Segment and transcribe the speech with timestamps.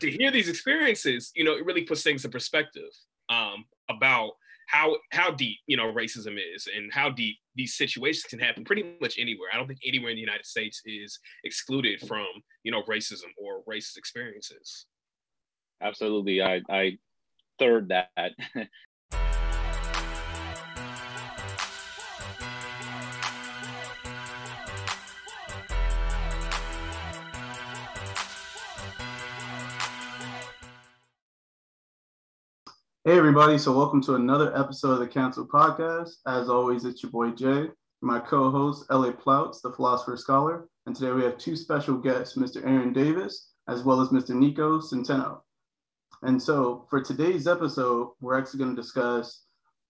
[0.00, 2.90] to hear these experiences, you know, it really puts things in perspective
[3.28, 4.32] um, about
[4.68, 8.96] how how deep you know racism is and how deep these situations can happen pretty
[9.00, 9.48] much anywhere.
[9.52, 12.26] I don't think anywhere in the United States is excluded from
[12.64, 14.86] you know racism or racist experiences.
[15.80, 16.98] Absolutely, I I
[17.58, 18.32] third that.
[33.06, 33.56] Hey, everybody.
[33.56, 36.10] So, welcome to another episode of the Cancel Podcast.
[36.26, 37.68] As always, it's your boy Jay,
[38.02, 40.66] my co host, LA Plouts, the philosopher scholar.
[40.86, 42.66] And today we have two special guests, Mr.
[42.66, 44.30] Aaron Davis, as well as Mr.
[44.30, 45.38] Niko Centeno.
[46.22, 49.44] And so, for today's episode, we're actually going to discuss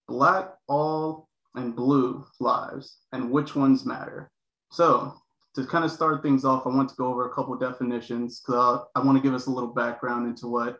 [0.09, 4.30] Black, all, and blue lives and which ones matter.
[4.73, 5.15] So,
[5.55, 8.85] to kind of start things off, I want to go over a couple definitions because
[8.95, 10.77] I want to give us a little background into what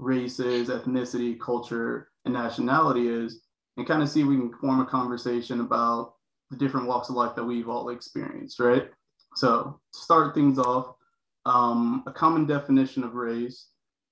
[0.00, 3.42] race is, ethnicity, culture, and nationality is,
[3.76, 6.14] and kind of see if we can form a conversation about
[6.50, 8.90] the different walks of life that we've all experienced, right?
[9.36, 10.94] So to start things off,
[11.46, 13.68] um, a common definition of race,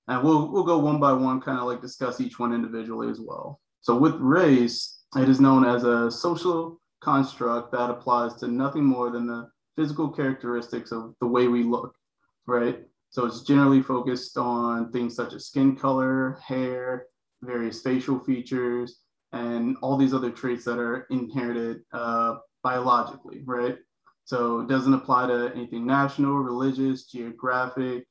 [0.07, 3.21] and we'll we'll go one by one, kind of like discuss each one individually as
[3.21, 3.61] well.
[3.81, 9.11] So with race, it is known as a social construct that applies to nothing more
[9.11, 11.95] than the physical characteristics of the way we look,
[12.47, 12.81] right?
[13.11, 17.07] So it's generally focused on things such as skin color, hair,
[17.43, 19.01] various facial features,
[19.33, 23.77] and all these other traits that are inherited uh, biologically, right?
[24.25, 28.07] So it doesn't apply to anything national, religious, geographic,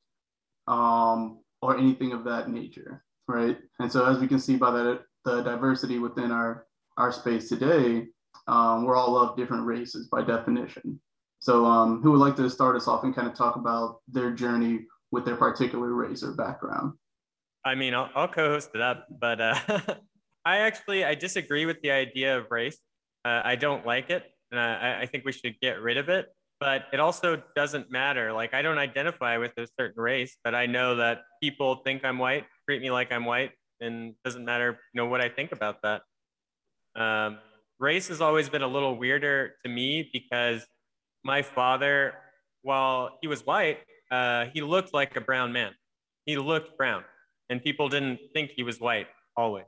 [0.66, 3.58] um, or anything of that nature, right?
[3.78, 8.06] And so as we can see by the, the diversity within our, our space today,
[8.46, 11.00] um, we're all of different races by definition.
[11.40, 14.30] So, um, who would like to start us off and kind of talk about their
[14.30, 16.94] journey with their particular race or background?
[17.64, 19.58] I mean, I'll, I'll co-host it up, but uh,
[20.44, 22.78] I actually I disagree with the idea of race.
[23.24, 26.26] Uh, I don't like it, and I, I think we should get rid of it.
[26.60, 28.32] But it also doesn't matter.
[28.32, 32.18] Like I don't identify with a certain race, but I know that people think I'm
[32.18, 35.82] white, treat me like I'm white, and doesn't matter, you know, what I think about
[35.82, 36.02] that.
[36.96, 37.38] Um,
[37.78, 40.66] race has always been a little weirder to me because
[41.24, 42.14] my father,
[42.62, 43.78] while he was white,
[44.10, 45.72] uh, he looked like a brown man.
[46.26, 47.04] He looked brown,
[47.48, 49.06] and people didn't think he was white
[49.36, 49.66] always.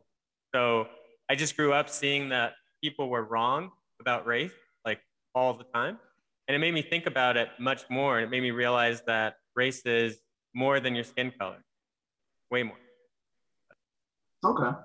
[0.54, 0.88] So
[1.28, 4.52] I just grew up seeing that people were wrong about race,
[4.84, 5.00] like
[5.34, 5.98] all the time.
[6.48, 8.18] And it made me think about it much more.
[8.18, 10.18] And it made me realize that race is
[10.54, 11.62] more than your skin color,
[12.50, 12.76] way more.
[14.44, 14.76] Okay.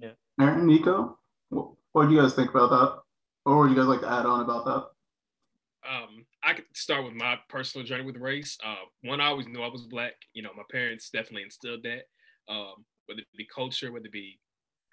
[0.00, 0.10] Yeah.
[0.40, 1.18] Aaron, Nico,
[1.50, 3.00] what, what do you guys think about that?
[3.44, 4.86] Or would you guys like to add on about that?
[5.88, 8.58] Um, I could start with my personal journey with race.
[8.64, 10.14] Uh, one, I always knew I was black.
[10.32, 12.04] You know, my parents definitely instilled that.
[12.52, 14.38] Um, whether it be culture, whether it be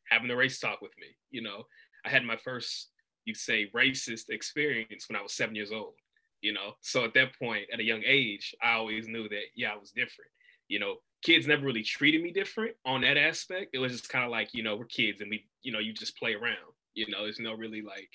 [0.10, 1.08] having a race talk with me.
[1.32, 1.64] You know,
[2.06, 2.90] I had my first,
[3.26, 5.94] you say, racist experience when I was seven years old.
[6.42, 9.72] You know, so at that point, at a young age, I always knew that yeah,
[9.72, 10.30] I was different.
[10.68, 13.70] You know, kids never really treated me different on that aspect.
[13.74, 15.94] It was just kind of like you know we're kids and we you know you
[15.94, 16.74] just play around.
[16.96, 18.10] You know, there's no really like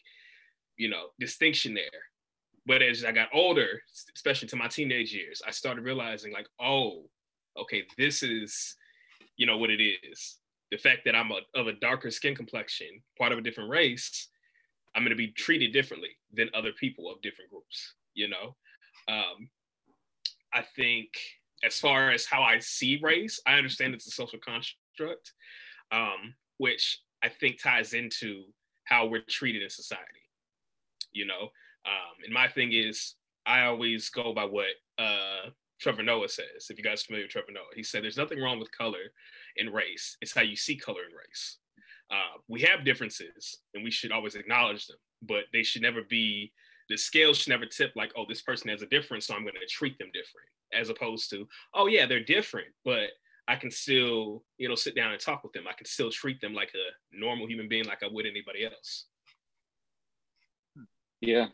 [0.77, 2.08] you know distinction there
[2.69, 3.81] but as I got older,
[4.15, 7.05] especially to my teenage years, I started realizing like, oh,
[7.59, 8.77] okay, this is,
[9.39, 10.37] you know, what it is.
[10.71, 14.29] The fact that I'm a, of a darker skin complexion, part of a different race,
[14.95, 17.95] I'm going to be treated differently than other people of different groups.
[18.13, 18.55] You know,
[19.09, 19.49] um,
[20.53, 21.09] I think
[21.65, 25.33] as far as how I see race, I understand it's a social construct,
[25.91, 28.45] um, which I think ties into
[28.85, 30.05] how we're treated in society.
[31.13, 31.49] You know,
[31.87, 33.15] um, and my thing is,
[33.47, 34.69] I always go by what
[34.99, 35.51] uh,
[35.81, 36.69] Trevor Noah says.
[36.69, 39.13] If you guys familiar with Trevor Noah, he said there's nothing wrong with color
[39.57, 40.17] and race.
[40.21, 41.59] It's how you see color and race.
[42.11, 46.53] Uh, we have differences, and we should always acknowledge them, but they should never be.
[46.89, 49.53] The scale should never tip like, oh, this person has a difference, so I'm going
[49.55, 53.11] to treat them different, as opposed to, oh yeah, they're different, but
[53.47, 55.65] I can still, you know, sit down and talk with them.
[55.69, 59.07] I can still treat them like a normal human being, like I would anybody else.
[61.21, 61.47] Yeah,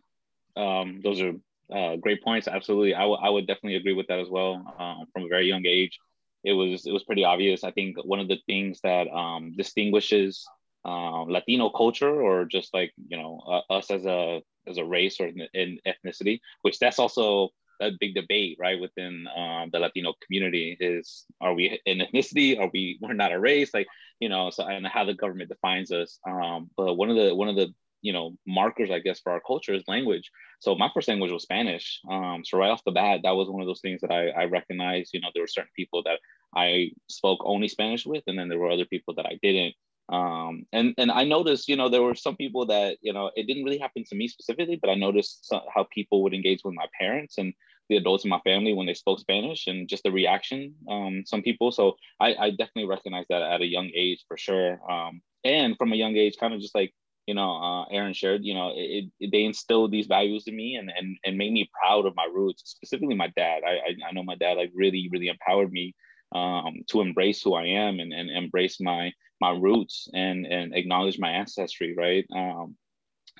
[0.56, 1.32] um, those are
[1.74, 2.48] uh, great points.
[2.48, 4.54] Absolutely, I, w- I would definitely agree with that as well.
[4.78, 5.98] Um, from a very young age,
[6.44, 7.64] it was it was pretty obvious.
[7.64, 10.46] I think one of the things that um, distinguishes
[10.84, 15.20] uh, Latino culture, or just like you know uh, us as a as a race
[15.20, 20.76] or in ethnicity, which that's also a big debate, right, within um, the Latino community
[20.78, 22.58] is are we an ethnicity?
[22.60, 23.72] Are we we're not a race?
[23.74, 23.86] Like
[24.20, 26.18] you know, so and how the government defines us.
[26.28, 27.72] Um, but one of the one of the
[28.04, 30.30] you know markers i guess for our culture is language
[30.60, 33.62] so my first language was spanish um, so right off the bat that was one
[33.62, 36.20] of those things that i, I recognized you know there were certain people that
[36.54, 39.74] i spoke only spanish with and then there were other people that i didn't
[40.10, 43.46] um, and and i noticed you know there were some people that you know it
[43.46, 46.86] didn't really happen to me specifically but i noticed how people would engage with my
[47.00, 47.54] parents and
[47.88, 50.74] the adults in my family when they spoke Spanish and just the reaction.
[50.88, 54.80] Um, some people, so I, I definitely recognize that at a young age for sure.
[54.90, 56.94] Um, and from a young age, kind of just like
[57.26, 60.74] you know, uh, Aaron shared, you know, it, it, they instilled these values in me
[60.76, 63.62] and, and and made me proud of my roots, specifically my dad.
[63.66, 65.94] I, I, I know my dad like really really empowered me
[66.34, 71.18] um, to embrace who I am and, and embrace my my roots and and acknowledge
[71.18, 72.26] my ancestry, right?
[72.34, 72.76] Um,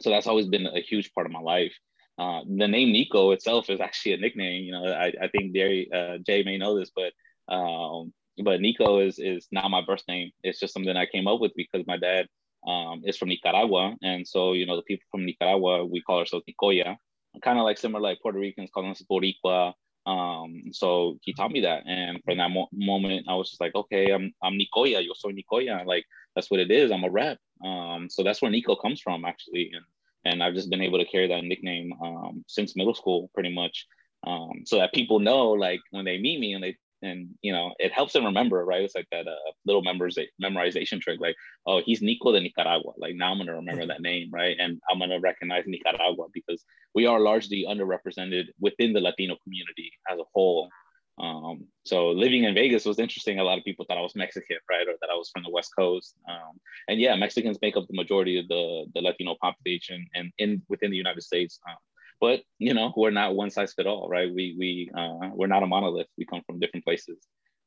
[0.01, 1.75] so that's always been a huge part of my life.
[2.19, 4.65] Uh, the name Niko itself is actually a nickname.
[4.65, 7.13] You know, I, I think Jerry, uh, Jay may know this, but
[7.53, 10.31] um, but Niko is is not my birth name.
[10.43, 12.29] It's just something I came up with because my dad
[12.67, 16.45] um, is from Nicaragua, and so you know the people from Nicaragua we call ourselves
[16.49, 16.97] Nicoya,
[17.43, 19.73] kind of like similar like Puerto Ricans call us Boricua.
[20.07, 23.75] Um, so he taught me that, and from that mo- moment I was just like,
[23.75, 26.91] okay, I'm I'm Nicoya, yo soy Nicoya, like that's what it is.
[26.91, 27.39] I'm a rep.
[27.65, 29.85] Um, so that's where Niko comes from actually, and
[30.25, 33.87] and I've just been able to carry that nickname um, since middle school, pretty much,
[34.27, 37.73] um, so that people know, like when they meet me and they and you know
[37.79, 38.83] it helps them remember, right?
[38.83, 41.37] It's like that uh, little members memorization trick, like
[41.67, 44.57] oh he's Niko de Nicaragua, like now I'm gonna remember that name, right?
[44.59, 46.65] And I'm gonna recognize Nicaragua because
[46.95, 50.69] we are largely underrepresented within the Latino community as a whole.
[51.17, 53.39] Um, so living in Vegas was interesting.
[53.39, 55.51] A lot of people thought I was Mexican, right, or that I was from the
[55.51, 56.17] West Coast.
[56.29, 56.59] Um,
[56.89, 60.91] and yeah, Mexicans make up the majority of the the Latino population and in within
[60.91, 61.61] the United States.
[61.69, 61.77] Um,
[62.25, 64.33] but you know, we're not one size fit all, right?
[64.39, 64.69] We we
[65.01, 66.07] uh, we're not a monolith.
[66.17, 67.19] We come from different places.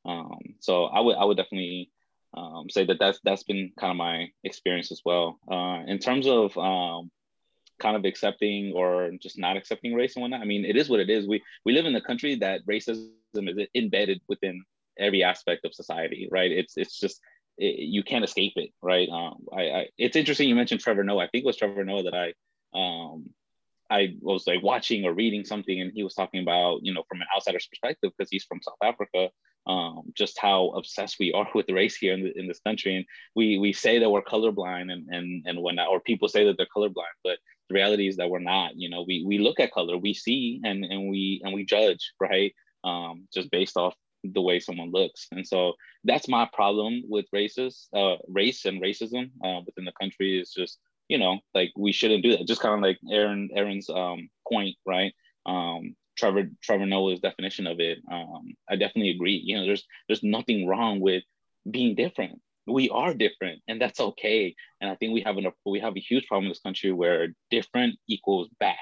[0.03, 1.91] Um, so I would I would definitely
[2.35, 5.39] um, say that that's that's been kind of my experience as well.
[5.55, 7.11] Uh, in terms of um,
[7.79, 10.41] kind of accepting or just not accepting race and whatnot.
[10.41, 11.27] I mean, it is what it is.
[11.27, 14.63] We we live in a country that racism is embedded within
[14.97, 16.51] every aspect of society, right?
[16.51, 17.21] It's it's just
[17.59, 19.07] it, you can't escape it, right?
[19.19, 21.25] Um, I, I, it's interesting you mentioned Trevor Noah.
[21.25, 22.27] I think it was Trevor Noah that I
[22.73, 23.29] um,
[23.89, 27.21] I was like watching or reading something, and he was talking about you know from
[27.21, 29.29] an outsider's perspective because he's from South Africa,
[29.67, 33.05] um, just how obsessed we are with race here in, the, in this country, and
[33.35, 36.67] we we say that we're colorblind and and and whatnot, or people say that they're
[36.75, 37.37] colorblind, but
[37.69, 38.71] the reality is that we're not.
[38.75, 42.13] You know, we we look at color, we see, and and we and we judge,
[42.19, 42.53] right?
[42.83, 45.73] Um, just based off the way someone looks, and so
[46.03, 50.79] that's my problem with races, uh, race and racism uh, within the country is just
[51.07, 52.47] you know like we shouldn't do that.
[52.47, 55.13] Just kind of like Aaron Aaron's um, point, right?
[55.45, 57.99] Um, Trevor Trevor Noah's definition of it.
[58.11, 59.41] Um, I definitely agree.
[59.43, 61.23] You know, there's there's nothing wrong with
[61.69, 65.79] being different we are different and that's okay and i think we have an we
[65.79, 68.75] have a huge problem in this country where different equals bad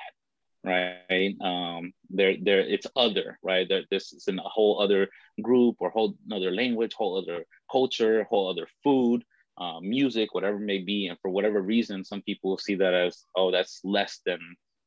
[0.63, 5.07] right um there there it's other right there, this is in a whole other
[5.42, 9.24] group or whole another language whole other culture whole other food
[9.57, 13.24] uh, music whatever may be and for whatever reason some people will see that as
[13.36, 14.40] oh that's less than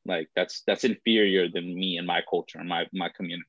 [0.07, 3.49] like that's that's inferior than me and my culture and my my community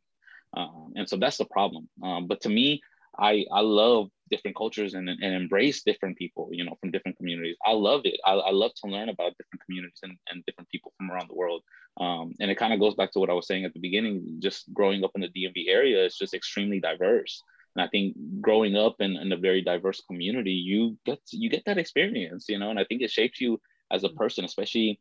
[0.55, 2.81] um, and so that's the problem um, but to me
[3.17, 7.57] I I love different cultures and, and embrace different people, you know, from different communities.
[7.65, 8.19] I love it.
[8.25, 11.35] I, I love to learn about different communities and, and different people from around the
[11.35, 11.63] world.
[11.99, 14.37] Um, and it kind of goes back to what I was saying at the beginning,
[14.39, 17.43] just growing up in the DMV area is just extremely diverse.
[17.79, 21.63] And I think growing up in, in a very diverse community, you get you get
[21.65, 24.99] that experience, you know, and I think it shapes you as a person, especially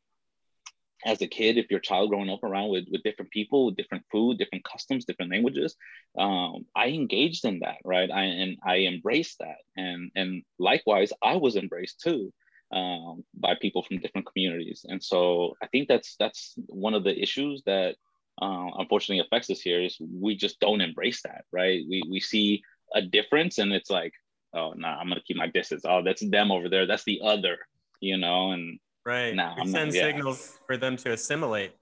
[1.04, 4.04] as a kid, if your child growing up around with, with different people, with different
[4.12, 5.74] food, different customs, different languages,
[6.16, 8.10] um, I engaged in that, right?
[8.10, 9.58] I, and I embraced that.
[9.76, 12.32] And, and likewise, I was embraced too
[12.72, 14.84] um, by people from different communities.
[14.88, 17.96] And so I think that's, that's one of the issues that
[18.40, 21.82] uh, unfortunately affects us here is we just don't embrace that, right?
[21.88, 22.62] We, we see
[22.94, 24.12] a difference and it's like,
[24.54, 25.82] oh, no, nah, I'm going to keep my distance.
[25.84, 26.86] Oh, that's them over there.
[26.86, 27.58] That's the other,
[28.00, 28.78] you know, and
[29.08, 29.34] Right.
[29.34, 30.02] No, we send yeah.
[30.02, 31.72] signals for them to assimilate,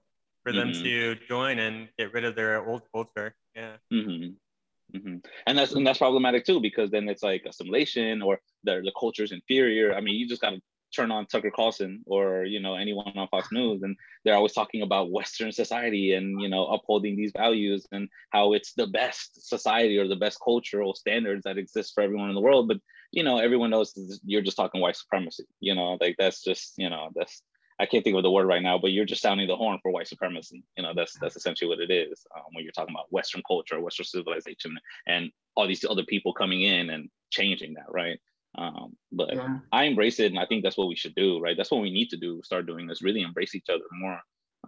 [0.43, 0.83] for them mm-hmm.
[0.83, 3.35] to join and get rid of their old culture.
[3.53, 3.73] Yeah.
[3.91, 4.97] Mm-hmm.
[4.97, 5.17] Mm-hmm.
[5.45, 9.23] And that's and that's problematic too because then it's like assimilation or the the culture
[9.23, 9.93] is inferior.
[9.93, 10.61] I mean, you just got to
[10.95, 14.81] turn on Tucker Carlson or you know anyone on Fox News, and they're always talking
[14.81, 19.97] about Western society and you know upholding these values and how it's the best society
[19.97, 22.67] or the best cultural standards that exist for everyone in the world.
[22.67, 22.77] But
[23.11, 23.93] you know, everyone knows
[24.25, 25.45] you're just talking white supremacy.
[25.59, 27.41] You know, like that's just, you know, that's
[27.79, 29.91] I can't think of the word right now, but you're just sounding the horn for
[29.91, 30.63] white supremacy.
[30.75, 33.79] You know, that's that's essentially what it is um, when you're talking about Western culture,
[33.79, 38.19] Western civilization, and all these other people coming in and changing that, right?
[38.57, 39.59] Um, but yeah.
[39.71, 41.55] I embrace it, and I think that's what we should do, right?
[41.55, 42.41] That's what we need to do.
[42.43, 44.19] Start doing this, really embrace each other more.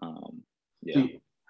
[0.01, 0.43] Um,
[0.83, 1.05] yeah.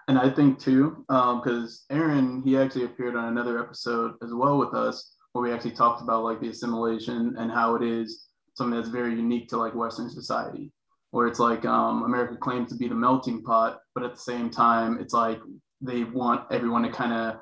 [0.08, 4.58] And I think too, because um, Aaron, he actually appeared on another episode as well
[4.58, 8.76] with us, where we actually talked about like the assimilation and how it is something
[8.76, 10.72] that's very unique to like Western society,
[11.12, 14.50] where it's like um, America claims to be the melting pot, but at the same
[14.50, 15.40] time, it's like
[15.82, 17.40] they want everyone to kind of,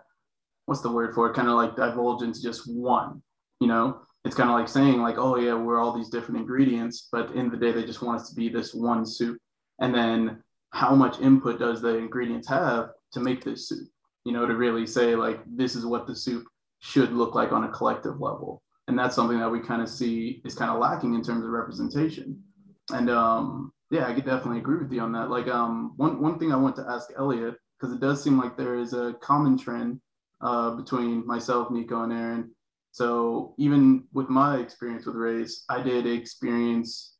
[0.65, 3.21] what's the word for it, kind of like divulge into just one,
[3.61, 4.01] you know?
[4.27, 7.49] It's kind of like saying like, oh yeah, we're all these different ingredients, but in
[7.49, 9.37] the day they just want us to be this one soup.
[9.79, 13.87] And then how much input does the ingredients have to make this soup?
[14.25, 16.43] You know, to really say like this is what the soup
[16.79, 18.61] should look like on a collective level.
[18.89, 21.51] And that's something that we kind of see is kind of lacking in terms of
[21.51, 22.43] representation.
[22.91, 25.29] And um, yeah, I could definitely agree with you on that.
[25.29, 28.57] Like um, one one thing I want to ask Elliott because it does seem like
[28.57, 30.01] there is a common trend
[30.41, 32.51] uh, between myself, Niko, and Aaron.
[32.97, 37.13] So even with my experience with race, I did experience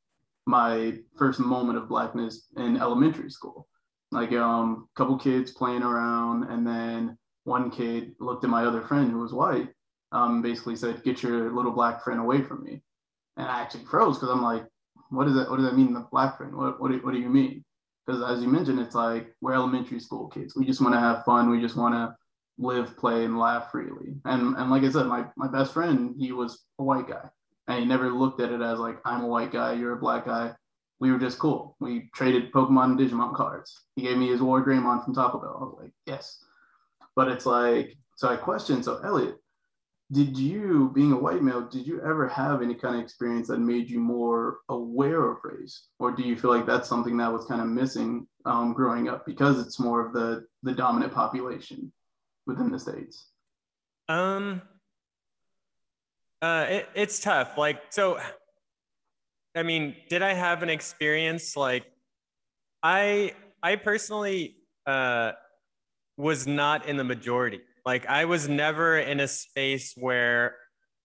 [0.47, 3.67] my first moment of blackness in elementary school.
[4.11, 8.81] Like um, a couple kids playing around, and then one kid looked at my other
[8.81, 9.69] friend who was white,
[10.13, 12.81] um, basically said, "Get your little black friend away from me."
[13.35, 14.65] And I actually froze because I'm like,
[15.11, 15.47] "What does that?
[15.47, 16.55] What does that mean, the black friend?
[16.55, 17.63] What what do, what do you mean?"
[18.07, 20.55] Because as you mentioned, it's like we're elementary school kids.
[20.55, 21.51] We just want to have fun.
[21.51, 22.15] We just want to
[22.57, 24.15] live, play, and laugh freely.
[24.25, 27.29] And and like I said, my my best friend, he was a white guy
[27.67, 30.25] and he never looked at it as like I'm a white guy, you're a black
[30.25, 30.53] guy.
[30.99, 31.75] We were just cool.
[31.79, 33.83] We traded Pokemon and Digimon cards.
[33.95, 35.57] He gave me his WarGreymon from Taco Bell.
[35.59, 36.43] I was like, yes.
[37.15, 38.83] But it's like, so I questioned.
[38.83, 39.35] So Elliott,
[40.11, 43.59] did you, being a white male, did you ever have any kind of experience that
[43.59, 47.45] made you more aware of race, or do you feel like that's something that was
[47.45, 51.91] kind of missing um, growing up because it's more of the the dominant population
[52.47, 53.29] within the states?
[54.09, 54.61] Um,
[56.41, 57.57] uh, it, it's tough.
[57.57, 58.19] Like, so,
[59.55, 61.85] I mean, did I have an experience like
[62.81, 65.33] I, I personally uh,
[66.15, 67.61] was not in the majority.
[67.85, 70.55] Like, I was never in a space where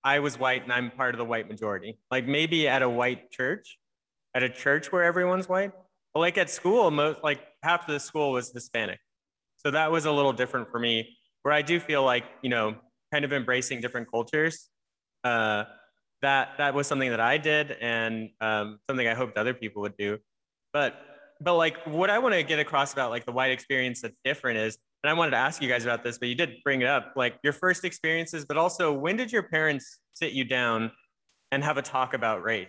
[0.05, 1.99] I was white and I'm part of the white majority.
[2.11, 3.79] Like, maybe at a white church,
[4.35, 5.73] at a church where everyone's white.
[6.15, 8.99] But like at school, most like half of the school was Hispanic.
[9.57, 12.77] So that was a little different for me, where I do feel like, you know,
[13.13, 14.69] kind of embracing different cultures
[15.25, 15.65] uh,
[16.23, 19.97] that that was something that I did and um, something I hoped other people would
[19.97, 20.19] do.
[20.73, 20.95] But
[21.41, 24.59] but like what I want to get across about like the white experience that's different
[24.59, 26.87] is, and I wanted to ask you guys about this, but you did bring it
[26.87, 30.93] up, like your first experiences, but also when did your parents sit you down
[31.51, 32.69] and have a talk about race?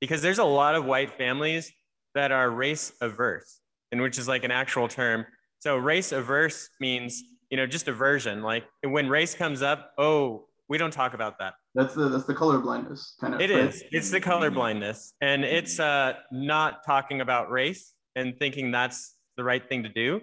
[0.00, 1.72] Because there's a lot of white families
[2.14, 5.24] that are race averse, and which is like an actual term.
[5.60, 7.22] So race averse means
[7.54, 8.42] you know just aversion.
[8.42, 11.54] Like when race comes up, oh, we don't talk about that.
[11.76, 13.40] That's the that's the color blindness kind of.
[13.40, 13.66] It right?
[13.66, 13.84] is.
[13.92, 19.44] It's the color blindness, and it's uh, not talking about race and thinking that's the
[19.44, 20.20] right thing to do.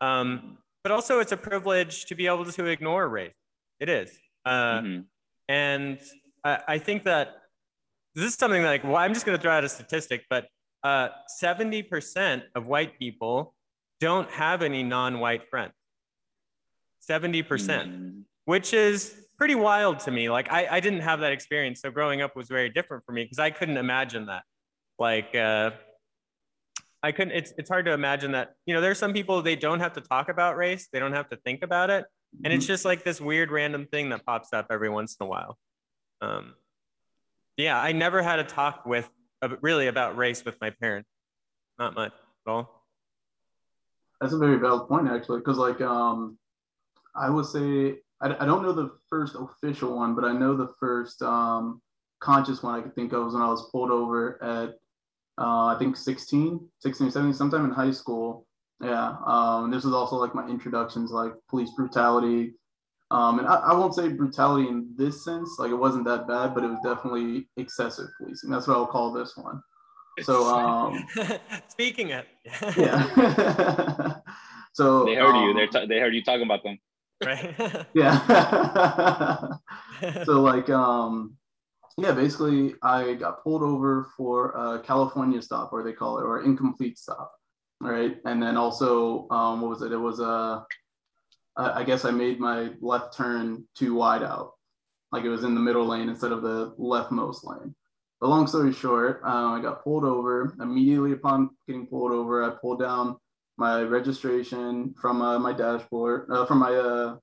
[0.00, 3.32] Um, but also, it's a privilege to be able to ignore race.
[3.80, 4.16] It is,
[4.46, 5.00] uh, mm-hmm.
[5.48, 5.98] and
[6.44, 7.38] I, I, think that
[8.14, 10.46] this is something that, like, well, I'm just going to throw out a statistic, but
[10.84, 11.08] uh,
[11.42, 13.56] 70% of white people
[14.00, 15.72] don't have any non-white friends.
[17.08, 18.20] 70%, mm-hmm.
[18.44, 20.28] which is pretty wild to me.
[20.30, 21.80] Like I, I didn't have that experience.
[21.80, 24.42] So growing up was very different for me because I couldn't imagine that.
[24.98, 25.70] Like uh,
[27.02, 29.80] I couldn't, it's, it's hard to imagine that, you know, there's some people, they don't
[29.80, 30.88] have to talk about race.
[30.92, 32.04] They don't have to think about it.
[32.44, 32.72] And it's mm-hmm.
[32.72, 35.56] just like this weird random thing that pops up every once in a while.
[36.20, 36.54] Um,
[37.56, 39.08] yeah, I never had a talk with
[39.40, 41.08] uh, really about race with my parents.
[41.78, 42.12] Not much
[42.46, 42.84] at all.
[44.20, 46.38] That's a very valid point, actually, because like um,
[47.14, 50.72] I would say I, I don't know the first official one, but I know the
[50.80, 51.80] first um,
[52.20, 54.70] conscious one I could think of was when I was pulled over at
[55.40, 58.46] uh, I think 16, 16 or 17, sometime in high school.
[58.82, 59.16] Yeah.
[59.24, 62.54] Um, this was also like my introductions, like police brutality.
[63.10, 66.54] Um, and I, I, won't say brutality in this sense, like it wasn't that bad,
[66.54, 68.50] but it was definitely excessive policing.
[68.50, 69.62] That's what I'll call this one.
[70.22, 71.06] So, um,
[71.68, 72.24] speaking of,
[72.76, 74.16] yeah.
[74.74, 75.54] so they heard um, you.
[75.54, 76.78] They're t- they heard you talking about them
[77.24, 77.86] right?
[77.94, 79.48] yeah.
[80.24, 81.36] so like um
[81.98, 86.44] yeah, basically I got pulled over for a California stop, or they call it, or
[86.44, 87.32] incomplete stop.
[87.80, 88.18] Right.
[88.24, 89.90] And then also, um, what was it?
[89.90, 90.64] It was a,
[91.56, 94.52] I guess I made my left turn too wide out.
[95.10, 97.74] Like it was in the middle lane instead of the leftmost lane.
[98.20, 100.54] But long story short, um, I got pulled over.
[100.60, 103.16] Immediately upon getting pulled over, I pulled down
[103.58, 107.16] my registration from uh, my dashboard, uh, from my uh,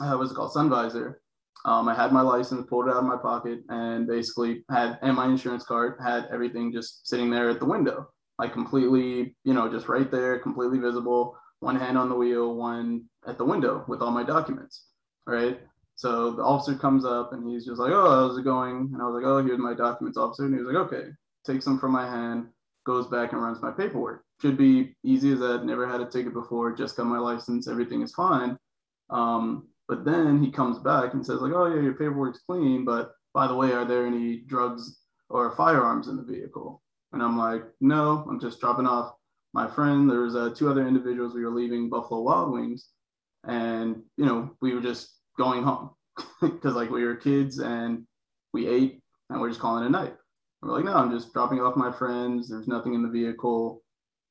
[0.00, 1.20] uh, what's it called, sun visor,
[1.64, 5.16] Um, I had my license, pulled it out of my pocket, and basically had and
[5.16, 9.70] my insurance card had everything just sitting there at the window, like completely, you know,
[9.70, 11.36] just right there, completely visible.
[11.60, 14.86] One hand on the wheel, one at the window with all my documents.
[15.26, 15.60] Right.
[15.96, 19.06] So the officer comes up and he's just like, "Oh, how's it going?" And I
[19.06, 21.10] was like, "Oh, here's my documents, officer." And he was like, "Okay."
[21.44, 22.48] Takes them from my hand,
[22.88, 24.24] goes back and runs my paperwork.
[24.40, 25.66] Should be easy as that.
[25.66, 26.72] Never had a ticket before.
[26.72, 27.68] Just got my license.
[27.68, 28.56] Everything is fine.
[29.10, 33.12] Um, but then he comes back and says like, "Oh yeah, your paperwork's clean, but
[33.34, 37.64] by the way, are there any drugs or firearms in the vehicle?" And I'm like,
[37.82, 39.14] "No, I'm just dropping off
[39.52, 40.10] my friend.
[40.10, 41.34] There's uh, two other individuals.
[41.34, 42.88] We were leaving Buffalo Wild Wings,
[43.46, 45.90] and you know, we were just going home
[46.40, 48.06] because like we were kids and
[48.54, 50.14] we ate and we're just calling it a night.
[50.62, 52.48] We're like, no, I'm just dropping off my friends.
[52.48, 53.82] There's nothing in the vehicle.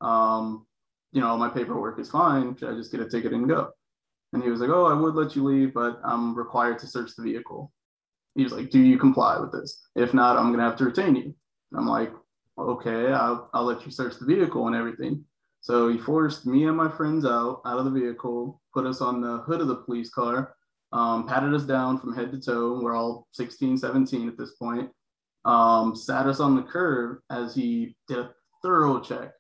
[0.02, 0.66] Um,
[1.14, 2.56] you know, my paperwork is fine.
[2.56, 3.72] Should I just get a ticket and go?
[4.34, 7.12] And he was like, oh, I would let you leave, but I'm required to search
[7.16, 7.72] the vehicle.
[8.36, 9.88] He was like, do you comply with this?
[9.96, 11.34] If not, I'm going to have to retain you.
[11.72, 12.12] And I'm like,
[12.58, 15.24] okay, I'll, I'll let you search the vehicle and everything.
[15.62, 19.22] So he forced me and my friends out, out of the vehicle, put us on
[19.22, 20.56] the hood of the police car,
[20.92, 22.80] um, patted us down from head to toe.
[22.82, 24.90] We're all 16, 17 at this point.
[25.48, 29.32] Um, sat us on the curb as he did a thorough check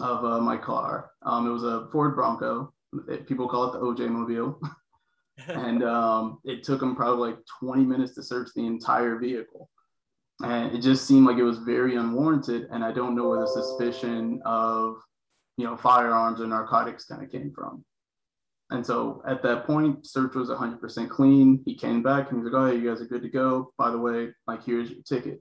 [0.00, 1.10] of uh, my car.
[1.22, 2.72] Um, it was a Ford Bronco.
[3.08, 4.60] It, people call it the OJ Mobile.
[5.48, 9.70] and um, it took him probably like 20 minutes to search the entire vehicle.
[10.42, 12.68] And it just seemed like it was very unwarranted.
[12.70, 14.96] And I don't know where the suspicion of,
[15.56, 17.82] you know, firearms or narcotics kind of came from.
[18.70, 21.62] And so at that point, search was 100% clean.
[21.64, 23.72] He came back and he's like, oh, you guys are good to go.
[23.78, 25.40] By the way, like, here's your ticket.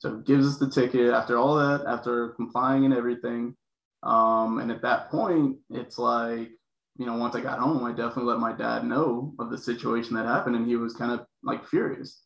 [0.00, 3.54] So gives us the ticket after all that, after complying and everything.
[4.02, 6.48] Um, and at that point, it's like,
[6.96, 10.14] you know, once I got home, I definitely let my dad know of the situation
[10.14, 10.56] that happened.
[10.56, 12.22] And he was kind of like furious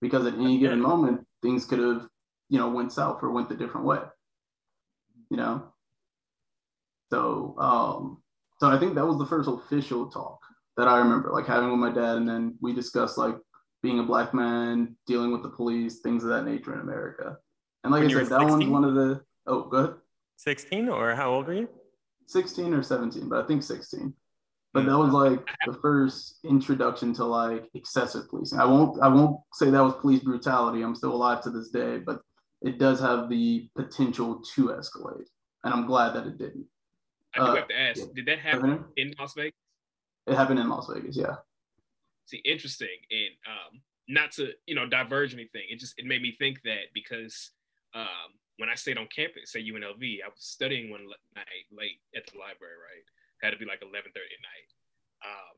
[0.00, 2.08] because at any given moment, things could have,
[2.48, 3.98] you know, went south or went the different way,
[5.28, 5.64] you know?
[7.10, 8.22] So, um,
[8.60, 10.38] so I think that was the first official talk
[10.76, 13.36] that I remember, like having with my dad, and then we discussed like
[13.82, 17.38] being a black man, dealing with the police, things of that nature in America.
[17.84, 19.22] And like when I said, that one's one of the.
[19.46, 19.94] Oh, go ahead.
[20.38, 21.68] 16 or how old were you?
[22.26, 24.12] 16 or 17, but I think 16.
[24.74, 28.58] But that was like the first introduction to like excessive policing.
[28.58, 30.82] I won't I won't say that was police brutality.
[30.82, 32.20] I'm still alive to this day, but
[32.60, 35.28] it does have the potential to escalate.
[35.64, 36.66] And I'm glad that it didn't.
[37.34, 38.06] I do uh, have to ask, yeah.
[38.14, 39.54] did that happen in Las Vegas?
[40.26, 41.36] It happened in Las Vegas, yeah.
[42.26, 45.62] See, interesting, and um, not to you know diverge anything.
[45.70, 47.50] It just it made me think that because
[47.94, 52.26] um, when I stayed on campus at UNLV, I was studying one night late at
[52.26, 52.74] the library.
[52.76, 53.06] Right,
[53.42, 54.68] had to be like eleven thirty at night.
[55.24, 55.56] Um,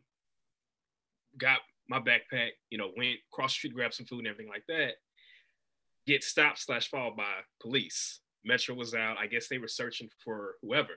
[1.39, 4.95] got my backpack, you know, went cross street, grabbed some food and everything like that.
[6.07, 8.21] Get stopped slash followed by police.
[8.45, 9.17] Metro was out.
[9.19, 10.95] I guess they were searching for whoever.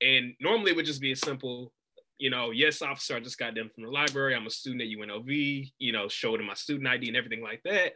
[0.00, 1.72] And normally it would just be a simple,
[2.18, 4.34] you know, yes, officer, I just got done from the library.
[4.34, 7.62] I'm a student at UNLV, you know, showed him my student ID and everything like
[7.64, 7.92] that.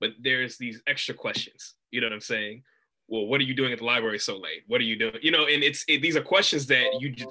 [0.00, 2.62] But there's these extra questions, you know what I'm saying?
[3.08, 4.62] Well, what are you doing at the library so late?
[4.66, 5.16] What are you doing?
[5.20, 7.28] You know, and it's it, these are questions that you just,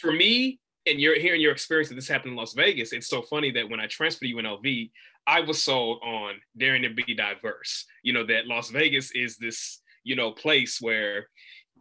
[0.00, 2.92] for me, and you're hearing your experience that this happened in Las Vegas.
[2.92, 4.90] It's so funny that when I transferred to UNLV,
[5.26, 7.86] I was sold on daring to be diverse.
[8.02, 11.28] You know, that Las Vegas is this, you know, place where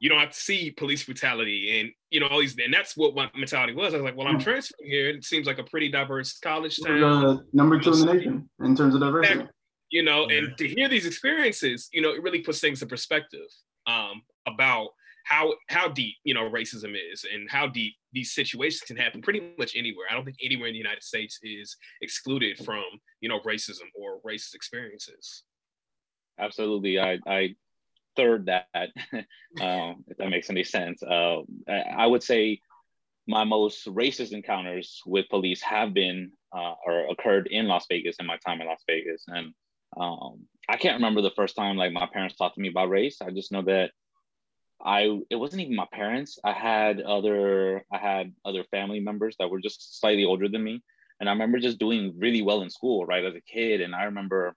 [0.03, 3.15] you don't have to see police brutality and you know all these and that's what
[3.15, 3.93] my mentality was.
[3.93, 4.41] I was like, well, I'm hmm.
[4.41, 5.07] transferring here.
[5.07, 7.25] It seems like a pretty diverse college town.
[7.25, 9.47] Uh, number two in the nation in terms of diversity.
[9.91, 13.47] You know, and to hear these experiences, you know, it really puts things in perspective
[13.87, 14.89] um, about
[15.23, 19.53] how how deep you know racism is and how deep these situations can happen pretty
[19.57, 20.07] much anywhere.
[20.11, 22.83] I don't think anywhere in the United States is excluded from
[23.21, 25.43] you know racism or racist experiences.
[26.37, 27.55] Absolutely, I I
[28.15, 28.67] third that,
[29.61, 31.01] um, if that makes any sense.
[31.03, 32.59] Uh, I would say
[33.27, 38.25] my most racist encounters with police have been uh, or occurred in Las Vegas in
[38.25, 39.23] my time in Las Vegas.
[39.27, 39.53] And
[39.97, 43.17] um, I can't remember the first time like my parents talked to me about race.
[43.21, 43.91] I just know that
[44.83, 46.37] I it wasn't even my parents.
[46.43, 50.83] I had other I had other family members that were just slightly older than me.
[51.19, 53.79] And I remember just doing really well in school, right, as a kid.
[53.79, 54.55] And I remember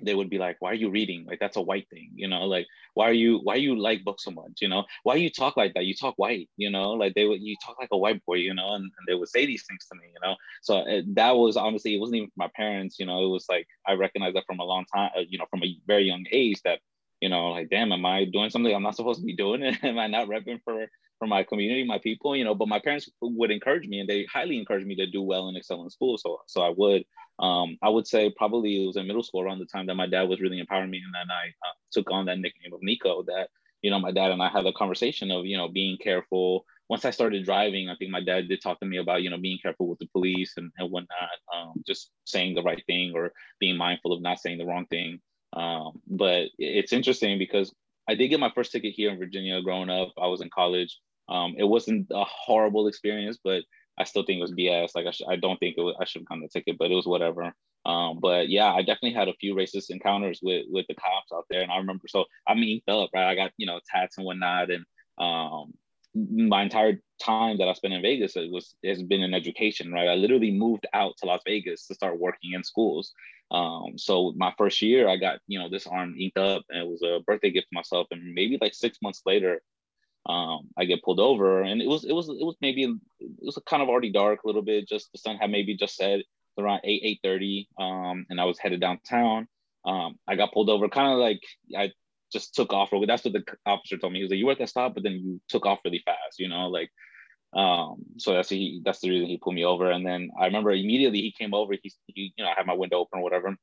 [0.00, 1.26] they would be like why are you reading?
[1.26, 2.44] Like that's a white thing you know?
[2.44, 4.84] Like why are you why you like books so much you know?
[5.02, 5.84] Why you talk like that?
[5.84, 6.90] You talk white you know?
[6.90, 8.74] Like they would you talk like a white boy you know?
[8.74, 10.36] And, and they would say these things to me you know?
[10.62, 13.24] So it, that was honestly it wasn't even my parents you know?
[13.24, 15.76] It was like i recognized that from a long time uh, you know from a
[15.86, 16.80] very young age that
[17.20, 19.62] you know, like, damn, am I doing something I'm not supposed to be doing?
[19.82, 20.86] am I not repping for
[21.18, 22.36] for my community, my people?
[22.36, 25.22] You know, but my parents would encourage me, and they highly encouraged me to do
[25.22, 26.18] well and excel in school.
[26.18, 27.04] So so I would.
[27.40, 30.08] Um, I would say probably it was in middle school around the time that my
[30.08, 33.24] dad was really empowering me, and then I uh, took on that nickname of Niko.
[33.26, 33.48] That
[33.82, 36.64] you know, my dad and I had a conversation of you know being careful.
[36.88, 39.38] Once I started driving, I think my dad did talk to me about you know
[39.38, 43.32] being careful with the police and, and whatnot, um, just saying the right thing or
[43.60, 45.20] being mindful of not saying the wrong thing.
[45.52, 47.74] Um, but it's interesting because
[48.08, 50.12] I did get my first ticket here in Virginia growing up.
[50.20, 50.98] I was in college.
[51.28, 53.62] Um, it wasn't a horrible experience, but
[53.98, 54.92] I still think it was BS.
[54.94, 56.94] Like I, sh- I don't think was, I should have gotten the ticket, but it
[56.94, 57.52] was whatever.
[57.84, 61.46] Um, but yeah, I definitely had a few racist encounters with with the cops out
[61.50, 62.06] there, and I remember.
[62.08, 63.28] So I mean, up, right?
[63.28, 64.84] I got you know tats and whatnot, and
[65.18, 65.72] um,
[66.14, 70.08] my entire time that I spent in Vegas it was has been in education, right?
[70.08, 73.12] I literally moved out to Las Vegas to start working in schools.
[73.50, 76.88] Um, so my first year, I got you know this arm inked up, and it
[76.88, 78.06] was a birthday gift for myself.
[78.10, 79.62] And maybe like six months later,
[80.28, 83.58] um, I get pulled over, and it was it was it was maybe it was
[83.66, 84.88] kind of already dark a little bit.
[84.88, 86.20] Just the sun had maybe just set
[86.58, 89.48] around eight eight thirty, um, and I was headed downtown.
[89.84, 91.40] Um, I got pulled over, kind of like
[91.76, 91.92] I
[92.32, 92.90] just took off.
[93.06, 94.18] That's what the officer told me.
[94.18, 96.38] He was like, "You were at the stop, but then you took off really fast,"
[96.38, 96.90] you know, like
[97.54, 99.90] um, so that's he that's the reason he pulled me over.
[99.90, 101.74] And then I remember immediately he came over.
[101.82, 103.56] He, he you know I had my window open or whatever,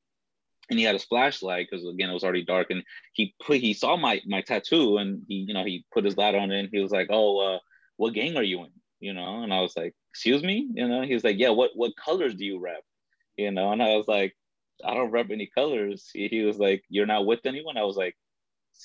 [0.70, 2.68] and he had his flashlight because again it was already dark.
[2.70, 6.18] And he put he saw my my tattoo and he you know he put his
[6.18, 6.60] light on it.
[6.60, 7.60] and he was like, "Oh, uh,
[7.98, 11.02] what gang are you in?" You know, and I was like, "Excuse me," you know.
[11.02, 12.84] He was like, "Yeah, what what colors do you rep?"
[13.38, 14.36] You know, and I was like,
[14.84, 17.98] "I don't rep any colors." He, he was like, "You're not with anyone?" I was
[17.98, 18.16] like,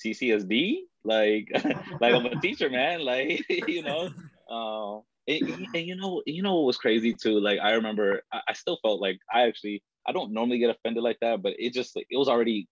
[0.03, 1.49] "CCSD." Like,
[2.01, 3.01] like I'm a teacher, man.
[3.05, 4.09] Like, you know,
[4.49, 7.39] um, and, and, you know, you know what was crazy too?
[7.39, 11.03] Like I remember, I, I, still felt like I actually, I don't normally get offended
[11.03, 12.67] like that, but it just it was already,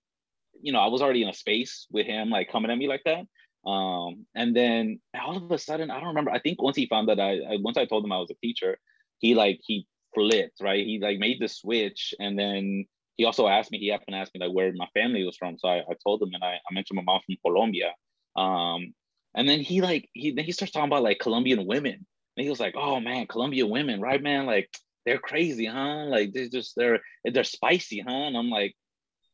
[0.62, 3.04] you know, I was already in a space with him like coming at me like
[3.06, 3.26] that.
[3.70, 6.32] Um, and then all of a sudden, I don't remember.
[6.32, 8.46] I think once he found that I, I once I told him I was a
[8.46, 8.78] teacher,
[9.20, 10.86] he like he flipped, right?
[10.86, 12.86] He like made the switch, and then
[13.18, 13.80] he also asked me.
[13.80, 16.22] He happened to ask me like where my family was from, so I, I told
[16.22, 17.94] him, and I, I mentioned my mom from Colombia.
[18.36, 18.94] Um,
[19.36, 22.06] and then he like he then he starts talking about like Colombian women.
[22.38, 24.46] And he was like, "Oh man, Colombian women, right, man?
[24.46, 24.70] Like
[25.10, 26.06] they're crazy, huh?
[26.06, 28.76] Like they just they're they're spicy, huh?" And I'm like,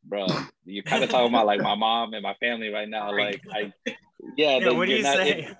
[0.06, 0.28] "Bro,
[0.64, 3.12] you're kind of talking about like my mom and my family right now.
[3.12, 3.74] Like I,
[4.38, 4.60] yeah.
[4.60, 5.30] yeah what do you not, say?
[5.32, 5.58] It,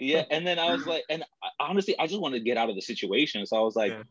[0.00, 1.22] yeah, and then I was like, and
[1.60, 3.46] honestly, I just wanted to get out of the situation.
[3.46, 4.02] So I was like, yeah.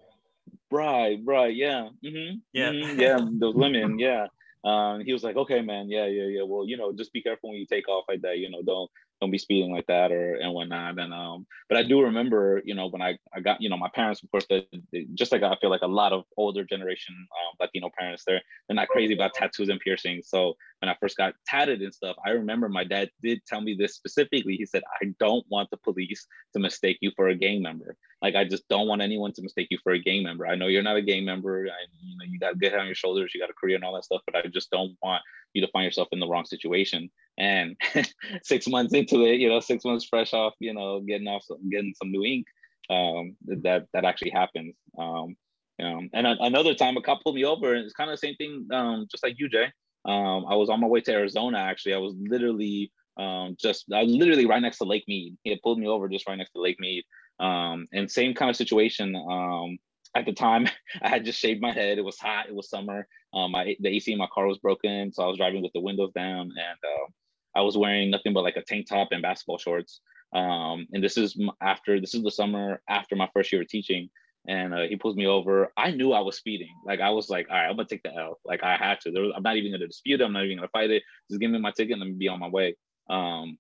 [0.72, 4.28] "Right, right, yeah, mm-hmm, yeah, mm-hmm, yeah, those women, yeah."
[4.64, 6.44] Um, he was like, "Okay, man, yeah, yeah, yeah.
[6.44, 8.38] Well, you know, just be careful when you take off like that.
[8.38, 8.90] You know, don't
[9.22, 11.00] don't be speeding like that or and whatnot.
[11.00, 13.90] And um, but I do remember, you know, when I, I got, you know, my
[13.94, 17.16] parents, of course, they, they, just like I feel like a lot of older generation
[17.16, 20.28] um, Latino parents, they're they're not crazy about tattoos and piercings.
[20.28, 23.76] So when I first got tatted and stuff, I remember my dad did tell me
[23.78, 24.56] this specifically.
[24.56, 27.96] He said, "I don't want the police to mistake you for a gang member.
[28.22, 30.48] Like I just don't want anyone to mistake you for a gang member.
[30.48, 31.68] I know you're not a gang member.
[31.68, 33.84] I, you know, you got good head on your shoulders, you got a career and
[33.84, 35.22] all that stuff, but I just don't want
[35.54, 37.78] you to find yourself in the wrong situation." And
[38.44, 41.94] six months into it, you know, six months fresh off, you know, getting off, getting
[41.96, 42.48] some new ink,
[42.90, 44.76] um, that that actually happens.
[44.98, 45.36] Um,
[45.78, 48.20] you know, and a, another time, a cop pulled me over, and it's kind of
[48.20, 49.72] the same thing, um, just like you, Jay.
[50.06, 51.60] Um, I was on my way to Arizona.
[51.60, 55.38] Actually, I was literally um, just I was literally right next to Lake Mead.
[55.44, 57.04] He had pulled me over just right next to Lake Mead.
[57.40, 59.16] Um, and same kind of situation.
[59.16, 59.78] Um,
[60.16, 60.68] at the time,
[61.02, 61.98] I had just shaved my head.
[61.98, 62.48] It was hot.
[62.48, 63.08] It was summer.
[63.34, 65.80] Um, my the AC in my car was broken, so I was driving with the
[65.82, 67.08] windows down, and uh,
[67.56, 70.02] I was wearing nothing but like a tank top and basketball shorts.
[70.34, 74.10] Um, and this is after this is the summer after my first year of teaching.
[74.48, 75.72] And uh, he pulls me over.
[75.78, 76.74] I knew I was speeding.
[76.86, 78.40] Like I was like, all right, I'm gonna take the L.
[78.44, 79.12] Like I had to.
[79.12, 80.24] Was, I'm not even gonna dispute it.
[80.24, 81.04] I'm not even gonna fight it.
[81.30, 82.76] Just give me my ticket and let me be on my way.
[83.10, 83.58] Um,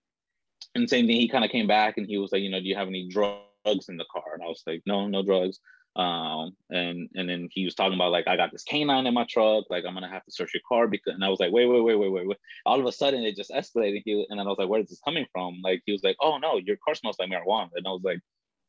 [0.74, 1.18] and same thing.
[1.18, 3.08] He kind of came back and he was like, you know, do you have any
[3.10, 4.34] drugs in the car?
[4.34, 5.60] And I was like, no, no drugs
[5.98, 9.26] um and and then he was talking about like i got this canine in my
[9.30, 11.66] truck like i'm gonna have to search your car because and i was like wait
[11.66, 12.38] wait wait wait wait, wait.
[12.66, 14.88] all of a sudden it just escalated he, and then i was like where is
[14.88, 17.86] this coming from like he was like oh no your car smells like marijuana and
[17.86, 18.20] i was like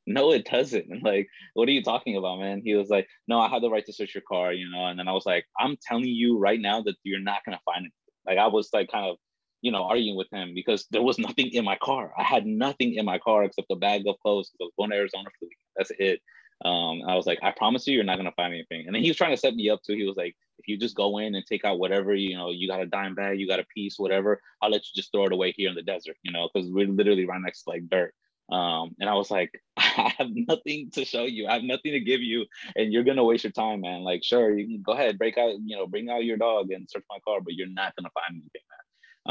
[0.06, 1.02] no it doesn't.
[1.02, 2.62] Like what are you talking about man?
[2.64, 4.86] He was like no i have the right to search your car you know?
[4.86, 7.86] And then i was like i'm telling you right now that you're not gonna find
[7.86, 7.92] it.
[8.26, 9.16] Like i was like kind of
[9.60, 12.12] you know arguing with him because there was nothing in my car.
[12.18, 14.96] I had nothing in my car except a bag of clothes i was going to
[14.96, 16.20] arizona for the week that's it.
[16.64, 18.86] Um, I was like, I promise you, you're not gonna find anything.
[18.86, 19.94] And then he was trying to set me up too.
[19.94, 22.68] He was like, if you just go in and take out whatever, you know, you
[22.68, 25.32] got a dime bag, you got a piece, whatever, I'll let you just throw it
[25.32, 28.14] away here in the desert, you know, because we're literally right next to like dirt.
[28.50, 31.46] Um, and I was like, I have nothing to show you.
[31.46, 34.02] I have nothing to give you, and you're gonna waste your time, man.
[34.02, 36.88] Like, sure, you can go ahead, break out, you know, bring out your dog and
[36.90, 38.82] search my car, but you're not gonna find anything, man.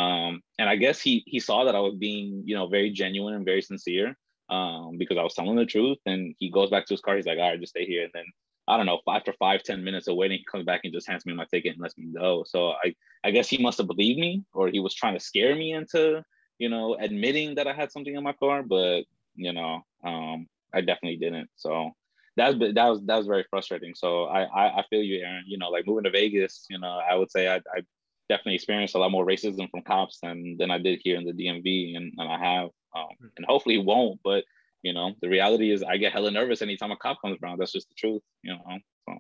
[0.04, 3.34] Um, and I guess he he saw that I was being, you know, very genuine
[3.34, 4.18] and very sincere
[4.50, 5.98] um, because I was telling the truth.
[6.06, 7.16] And he goes back to his car.
[7.16, 8.04] He's like, all right, just stay here.
[8.04, 8.26] And then
[8.68, 11.26] I don't know, five five ten minutes of waiting, he comes back and just hands
[11.26, 12.44] me my ticket and lets me go.
[12.48, 12.94] So I,
[13.24, 16.24] I guess he must have believed me or he was trying to scare me into,
[16.62, 18.62] you know, admitting that I had something in my car.
[18.62, 21.50] But, you know, um, I definitely didn't.
[21.56, 21.90] So
[22.38, 23.94] that's that was that was very frustrating.
[23.96, 25.44] So I, I, I feel you, Aaron.
[25.48, 27.82] You know, like moving to Vegas, you know, I would say I, I
[28.30, 31.34] definitely experienced a lot more racism from cops than than I did here in the
[31.34, 33.28] DMV, and, and I have, um, hmm.
[33.38, 34.20] and hopefully won't.
[34.24, 34.44] But
[34.84, 37.58] you know, the reality is I get hella nervous anytime a cop comes around.
[37.58, 38.78] That's just the truth, you know.
[39.10, 39.16] So.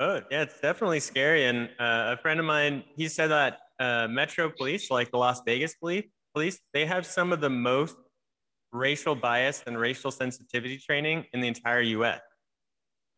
[0.00, 1.46] Oh yeah, it's definitely scary.
[1.46, 5.40] And uh, a friend of mine, he said that uh, Metro Police, like the Las
[5.46, 7.96] Vegas police, police, they have some of the most
[8.72, 12.20] racial bias and racial sensitivity training in the entire U.S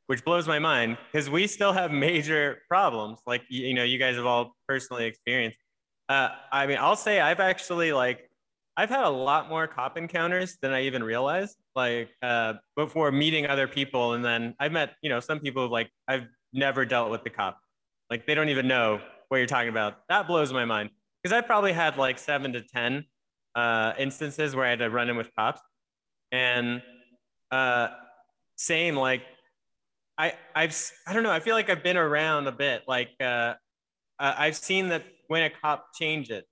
[0.07, 3.99] which blows my mind because we still have major problems like you, you know you
[3.99, 5.59] guys have all personally experienced.
[6.09, 8.31] Uh, i mean i'll say i've actually like
[8.77, 13.47] i've had a lot more cop encounters than i even realized like uh, before meeting
[13.47, 14.13] other people.
[14.13, 17.59] And then i've met you know some people like i've never dealt with the cop.
[18.11, 20.07] Like they don't even know what you're talking about.
[20.09, 20.91] That blows my mind
[21.25, 23.05] because i probably had like seven to ten
[23.57, 25.61] uh, instances where i had to run in with cops
[26.31, 26.83] and
[27.51, 27.89] uh,
[28.57, 29.23] same like
[30.19, 31.31] I I've I don't know.
[31.31, 32.83] I feel like I've been around a bit.
[32.87, 33.55] Like uh,
[34.19, 36.45] I've seen that when a cop changes,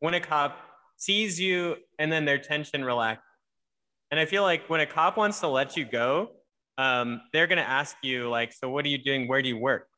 [0.00, 0.56] when a cop
[0.96, 3.24] sees you and then their tension relaxes,
[4.10, 6.30] and I feel like when a cop wants to let you go,
[6.78, 9.26] um, they're gonna ask you like, so what are you doing?
[9.26, 9.88] Where do you work?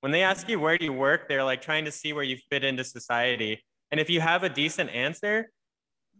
[0.00, 2.36] When they ask you where do you work, they're like trying to see where you
[2.50, 3.64] fit into society.
[3.90, 5.50] And if you have a decent answer,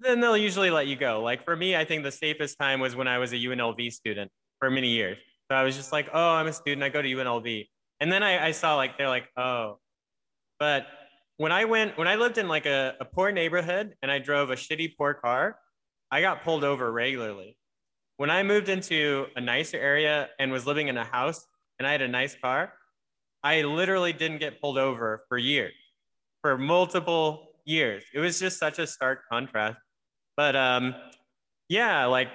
[0.01, 1.23] then they'll usually let you go.
[1.23, 4.31] Like for me, I think the safest time was when I was a UNLV student
[4.59, 6.83] for many years so I was just like, oh, I'm a student.
[6.83, 7.69] I go to UNLV.
[8.01, 9.79] And then I, I saw like, they're like, oh.
[10.59, 10.87] But
[11.37, 14.51] when I went, when I lived in like a, a poor neighborhood and I drove
[14.51, 15.57] a shitty poor car,
[16.11, 17.57] I got pulled over regularly.
[18.17, 21.47] When I moved into a nicer area and was living in a house
[21.79, 22.73] and I had a nice car,
[23.47, 25.73] I literally didn't get pulled over for years,
[26.43, 28.03] for multiple years.
[28.13, 29.79] It was just such a stark contrast.
[30.37, 30.97] But um,
[31.69, 32.27] yeah, like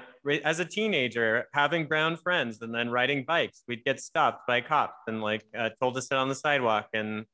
[0.45, 5.01] as a teenager having brown friends and then riding bikes we'd get stopped by cops
[5.07, 7.25] and like uh, told to sit on the sidewalk and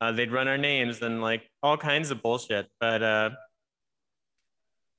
[0.00, 3.30] uh, they'd run our names and like all kinds of bullshit but uh,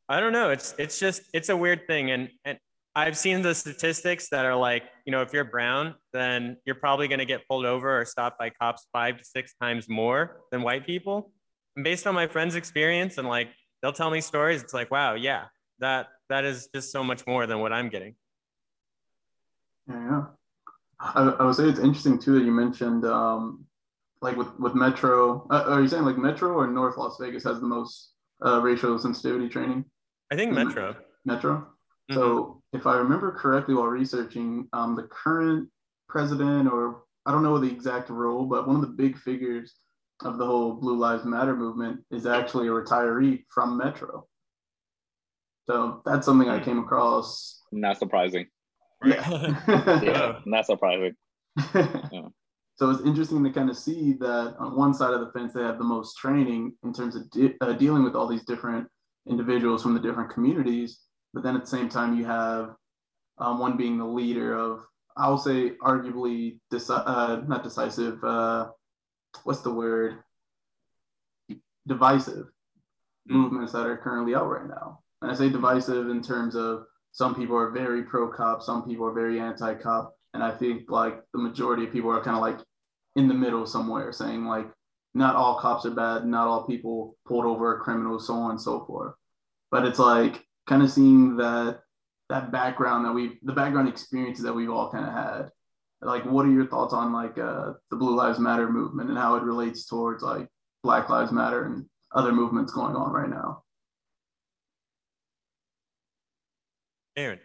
[0.09, 2.59] i don't know it's it's just it's a weird thing and and
[2.97, 7.07] i've seen the statistics that are like you know if you're brown then you're probably
[7.07, 10.61] going to get pulled over or stopped by cops five to six times more than
[10.61, 11.31] white people
[11.75, 13.47] and based on my friends experience and like
[13.81, 15.45] they'll tell me stories it's like wow yeah
[15.79, 18.15] that that is just so much more than what I'm getting.
[19.87, 20.25] Yeah,
[20.99, 23.65] I, I would say it's interesting too that you mentioned um,
[24.21, 25.47] like with with Metro.
[25.49, 28.11] Uh, are you saying like Metro or North Las Vegas has the most
[28.45, 29.85] uh, racial sensitivity training?
[30.31, 30.95] I think Metro.
[31.25, 31.55] Metro.
[32.09, 32.15] Mm-hmm.
[32.15, 35.69] So if I remember correctly while researching, um, the current
[36.09, 39.75] president or I don't know the exact role, but one of the big figures
[40.23, 44.27] of the whole Blue Lives Matter movement is actually a retiree from Metro.
[45.69, 47.61] So that's something I came across.
[47.71, 48.47] Not surprising.
[49.03, 49.53] Yeah.
[50.01, 51.15] yeah, not surprising.
[51.73, 52.01] Yeah.
[52.77, 55.63] So it's interesting to kind of see that on one side of the fence, they
[55.63, 58.87] have the most training in terms of de- uh, dealing with all these different
[59.27, 60.99] individuals from the different communities.
[61.37, 62.73] But then at the same time, you have
[63.37, 64.79] um, one being the leader of,
[65.15, 68.69] I'll say, arguably, deci- uh, not decisive, uh,
[69.43, 70.15] what's the word?
[71.85, 73.37] Divisive mm-hmm.
[73.37, 75.01] movements that are currently out right now.
[75.21, 79.05] And I say divisive in terms of some people are very pro cop, some people
[79.05, 80.15] are very anti cop.
[80.33, 82.57] And I think like the majority of people are kind of like
[83.15, 84.65] in the middle somewhere saying like,
[85.13, 88.61] not all cops are bad, not all people pulled over are criminals, so on and
[88.61, 89.13] so forth.
[89.69, 91.79] But it's like kind of seeing that
[92.29, 95.49] that background that we the background experiences that we've all kind of had.
[96.01, 99.35] Like, what are your thoughts on like uh, the Blue Lives Matter movement and how
[99.35, 100.47] it relates towards like
[100.83, 103.63] Black Lives Matter and other movements going on right now?
[107.15, 107.39] Aaron.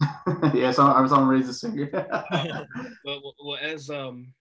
[0.54, 1.90] yeah, so I was on raise his finger.
[3.04, 4.32] well, well, as um,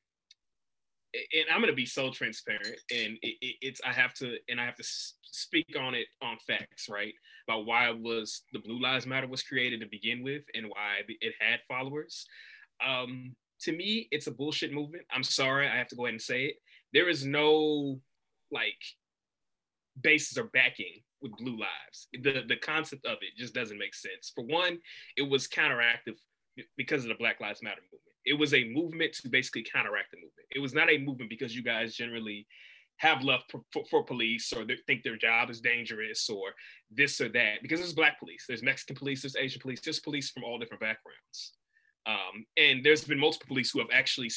[1.13, 4.65] and I'm gonna be so transparent, and it, it, it's I have to, and I
[4.65, 4.83] have to
[5.23, 7.13] speak on it on facts, right?
[7.47, 11.01] About why it was the Blue Lives Matter was created to begin with, and why
[11.07, 12.25] it had followers.
[12.85, 15.05] Um, to me, it's a bullshit movement.
[15.11, 16.55] I'm sorry, I have to go ahead and say it.
[16.93, 17.99] There is no
[18.51, 18.81] like
[20.01, 22.07] basis or backing with blue lives.
[22.13, 24.31] The the concept of it just doesn't make sense.
[24.33, 24.79] For one,
[25.15, 26.17] it was counteractive
[26.75, 28.06] because of the Black Lives Matter movement.
[28.27, 30.47] It was a movement to basically counteract the movement.
[30.51, 32.45] It was not a movement because you guys generally
[32.97, 36.53] have love for, for, police or think their job is dangerous or
[36.91, 38.45] this or that because there's black police.
[38.47, 41.53] There's mexican police there's asian police there's police from all different backgrounds.
[42.05, 44.31] Um, and there's been multiple police who have actually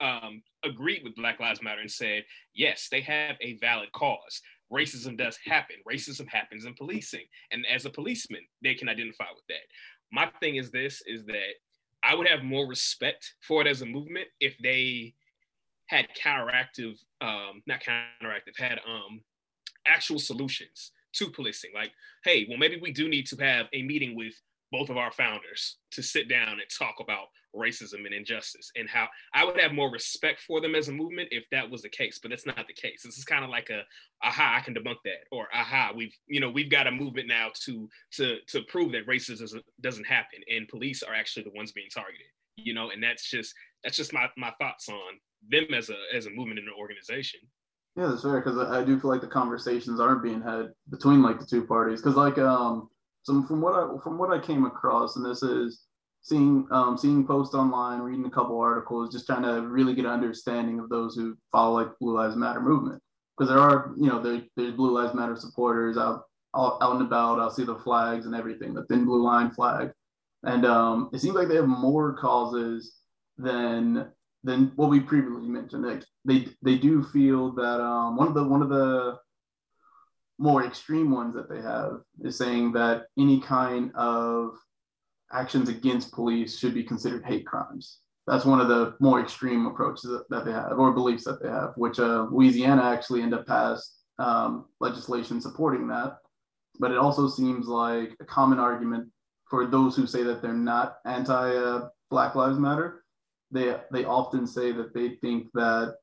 [0.00, 4.40] um, agreed with black lives matter and said yes they have a valid cause.
[4.72, 5.76] Racism does happen.
[5.88, 7.24] Racism happens in policing.
[7.50, 9.66] And as a policeman they can identify with that.
[10.12, 11.54] My thing is this is that
[12.04, 15.14] i would have more respect for it as a movement if they
[15.86, 19.20] had counteractive, um, not counteractive, had um,
[19.86, 21.70] actual solutions to policing.
[21.74, 21.92] Like,
[22.24, 24.34] hey, well, maybe we do need to have a meeting with
[24.74, 29.06] both of our founders to sit down and talk about racism and injustice and how
[29.32, 32.18] I would have more respect for them as a movement if that was the case,
[32.20, 33.02] but that's not the case.
[33.04, 33.82] This is kind of like a
[34.24, 37.50] aha, I can debunk that, or aha, we've you know we've got a movement now
[37.66, 41.70] to to to prove that racism doesn't, doesn't happen and police are actually the ones
[41.70, 42.26] being targeted.
[42.56, 46.26] You know, and that's just that's just my my thoughts on them as a as
[46.26, 47.40] a movement in an organization.
[47.96, 48.42] Yeah, that's right.
[48.42, 52.00] because I do feel like the conversations aren't being had between like the two parties.
[52.02, 52.88] Because like um,
[53.24, 55.82] so from what I from what I came across, and this is
[56.20, 60.10] seeing um, seeing posts online, reading a couple articles, just trying to really get an
[60.10, 63.02] understanding of those who follow like Blue Lives Matter movement.
[63.36, 67.40] Because there are you know there, there's Blue Lives Matter supporters out out and about.
[67.40, 69.90] I'll see the flags and everything, the thin blue line flag,
[70.42, 72.96] and um, it seems like they have more causes
[73.38, 74.10] than
[74.44, 75.86] than what we previously mentioned.
[75.86, 79.18] Like they they do feel that um, one of the one of the
[80.38, 84.56] more extreme ones that they have is saying that any kind of
[85.32, 87.98] actions against police should be considered hate crimes.
[88.26, 91.72] That's one of the more extreme approaches that, they have or beliefs that they have,
[91.76, 96.18] which uh, Louisiana actually ended up passed um, legislation supporting that.
[96.80, 99.10] But it also seems like a common argument
[99.48, 103.04] for those who say that they're not anti uh, Black Lives Matter
[103.54, 105.96] they they often say that they think that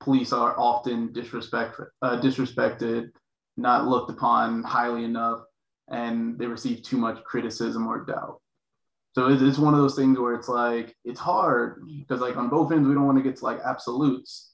[0.00, 3.10] police are often disrespect, uh, disrespected,
[3.56, 5.40] not looked upon highly enough,
[5.88, 8.40] and they receive too much criticism or doubt.
[9.14, 12.70] So it's one of those things where it's like it's hard because like on both
[12.70, 14.52] ends we don't want to get to like absolutes,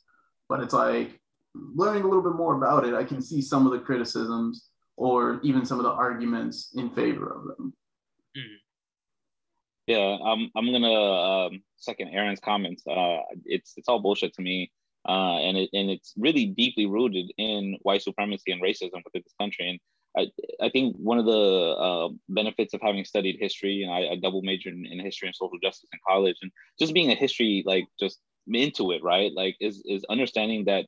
[0.49, 1.21] but it's like
[1.55, 2.95] learning a little bit more about it.
[2.95, 7.29] I can see some of the criticisms or even some of the arguments in favor
[7.29, 7.75] of them.
[8.37, 8.55] Mm-hmm.
[9.89, 12.87] Yeah, I'm I'm gonna um, second Aaron's comments.
[12.87, 14.71] Uh, it's it's all bullshit to me,
[15.09, 19.35] uh, and it and it's really deeply rooted in white supremacy and racism within this
[19.41, 19.69] country.
[19.71, 19.81] And
[20.17, 24.17] I I think one of the uh, benefits of having studied history, and I, I
[24.17, 27.63] double majored in, in, history and social justice in college, and just being a history
[27.67, 29.33] like just into it, right?
[29.35, 30.87] Like is is understanding that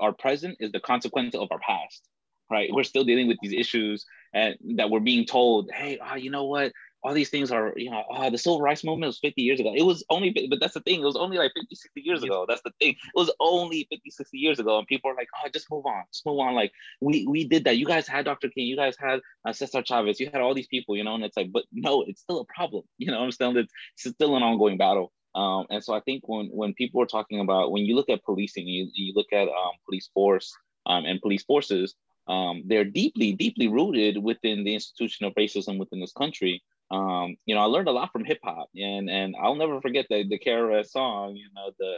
[0.00, 2.08] our present is the consequence of our past
[2.50, 2.70] right?
[2.72, 6.44] We're still dealing with these issues and that we're being told, hey, oh, you know
[6.44, 6.72] what?
[7.04, 9.74] All these things are, you know, oh, the civil rights movement was 50 years ago.
[9.76, 11.02] It was only, but that's the thing.
[11.02, 12.46] It was only like 50, 60 years ago.
[12.48, 12.92] That's the thing.
[12.92, 14.78] It was only 50, 60 years ago.
[14.78, 16.04] And people are like, oh, just move on.
[16.10, 16.54] Just move on.
[16.54, 17.76] Like, we we did that.
[17.76, 18.48] You guys had Dr.
[18.48, 18.66] King.
[18.66, 20.18] You guys had uh, Cesar Chavez.
[20.18, 22.46] You had all these people, you know, and it's like, but no, it's still a
[22.46, 22.84] problem.
[23.04, 25.12] You know, I'm still, it's, it's still an ongoing battle.
[25.34, 28.24] Um, and so I think when when people are talking about, when you look at
[28.24, 31.94] policing, you, you look at um, police force um, and police forces,
[32.28, 36.62] um, they're deeply, deeply rooted within the institution of racism within this country
[36.94, 40.06] um, you know, I learned a lot from hip hop, and and I'll never forget
[40.08, 41.96] the the KRS song, you know, the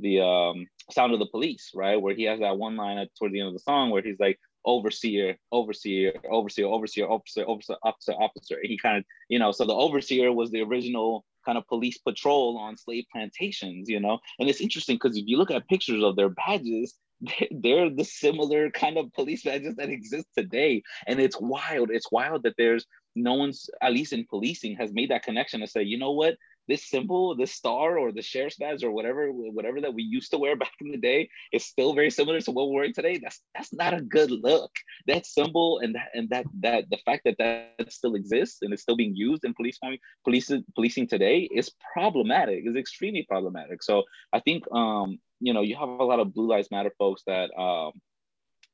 [0.00, 3.32] the um, sound of the police, right, where he has that one line at toward
[3.32, 8.12] the end of the song where he's like overseer, overseer, overseer, overseer, officer, officer, officer,
[8.12, 8.58] officer.
[8.62, 12.58] He kind of, you know, so the overseer was the original kind of police patrol
[12.58, 16.16] on slave plantations, you know, and it's interesting because if you look at pictures of
[16.16, 16.94] their badges,
[17.50, 20.82] they're the similar kind of police badges that exist today.
[21.06, 25.10] And it's wild it's wild that there's no one's at least in policing has made
[25.10, 26.36] that connection to say you know what?
[26.66, 30.38] This symbol this star or the sheriff's badge or whatever whatever that we used to
[30.38, 33.18] wear back in the day is still very similar to what we're wearing today.
[33.22, 34.70] That's that's not a good look.
[35.06, 38.80] That symbol and that and that that the fact that that still exists and is
[38.80, 39.78] still being used in police
[40.24, 43.82] police policing today is problematic is extremely problematic.
[43.82, 47.22] So i think um you know you have a lot of blue lives matter folks
[47.26, 47.92] that um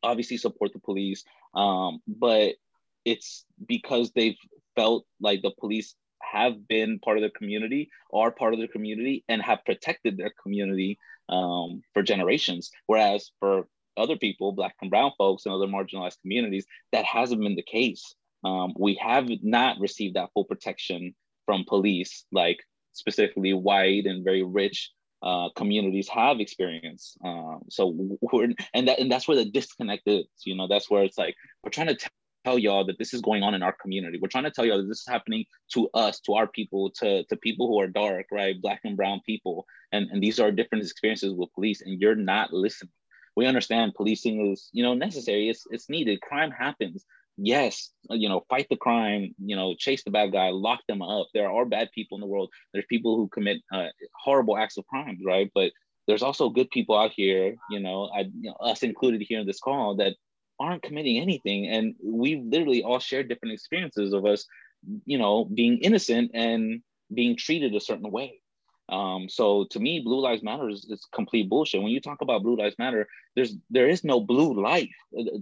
[0.02, 1.24] obviously support the police
[1.54, 2.54] um but
[3.04, 4.36] it's because they've
[4.76, 9.24] felt like the police have been part of the community, are part of the community,
[9.28, 12.70] and have protected their community um, for generations.
[12.86, 17.56] Whereas for other people, Black and Brown folks and other marginalized communities, that hasn't been
[17.56, 18.14] the case.
[18.44, 21.14] Um, we have not received that full protection
[21.46, 22.58] from police, like
[22.92, 24.90] specifically white and very rich
[25.22, 27.18] uh, communities have experienced.
[27.24, 30.26] Um, so we're and that and that's where the disconnect is.
[30.44, 32.10] You know, that's where it's like we're trying to
[32.44, 34.18] tell y'all that this is going on in our community.
[34.20, 37.24] We're trying to tell y'all that this is happening to us, to our people, to,
[37.24, 38.60] to people who are dark, right?
[38.60, 39.66] Black and brown people.
[39.92, 42.92] And, and these are different experiences with police, and you're not listening.
[43.36, 47.04] we understand policing is you know necessary it's it's needed crime happens
[47.36, 51.28] yes you know fight the crime you know chase the bad guy lock them up
[51.32, 54.86] there are bad people in the world there's people who commit uh, horrible acts of
[54.86, 55.70] crime right but
[56.06, 59.46] there's also good people out here you know I, you know, us included here in
[59.46, 60.16] this call that
[60.60, 64.46] aren't committing anything and we literally all share different experiences of us
[65.06, 66.82] you know being innocent and
[67.12, 68.40] being treated a certain way
[68.90, 71.80] um, so to me, blue lives matter is, is, complete bullshit.
[71.80, 73.06] When you talk about blue lives matter,
[73.36, 74.90] there's there is no blue life.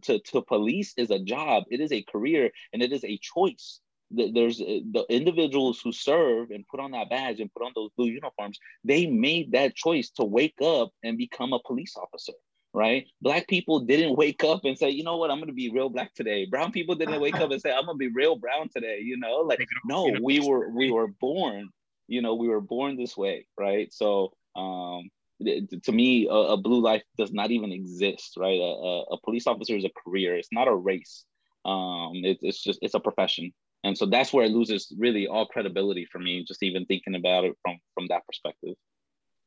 [0.02, 3.80] To, to police is a job, it is a career, and it is a choice.
[4.10, 8.08] There's the individuals who serve and put on that badge and put on those blue
[8.08, 8.58] uniforms.
[8.84, 12.34] They made that choice to wake up and become a police officer
[12.78, 13.06] right?
[13.20, 16.14] Black people didn't wake up and say, you know what, I'm gonna be real black
[16.14, 16.46] today.
[16.46, 19.00] Brown people didn't wake up and say, I'm gonna be real brown today.
[19.02, 21.70] You know, like no, we were we were born
[22.08, 23.92] you know we were born this way right?
[23.92, 25.08] So um
[25.40, 28.58] to me a, a blue life does not even exist right?
[28.58, 30.34] A, a, police officer is a career.
[30.36, 31.24] It's not a race.
[31.64, 33.52] Um it, it's just it's a profession.
[33.84, 37.44] And so that's where it loses really all credibility for me just even thinking about
[37.44, 38.74] it from from that perspective.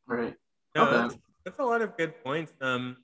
[0.07, 0.35] Right.
[0.75, 0.91] No, okay.
[0.97, 2.53] that's, that's a lot of good points.
[2.61, 2.97] Um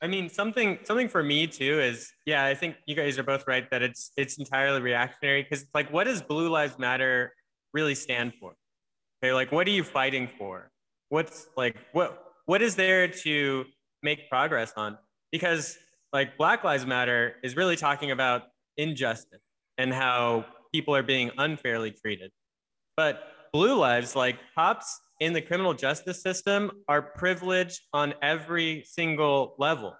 [0.00, 2.44] I mean, something something for me too is yeah.
[2.44, 5.92] I think you guys are both right that it's it's entirely reactionary because it's like,
[5.92, 7.32] what does Blue Lives Matter
[7.74, 8.54] really stand for?
[9.22, 10.70] Okay, like what are you fighting for?
[11.08, 13.64] What's like what what is there to
[14.02, 14.96] make progress on?
[15.32, 15.76] Because
[16.12, 18.42] like Black Lives Matter is really talking about
[18.76, 19.42] injustice
[19.78, 22.30] and how people are being unfairly treated.
[22.96, 23.22] But
[23.52, 29.94] blue lives, like cops in the criminal justice system, are privileged on every single level.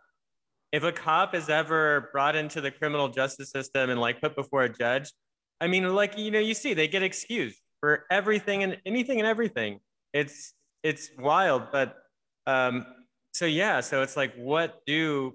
[0.73, 4.65] If a cop is ever brought into the criminal justice system and like put before
[4.65, 5.11] a judge,
[5.61, 9.27] I mean, like, you know, you see they get excused for everything and anything and
[9.27, 9.81] everything.
[10.13, 10.53] It's
[10.83, 11.97] it's wild, but
[12.47, 12.87] um,
[13.33, 15.35] so yeah, so it's like, what do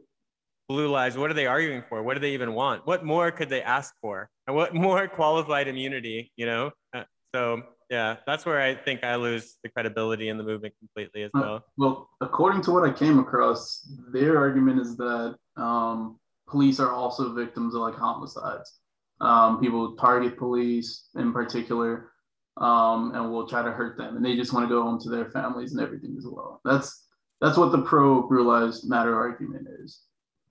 [0.70, 1.18] blue lives?
[1.18, 2.02] What are they arguing for?
[2.02, 2.86] What do they even want?
[2.88, 4.30] What more could they ask for?
[4.48, 6.32] And what more qualified immunity?
[6.36, 7.04] You know, uh,
[7.34, 11.32] so yeah, that's where I think I lose the credibility in the movement completely as
[11.34, 11.56] well.
[11.56, 16.18] Uh, well, according to what I came across, their argument is that um,
[16.48, 18.80] police are also victims of like homicides.
[19.20, 22.12] Um, people target police in particular
[22.58, 25.10] um, and will try to hurt them, and they just want to go home to
[25.10, 26.62] their families and everything as well.
[26.64, 27.08] That's
[27.42, 30.00] that's what the pro Blue Lives Matter argument is,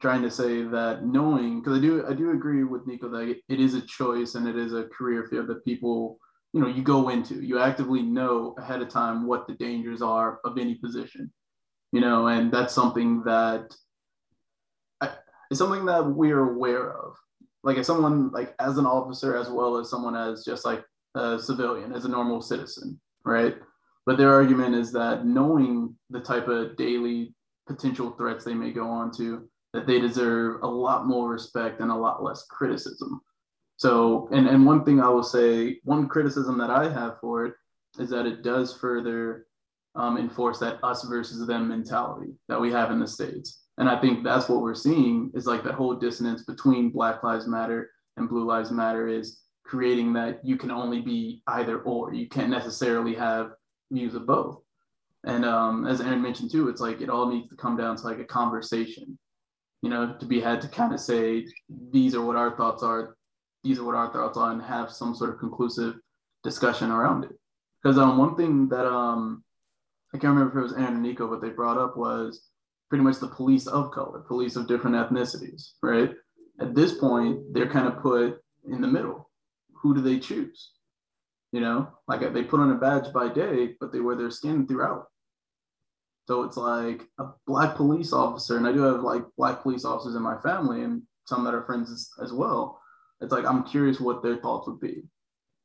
[0.03, 3.61] trying to say that knowing because I do I do agree with Niko that it
[3.61, 6.19] is a choice and it is a career field that people
[6.53, 10.41] you know you go into you actively know ahead of time what the dangers are
[10.45, 11.31] of any position
[11.93, 13.75] you know and that's something that
[15.51, 17.17] it's something that we're aware of
[17.63, 20.85] like as someone like as an officer as well as someone as just like
[21.15, 23.57] a civilian, as a normal citizen, right?
[24.07, 27.35] But their argument is that knowing the type of daily
[27.67, 31.91] potential threats they may go on to, that they deserve a lot more respect and
[31.91, 33.21] a lot less criticism.
[33.81, 37.55] So, and, and one thing I will say, one criticism that I have for it
[37.99, 39.47] is that it does further
[39.95, 43.63] um, enforce that us versus them mentality that we have in the States.
[43.79, 47.47] And I think that's what we're seeing is like the whole dissonance between Black Lives
[47.47, 52.13] Matter and Blue Lives Matter is creating that you can only be either or.
[52.13, 53.53] You can't necessarily have
[53.91, 54.59] views of both.
[55.25, 58.03] And um, as Aaron mentioned too, it's like it all needs to come down to
[58.03, 59.19] like a conversation,
[59.81, 61.47] you know, to be had to kind of say,
[61.91, 63.17] these are what our thoughts are,
[63.63, 65.97] these are what our thoughts are, and have some sort of conclusive
[66.43, 67.33] discussion around it.
[67.83, 69.45] Because um, one thing that um,
[70.15, 72.49] I can't remember if it was Aaron and Niko, but they brought up was
[72.89, 76.13] pretty much the police of color, police of different ethnicities, right?
[76.61, 79.31] At this point, they're kind of put in the middle
[79.81, 80.73] who do they choose?
[81.53, 84.67] You know, like they put on a badge by day, but they wear their skin
[84.67, 85.07] throughout.
[86.29, 90.15] So it's like a black police officer, and I do have like black police officers
[90.15, 92.81] in my family and some that are friends as, as well.
[93.21, 95.03] It's like I'm curious what their thoughts would be,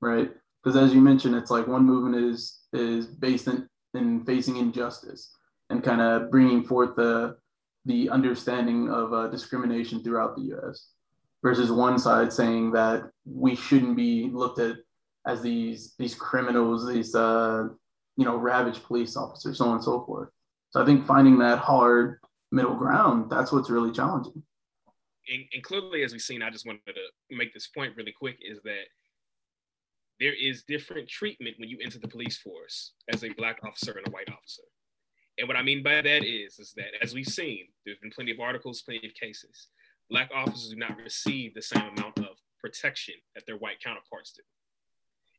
[0.01, 0.31] right?
[0.63, 5.31] Because as you mentioned, it's like one movement is is based in, in facing injustice
[5.69, 7.37] and kind of bringing forth the
[7.85, 10.89] the understanding of uh, discrimination throughout the U.S
[11.45, 14.77] versus one side saying that we shouldn't be looked at
[15.27, 17.67] as these these criminals, these uh,
[18.17, 20.29] you know ravaged police officers, so on and so forth.
[20.71, 22.17] So I think finding that hard
[22.51, 24.41] middle ground, that's what's really challenging.
[25.31, 28.37] And, and clearly, as we've seen, I just wanted to make this point really quick:
[28.41, 28.85] is that
[30.19, 34.07] there is different treatment when you enter the police force as a black officer and
[34.07, 34.63] a white officer.
[35.37, 38.31] And what I mean by that is, is that as we've seen, there's been plenty
[38.31, 39.67] of articles, plenty of cases
[40.09, 44.43] black officers do not receive the same amount of protection that their white counterparts do.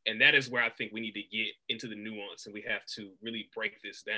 [0.05, 2.63] And that is where I think we need to get into the nuance and we
[2.67, 4.15] have to really break this down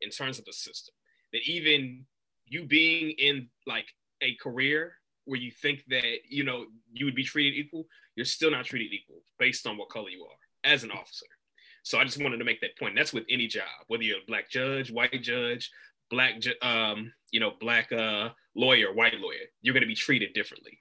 [0.00, 0.94] in terms of the system.
[1.32, 2.06] That even
[2.46, 3.88] you being in like
[4.22, 4.94] a career
[5.28, 8.92] where you think that you know you would be treated equal, you're still not treated
[8.92, 11.26] equal based on what color you are as an officer.
[11.82, 12.96] So I just wanted to make that point.
[12.96, 15.70] That's with any job, whether you're a black judge, white judge,
[16.10, 20.78] black, um, you know, black uh, lawyer, white lawyer, you're going to be treated differently.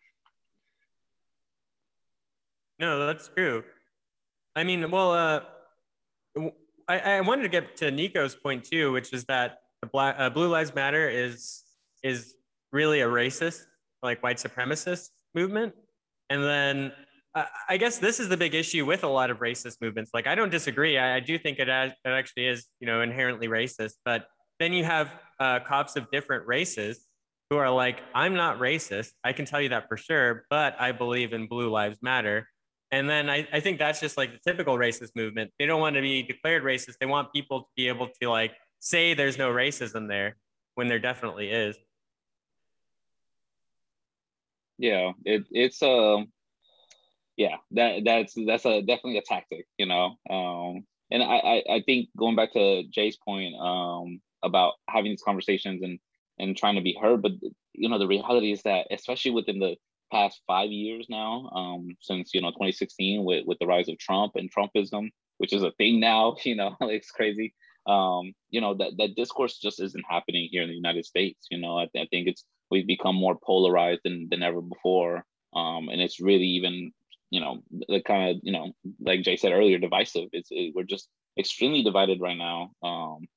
[2.80, 3.64] No, that's true.
[4.56, 6.50] I mean, well, uh,
[6.88, 10.30] I, I wanted to get to Niko's point too, which is that the black uh,
[10.30, 11.64] Blue Lives Matter is
[12.04, 12.36] is
[12.72, 13.64] really a racist,
[14.04, 15.74] like white supremacist movement,
[16.30, 16.91] and then
[17.36, 20.12] uh, I guess this is the big issue with a lot of racist movements.
[20.14, 20.98] Like, I don't disagree.
[20.98, 23.93] I, I do think it, it actually is, you know, inherently racist.
[24.04, 24.26] But
[24.60, 27.06] then you have uh, cops of different races
[27.50, 29.12] who are like, I'm not racist.
[29.24, 32.48] I can tell you that for sure, but I believe in Blue Lives Matter.
[32.91, 35.52] And then I, I think that's just like the typical racist movement.
[35.60, 36.95] They don't want to be declared racist.
[37.00, 40.38] They want people to be able to like say there's no racism there
[40.76, 41.78] when there definitely is.
[44.78, 46.32] Yeah, it, it's um
[47.36, 50.16] yeah, that that's that's a definitely a tactic, you know.
[50.30, 55.24] Um and I, I, I think going back to Jay's point um about having these
[55.24, 56.00] conversations and
[56.40, 57.32] and trying to be heard, but
[57.74, 59.76] you know, the reality is that especially within the
[60.12, 64.36] past five years now, um, since you know 2016 with with the rise of Trump
[64.36, 66.36] and Trumpism, which is a thing now.
[66.46, 67.54] You know, it's crazy.
[67.88, 71.48] Um, you know that that discourse just isn't happening here in the United States.
[71.52, 75.89] You know, I, I think it's we've become more polarized than than ever before, um,
[75.89, 76.91] and it's really even
[77.30, 80.30] you know the kind of you know like Jay said earlier, divisive.
[80.34, 83.28] It's it, we're just extremely divided right now, um,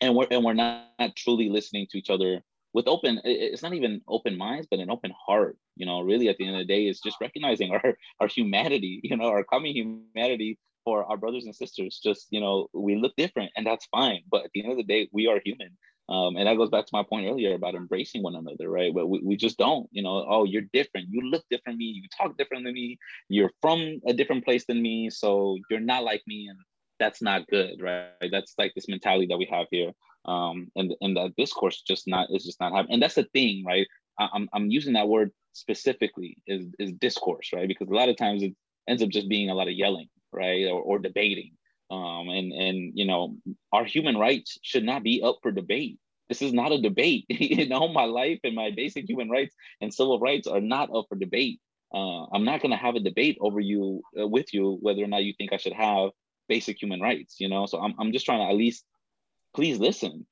[0.00, 2.42] and we're and we're not, not truly listening to each other
[2.72, 6.36] with open it's not even open minds but an open heart you know really at
[6.36, 9.72] the end of the day it's just recognizing our our humanity you know our common
[9.72, 12.00] humanity for our brothers and sisters.
[12.02, 14.22] Just you know we look different and that's fine.
[14.30, 15.76] But at the end of the day we are human
[16.08, 19.06] um, and that goes back to my point earlier about embracing one another right but
[19.06, 22.02] we, we just don't you know oh you're different you look different than me you
[22.16, 22.98] talk different than me
[23.28, 26.58] you're from a different place than me so you're not like me and
[26.98, 29.92] that's not good right that's like this mentality that we have here
[30.26, 32.94] um, and and that discourse just not is just not happening.
[32.94, 33.86] And that's the thing, right?
[34.18, 37.68] I, I'm I'm using that word specifically is is discourse, right?
[37.68, 38.54] Because a lot of times it
[38.88, 41.52] ends up just being a lot of yelling, right, or, or debating.
[41.90, 43.36] Um, and and you know
[43.72, 45.98] our human rights should not be up for debate.
[46.28, 47.26] This is not a debate.
[47.28, 51.06] you know, my life and my basic human rights and civil rights are not up
[51.08, 51.60] for debate.
[51.94, 55.06] Uh, I'm not going to have a debate over you uh, with you whether or
[55.06, 56.10] not you think I should have
[56.48, 57.36] basic human rights.
[57.38, 58.84] You know, so I'm I'm just trying to at least
[59.54, 60.26] please listen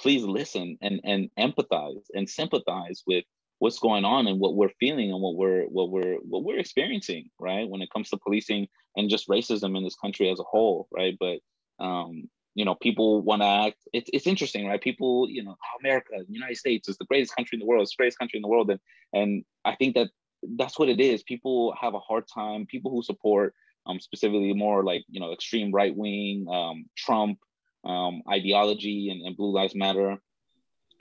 [0.00, 3.24] please listen and and empathize and sympathize with
[3.60, 7.30] what's going on and what we're feeling and what we're what we're what we're experiencing
[7.38, 7.68] right?
[7.68, 11.16] When it comes to policing and just racism in this country as a whole right?
[11.18, 11.38] But
[11.84, 14.80] um you know people want to act it's, it's interesting right?
[14.80, 17.92] People you know america the united states is the greatest country in the world it's
[17.92, 18.80] the greatest country in the world and
[19.12, 20.08] and i think that
[20.56, 21.22] that's what it is.
[21.22, 23.54] People have a hard time people who support
[23.86, 27.38] um specifically more like you know extreme right wing um trump
[27.84, 30.18] um, ideology and, and Blue Lives Matter,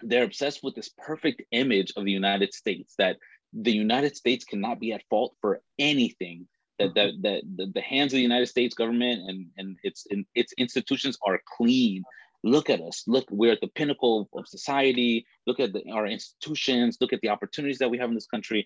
[0.04, 3.18] they're obsessed with this perfect image of the United States that
[3.54, 6.48] the United States cannot be at fault for anything.
[6.78, 7.22] That, that, mm-hmm.
[7.24, 11.18] that the, the hands of the United States government and, and its in, its institutions
[11.28, 12.04] are clean.
[12.42, 13.04] Look at us.
[13.06, 15.26] Look, we're at the pinnacle of society.
[15.46, 16.98] Look at the, our institutions.
[17.02, 18.66] Look at the opportunities that we have in this country.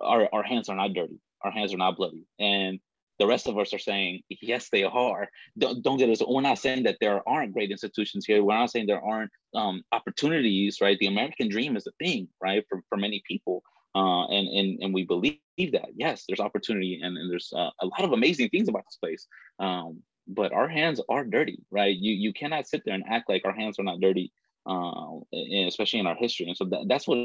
[0.00, 1.20] Our, our hands are not dirty.
[1.42, 2.24] Our hands are not bloody.
[2.40, 2.80] And
[3.18, 5.28] the rest of us are saying yes they are.
[5.58, 8.42] Don't, don't get us we're not saying that there aren't great institutions here.
[8.42, 10.98] We're not saying there aren't um, opportunities right?
[10.98, 13.62] The american dream is a thing right for, for many people
[13.94, 15.38] uh, and, and and we believe
[15.72, 15.88] that.
[15.94, 19.26] Yes there's opportunity and, and there's uh, a lot of amazing things about this place
[19.60, 21.96] um, but our hands are dirty right?
[21.96, 24.32] You you cannot sit there and act like our hands are not dirty
[24.66, 25.18] uh,
[25.66, 26.46] especially in our history.
[26.46, 27.18] And so that, that's what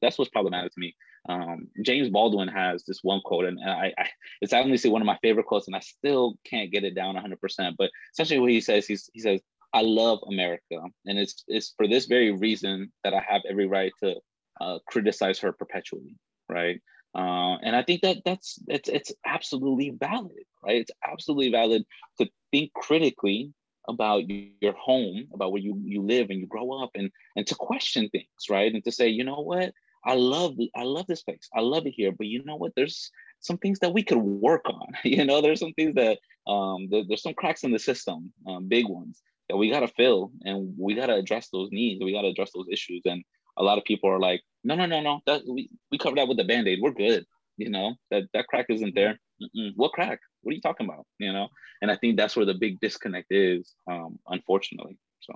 [0.00, 0.94] that's what's problematic to me.
[1.28, 4.08] Um, James Baldwin has this one quote, and I, I
[4.40, 7.74] it's obviously one of my favorite quotes, and I still can't get it down 100%.
[7.78, 9.40] But essentially, what he says, he's, he says,
[9.72, 13.92] "I love America, and it's it's for this very reason that I have every right
[14.02, 14.16] to
[14.60, 16.16] uh, criticize her perpetually."
[16.48, 16.80] Right.
[17.14, 20.80] Uh, and I think that that's it's it's absolutely valid, right?
[20.80, 21.84] It's absolutely valid
[22.18, 23.52] to think critically
[23.88, 27.54] about your home, about where you, you live and you grow up and, and to
[27.54, 28.72] question things, right?
[28.72, 29.72] And to say, you know what,
[30.04, 31.48] I love, I love this place.
[31.54, 34.64] I love it here, but you know what, there's some things that we could work
[34.66, 34.86] on.
[35.04, 38.68] you know, there's some things that, um, there, there's some cracks in the system, um,
[38.68, 42.02] big ones that we got to fill and we got to address those needs.
[42.02, 43.02] We got to address those issues.
[43.04, 43.22] And
[43.56, 46.28] a lot of people are like, no, no, no, no, that we, we covered that
[46.28, 46.80] with the band-aid.
[46.80, 47.24] We're good.
[47.58, 49.20] You know, that, that crack isn't there.
[49.42, 49.72] Mm-mm.
[49.76, 50.20] What crack?
[50.42, 51.06] What are you talking about?
[51.18, 51.48] You know,
[51.80, 54.98] and I think that's where the big disconnect is, um, unfortunately.
[55.20, 55.34] So,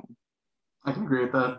[0.84, 1.58] I can agree with that.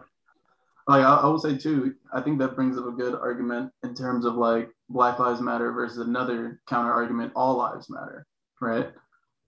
[0.87, 3.71] Oh, like I, I will say too, I think that brings up a good argument
[3.83, 8.25] in terms of like Black Lives Matter versus another counter argument, all lives matter,
[8.61, 8.87] right?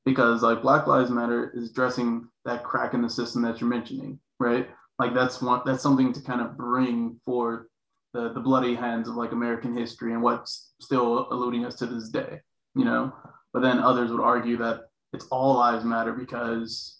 [0.05, 4.19] Because like Black Lives Matter is addressing that crack in the system that you're mentioning,
[4.39, 4.69] right?
[4.97, 7.67] Like that's one that's something to kind of bring forth
[8.13, 12.09] the the bloody hands of like American history and what's still eluding us to this
[12.09, 12.39] day,
[12.75, 13.13] you know.
[13.53, 14.81] But then others would argue that
[15.13, 16.99] it's all lives matter because,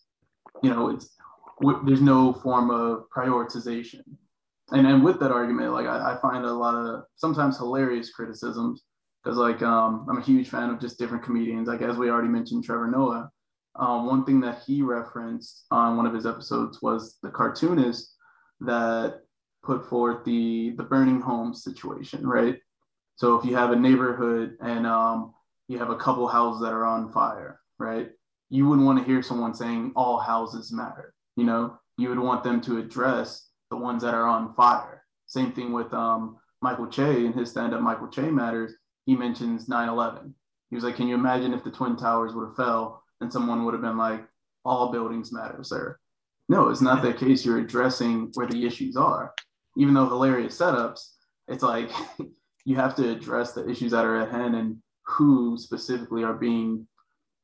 [0.64, 1.16] you know, it's
[1.86, 4.02] there's no form of prioritization.
[4.72, 8.84] And then with that argument, like I, I find a lot of sometimes hilarious criticisms
[9.24, 11.68] because like um, I'm a huge fan of just different comedians.
[11.68, 13.30] Like as we already mentioned, Trevor Noah.
[13.76, 18.16] Um, one thing that he referenced on one of his episodes was the cartoonist
[18.62, 19.22] that
[19.64, 22.58] put forth the the burning home situation, right?
[23.16, 25.34] So if you have a neighborhood and um,
[25.68, 28.10] you have a couple houses that are on fire, right?
[28.50, 31.14] You wouldn't want to hear someone saying all houses matter.
[31.36, 35.04] You know, you would want them to address the ones that are on fire.
[35.28, 38.74] Same thing with um, Michael Che in his stand-up Michael Che Matters.
[39.06, 40.34] He mentions 9/11.
[40.70, 43.66] He was like, "Can you imagine if the twin towers would have fell and someone
[43.66, 44.24] would have been like,
[44.66, 45.98] all buildings matter, sir?"
[46.48, 47.46] No, it's not the case.
[47.46, 49.34] You're addressing where the issues are
[49.80, 51.14] even though hilarious setups,
[51.48, 51.90] it's like
[52.66, 56.86] you have to address the issues that are at hand and who specifically are being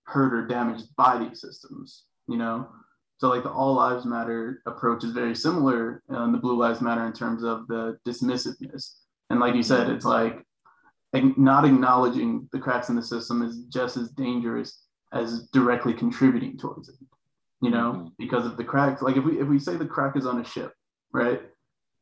[0.03, 2.67] hurt or damaged by these systems, you know?
[3.17, 7.05] So like the all lives matter approach is very similar in the blue lives matter
[7.05, 8.95] in terms of the dismissiveness.
[9.29, 10.43] And like you said, it's like
[11.13, 14.81] not acknowledging the cracks in the system is just as dangerous
[15.13, 16.95] as directly contributing towards it,
[17.61, 18.07] you know, mm-hmm.
[18.19, 19.01] because of the cracks.
[19.01, 20.73] Like if we if we say the crack is on a ship,
[21.13, 21.41] right?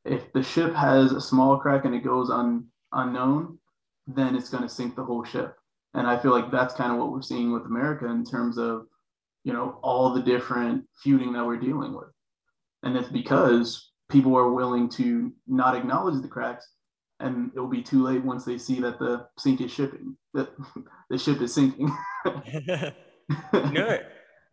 [0.05, 3.57] if the ship has a small crack and it goes un, unknown,
[4.07, 5.55] then it's going to sink the whole ship.
[5.93, 8.87] And I feel like that's kind of what we're seeing with America in terms of,
[9.43, 12.09] you know, all the different feuding that we're dealing with.
[12.83, 16.67] And it's because people are willing to not acknowledge the cracks
[17.19, 20.49] and it'll be too late once they see that the sink is shipping, that
[21.09, 21.91] the ship is sinking.
[23.53, 23.99] no,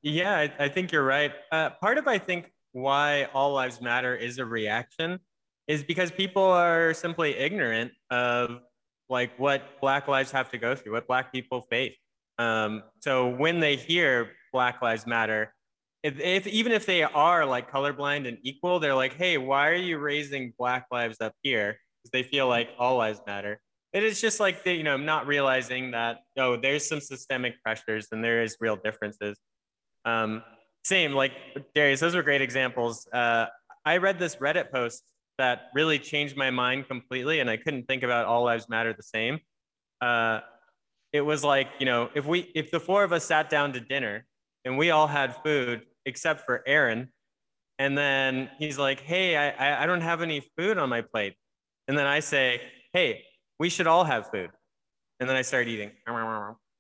[0.03, 1.33] yeah, I, I, think you're right.
[1.51, 5.19] Uh, part of, I think, why all lives matter is a reaction
[5.67, 8.61] is because people are simply ignorant of
[9.09, 11.97] like what black lives have to go through what black people face
[12.39, 15.55] um, so when they hear black lives matter.
[16.03, 19.75] If, if even if they are like colorblind and equal they're like hey why are
[19.75, 21.77] you raising black lives up here?
[22.03, 23.61] Because they feel like all lives matter.
[23.93, 28.09] It is just like they, you know not realizing that oh there's some systemic pressures
[28.13, 29.39] and there is real differences.
[30.05, 30.43] Um,
[30.85, 31.33] same like
[31.75, 33.07] darius those were great examples.
[33.13, 33.47] Uh,
[33.85, 35.03] i read this reddit post
[35.39, 39.03] that really changed my mind completely and i couldn't think about all lives matter the
[39.03, 39.39] same.
[40.01, 40.41] Uh,
[41.13, 43.81] it was like you know if we if the four of us sat down to
[43.81, 44.25] dinner
[44.65, 47.09] and we all had food except for aaron
[47.79, 51.35] and then he's like hey i i don't have any food on my plate
[51.89, 52.61] and then i say
[52.93, 53.23] hey
[53.59, 54.51] we should all have food
[55.19, 55.91] and then i start eating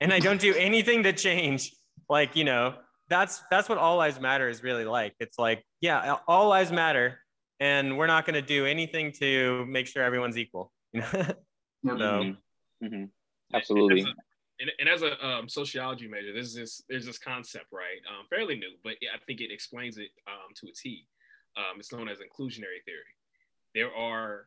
[0.01, 1.75] and i don't do anything to change
[2.09, 2.75] like you know
[3.09, 7.19] that's that's what all lives matter is really like it's like yeah all lives matter
[7.61, 10.73] and we're not going to do anything to make sure everyone's equal.
[11.83, 11.99] You know?
[11.99, 12.35] so,
[12.83, 12.85] mm-hmm.
[12.85, 13.05] Mm-hmm.
[13.55, 14.07] Absolutely.
[14.61, 18.01] And, and, as a um, sociology major, there's this there's this concept, right?
[18.09, 21.07] Um, fairly new, but I think it explains it um, to a T.
[21.57, 23.15] Um, it's known as inclusionary theory.
[23.75, 24.47] There are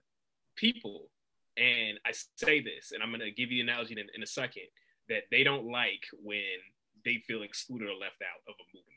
[0.55, 1.09] people,
[1.57, 4.28] and I say this, and I'm going to give you the analogy in, in a
[4.28, 4.68] second,
[5.09, 6.61] that they don't like when
[7.03, 8.93] they feel excluded or left out of a movement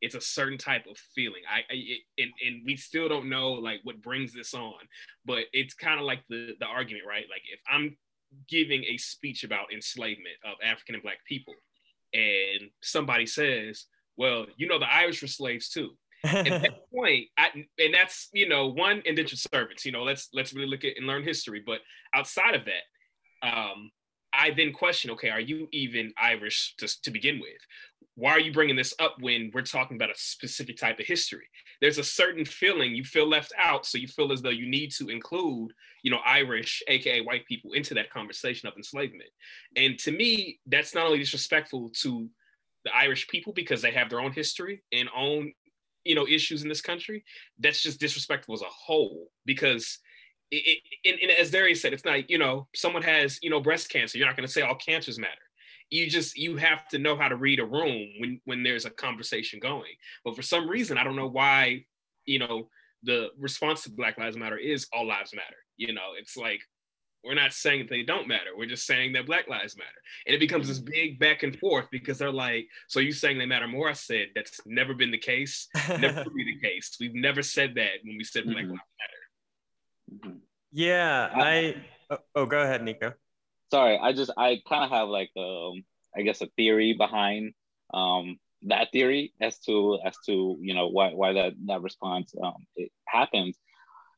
[0.00, 1.42] it's a certain type of feeling.
[1.48, 4.78] I, I it, and, and we still don't know like what brings this on,
[5.24, 7.24] but it's kind of like the the argument, right?
[7.30, 7.96] Like if I'm
[8.48, 11.54] giving a speech about enslavement of African and Black people,
[12.12, 17.50] and somebody says, "Well, you know, the Irish were slaves too." At that point, I,
[17.78, 19.84] and that's you know one indentured servants.
[19.84, 21.62] You know, let's let's really look at and learn history.
[21.64, 21.80] But
[22.14, 23.90] outside of that, um,
[24.32, 27.60] I then question, okay, are you even Irish to, to begin with?
[28.20, 31.46] why are you bringing this up when we're talking about a specific type of history
[31.80, 34.90] there's a certain feeling you feel left out so you feel as though you need
[34.90, 35.72] to include
[36.02, 39.30] you know irish aka white people into that conversation of enslavement
[39.76, 42.28] and to me that's not only disrespectful to
[42.84, 45.52] the irish people because they have their own history and own
[46.04, 47.24] you know issues in this country
[47.58, 49.98] that's just disrespectful as a whole because
[50.50, 53.90] it, it, and, as Darius said, it's not, you know, someone has, you know, breast
[53.90, 54.18] cancer.
[54.18, 55.32] You're not going to say all cancers matter.
[55.90, 58.90] You just you have to know how to read a room when when there's a
[58.90, 59.90] conversation going.
[60.24, 61.84] But for some reason i don't know why
[62.26, 62.68] you know
[63.02, 65.56] the response to black lives matter is all lives matter.
[65.76, 66.60] You know it's like
[67.24, 69.88] we're not saying they don't matter we're just saying that black lives matter.
[70.28, 73.46] And it becomes this big back and forth because they're like so you saying they
[73.46, 73.90] matter more?
[73.90, 75.66] I said that's never been the case.
[75.88, 76.96] Never be the case.
[77.00, 78.70] We've never said that when we said black mm-hmm.
[78.70, 79.19] lives matter
[80.72, 81.76] Yeah, I.
[82.10, 83.14] Oh, oh, go ahead, Niko.
[83.70, 85.84] Sorry, I just I kind of have like um
[86.16, 87.52] I guess a theory behind
[87.94, 92.66] um that theory as to as to you know why why that that response um
[92.76, 93.56] it happens.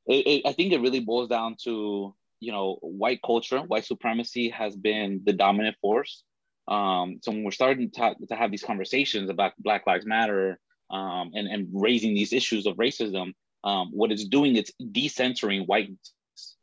[0.07, 4.49] It, it, I think it really boils down to you know white culture, white supremacy
[4.51, 6.25] has been the dominant force.
[6.69, 10.59] Um, so when we're starting to, to have these conversations about Black Lives Matter
[10.91, 13.33] um, and and raising these issues of racism,
[13.65, 15.91] um, what it's doing, it's decentering white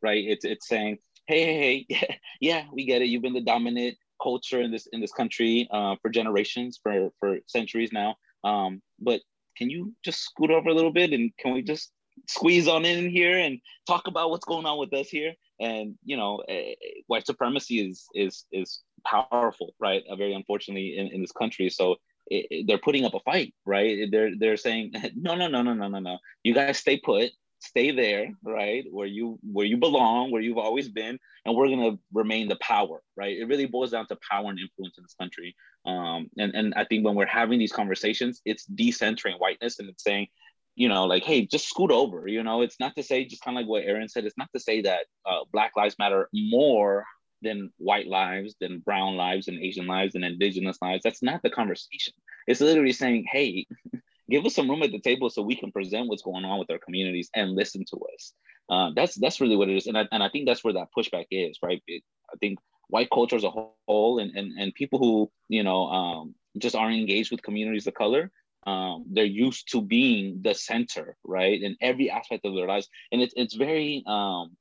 [0.02, 0.24] right?
[0.26, 3.08] It's it's saying, hey, hey, hey, yeah, we get it.
[3.08, 7.38] You've been the dominant culture in this in this country uh, for generations, for for
[7.46, 8.16] centuries now.
[8.44, 9.20] Um, but
[9.56, 11.92] can you just scoot over a little bit and can we just
[12.28, 15.34] squeeze on in here and talk about what's going on with us here?
[15.60, 16.74] And you know, uh,
[17.06, 20.02] white supremacy is is is powerful, right?
[20.10, 21.70] Uh, very unfortunately in, in this country.
[21.70, 21.96] So
[22.30, 24.08] it, they're putting up a fight, right?
[24.10, 26.18] They're they're saying, no, no, no, no, no, no, no.
[26.42, 30.88] You guys stay put stay there right where you where you belong where you've always
[30.88, 34.58] been and we're to remain the power right it really boils down to power and
[34.58, 35.54] influence in this country
[35.84, 40.02] um, and and i think when we're having these conversations it's decentering whiteness and it's
[40.02, 40.26] saying
[40.74, 43.56] you know like hey just scoot over you know it's not to say just kind
[43.56, 47.04] of like what aaron said it's not to say that uh, black lives matter more
[47.42, 51.50] than white lives than brown lives and asian lives and indigenous lives that's not the
[51.50, 52.12] conversation
[52.46, 53.66] it's literally saying hey
[54.30, 56.70] give us some room at the table so we can present what's going on with
[56.70, 58.32] our communities and listen to us.
[58.70, 60.88] Uh, that's that's really what it is, and I, and I think that's where that
[60.96, 61.82] pushback is, right?
[61.88, 65.86] It, I think white culture as a whole, and and and people who you know
[65.86, 68.30] um, just aren't engaged with communities of color,
[68.68, 73.20] um, they're used to being the center, right, in every aspect of their lives, and
[73.20, 74.56] it's it's very um,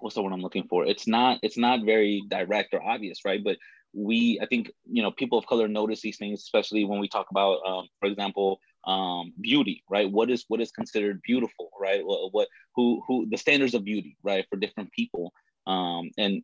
[0.00, 0.86] what's the word I'm looking for?
[0.86, 3.42] It's not it's not very direct or obvious, right?
[3.42, 3.56] But
[3.92, 7.26] we I think you know people of color notice these things, especially when we talk
[7.30, 10.10] about, um, for example, um, beauty, right?
[10.10, 12.04] What is what is considered beautiful, right?
[12.04, 15.32] What, what who who the standards of beauty, right, for different people,
[15.66, 16.42] um, and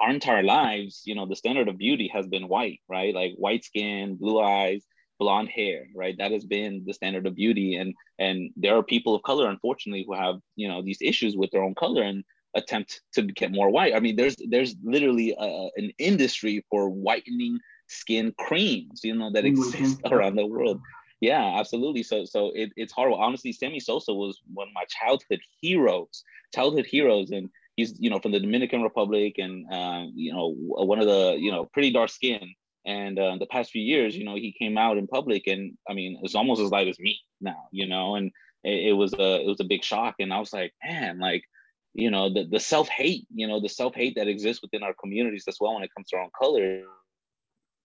[0.00, 3.12] our entire lives, you know, the standard of beauty has been white, right?
[3.14, 4.84] Like white skin, blue eyes,
[5.18, 6.14] blonde hair, right?
[6.18, 10.04] That has been the standard of beauty, and and there are people of color, unfortunately,
[10.06, 12.24] who have you know these issues with their own color and
[12.56, 13.94] attempt to get more white.
[13.94, 19.44] I mean, there's there's literally a, an industry for whitening skin creams, you know, that
[19.44, 20.80] exist around the world.
[21.20, 22.02] Yeah, absolutely.
[22.02, 23.18] So so it, it's horrible.
[23.18, 28.18] Honestly, Sammy Sosa was one of my childhood heroes, childhood heroes, and he's you know
[28.18, 32.10] from the Dominican Republic, and uh, you know one of the you know pretty dark
[32.10, 32.54] skin.
[32.84, 35.92] And uh, the past few years, you know, he came out in public, and I
[35.92, 38.30] mean, it's almost as light as me now, you know, and
[38.62, 41.42] it, it was a it was a big shock, and I was like, man, like
[41.96, 45.56] you know the, the self-hate you know the self-hate that exists within our communities as
[45.60, 46.82] well when it comes to our own color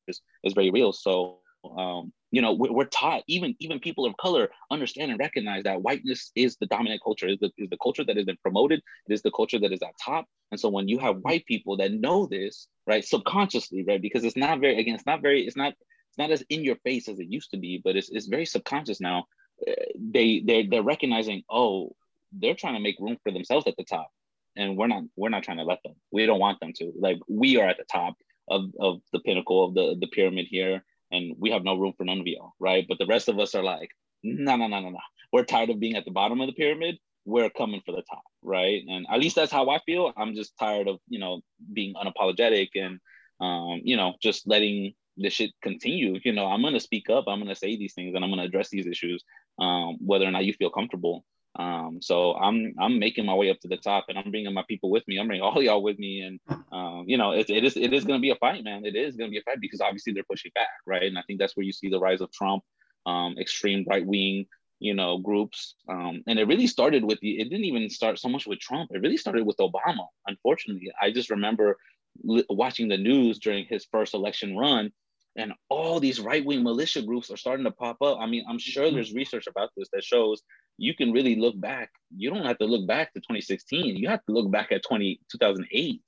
[0.08, 0.92] is, is very real.
[0.92, 1.40] So
[1.78, 5.82] um, you know we're, we're, taught even even people of color understand and recognize that
[5.82, 9.14] whiteness is the dominant culture is the, is the culture that has been promoted it
[9.14, 10.26] is the culture that is at top.
[10.52, 14.38] And so when you have white people that know this right subconsciously right because it's
[14.38, 15.74] not very again it's not very it's not
[16.10, 18.46] it's not as in your face as it used to be but it's, it's very
[18.46, 19.26] subconscious now
[19.68, 21.96] uh, they they they're recognizing oh
[22.32, 24.10] they're trying to make room for themselves at the top
[24.58, 27.18] and we're not we're not trying to let them we don't want them to like
[27.30, 28.16] we are at the top
[28.50, 32.04] of, of the pinnacle of the, the pyramid here and we have no room for
[32.04, 32.86] none of y'all, right?
[32.88, 33.90] But the rest of us are like,
[34.24, 35.00] no, no, no, no, no.
[35.34, 36.98] We're tired of being at the bottom of the pyramid.
[37.26, 38.82] We're coming for the top, right?
[38.88, 40.12] And at least that's how I feel.
[40.18, 41.42] I'm just tired of, you know,
[41.74, 43.00] being unapologetic and,
[43.40, 46.20] um, you know, just letting this shit continue.
[46.24, 47.26] You know, I'm gonna speak up.
[47.28, 49.24] I'm gonna say these things, and I'm gonna address these issues,
[49.60, 51.26] um, whether or not you feel comfortable.
[51.56, 54.64] Um, so I'm I'm making my way up to the top, and I'm bringing my
[54.68, 55.18] people with me.
[55.18, 56.40] I'm bringing all y'all with me, and
[56.72, 58.86] um, you know, it, it is it is going to be a fight, man.
[58.86, 61.04] It is going to be a fight because obviously they're pushing back, right?
[61.04, 62.64] And I think that's where you see the rise of Trump,
[63.06, 64.46] um, extreme right wing,
[64.80, 65.76] you know, groups.
[65.90, 67.40] Um, and it really started with the.
[67.40, 68.92] It didn't even start so much with Trump.
[68.94, 70.08] It really started with Obama.
[70.28, 71.78] Unfortunately, I just remember
[72.24, 74.92] watching the news during his first election run
[75.38, 78.18] and all these right-wing militia groups are starting to pop up.
[78.20, 78.96] I mean, I'm sure mm-hmm.
[78.96, 80.42] there's research about this that shows
[80.78, 81.92] you can really look back.
[82.16, 83.96] You don't have to look back to 2016.
[83.96, 86.02] You have to look back at 20, 2008,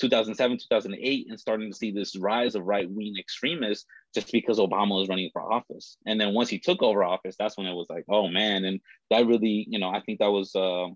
[0.00, 5.08] 2007, 2008, and starting to see this rise of right-wing extremists just because Obama was
[5.08, 5.96] running for office.
[6.06, 8.64] And then once he took over office, that's when it was like, oh man.
[8.64, 10.86] And that really, you know, I think that was uh,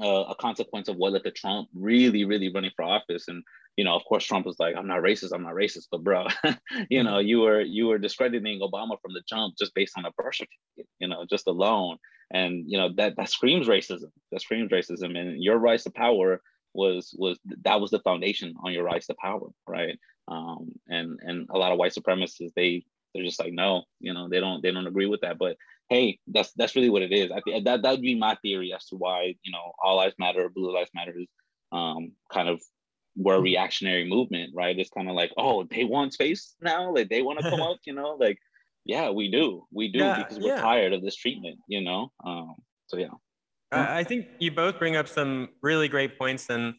[0.00, 3.28] uh, a consequence of what led to Trump really, really running for office.
[3.28, 3.42] And
[3.76, 5.32] you know, of course, Trump was like, "I'm not racist.
[5.32, 6.26] I'm not racist." But bro,
[6.90, 10.12] you know, you were you were discrediting Obama from the jump just based on a
[10.12, 10.40] birth
[10.98, 11.98] you know, just alone,
[12.30, 14.10] and you know that that screams racism.
[14.32, 15.16] That screams racism.
[15.18, 16.40] And your rise to power
[16.72, 19.98] was was that was the foundation on your rise to power, right?
[20.28, 24.28] Um, and and a lot of white supremacists they they're just like no, you know,
[24.28, 25.38] they don't they don't agree with that.
[25.38, 25.56] But
[25.88, 27.30] hey, that's that's really what it is.
[27.30, 30.16] I think that that would be my theory as to why you know all lives
[30.18, 31.28] matter, blue lives matter is
[31.72, 32.60] um, kind of
[33.16, 33.44] were a mm-hmm.
[33.44, 34.78] reactionary movement, right?
[34.78, 37.78] It's kind of like, oh, they want space now, like they want to come up,
[37.84, 38.38] you know, like
[38.84, 40.60] yeah, we do, we do yeah, because we're yeah.
[40.60, 42.10] tired of this treatment, you know.
[42.24, 42.54] Um,
[42.86, 43.08] so yeah.
[43.72, 46.74] I think you both bring up some really great points, and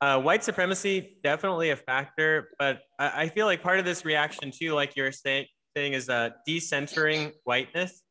[0.00, 4.50] uh, white supremacy definitely a factor, but I, I, feel like part of this reaction
[4.50, 5.46] too, like you're saying,
[5.76, 8.02] saying is uh, decentering whiteness.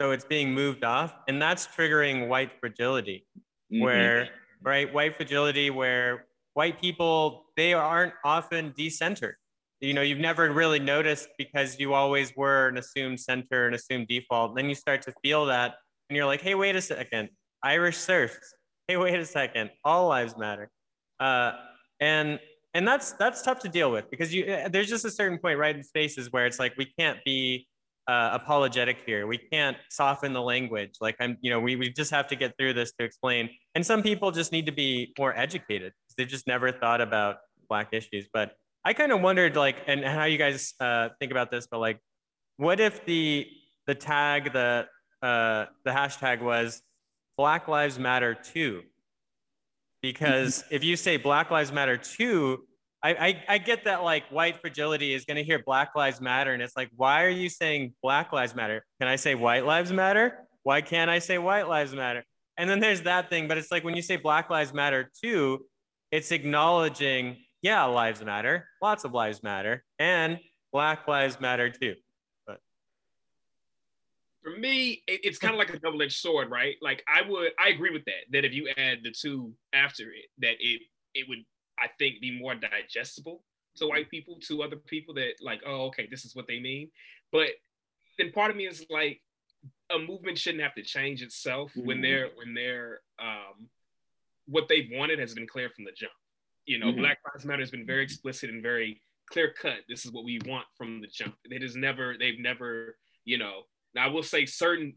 [0.00, 3.26] So it's being moved off, and that's triggering white fragility,
[3.72, 3.82] mm-hmm.
[3.82, 4.28] where
[4.62, 9.34] right white fragility, where white people they aren't often decentered.
[9.80, 14.08] You know, you've never really noticed because you always were an assumed center and assumed
[14.08, 14.50] default.
[14.50, 15.74] And then you start to feel that,
[16.08, 17.28] and you're like, hey, wait a second,
[17.62, 18.54] Irish serfs.
[18.88, 20.70] Hey, wait a second, all lives matter.
[21.18, 21.52] Uh,
[22.00, 22.38] and
[22.74, 25.58] and that's that's tough to deal with because you uh, there's just a certain point
[25.58, 27.66] right in spaces where it's like we can't be
[28.06, 29.26] uh, apologetic here.
[29.26, 30.96] We can't soften the language.
[31.00, 33.50] Like I'm, you know, we, we just have to get through this to explain.
[33.74, 35.92] And some people just need to be more educated.
[36.16, 37.36] They've just never thought about
[37.68, 38.28] black issues.
[38.32, 38.52] But
[38.84, 41.66] I kind of wondered, like, and how you guys uh, think about this.
[41.70, 42.00] But like,
[42.56, 43.46] what if the
[43.86, 44.86] the tag, the
[45.22, 46.82] uh, the hashtag was
[47.36, 48.82] Black Lives Matter too?
[50.04, 52.66] because if you say Black Lives Matter too,
[53.02, 56.52] I, I, I get that like white fragility is going to hear Black Lives Matter.
[56.52, 58.84] And it's like, why are you saying Black Lives Matter?
[59.00, 60.46] Can I say White Lives Matter?
[60.62, 62.22] Why can't I say White Lives Matter?
[62.56, 63.48] And then there's that thing.
[63.48, 65.66] But it's like when you say Black Lives Matter too,
[66.10, 70.38] it's acknowledging, yeah, lives matter, lots of lives matter, and
[70.70, 71.94] Black Lives Matter too
[72.46, 72.60] But
[74.42, 76.76] for me, it, it's kind of like a double-edged sword, right?
[76.82, 78.30] Like I would, I agree with that.
[78.32, 80.82] That if you add the two after it, that it
[81.14, 81.38] it would,
[81.78, 83.42] I think, be more digestible
[83.76, 86.90] to white people, to other people that like, oh, okay, this is what they mean.
[87.32, 87.48] But
[88.18, 89.22] then part of me is like,
[89.90, 91.86] a movement shouldn't have to change itself mm-hmm.
[91.86, 93.68] when they're when they're um,
[94.46, 96.12] what they've wanted has been clear from the jump.
[96.66, 97.00] You know, mm-hmm.
[97.00, 99.00] Black Lives Matter has been very explicit and very
[99.30, 99.78] clear cut.
[99.88, 101.36] This is what we want from the jump.
[101.44, 103.62] It is never, they've never, you know,
[103.94, 104.92] now, I will say certain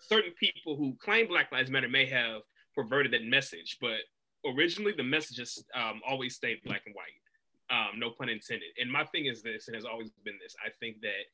[0.00, 2.42] certain people who claim Black Lives Matter may have
[2.74, 4.00] perverted that message, but
[4.46, 7.06] originally the messages um, always stayed black and white.
[7.70, 8.68] Um, no pun intended.
[8.78, 10.54] And my thing is this, and has always been this.
[10.64, 11.24] I think that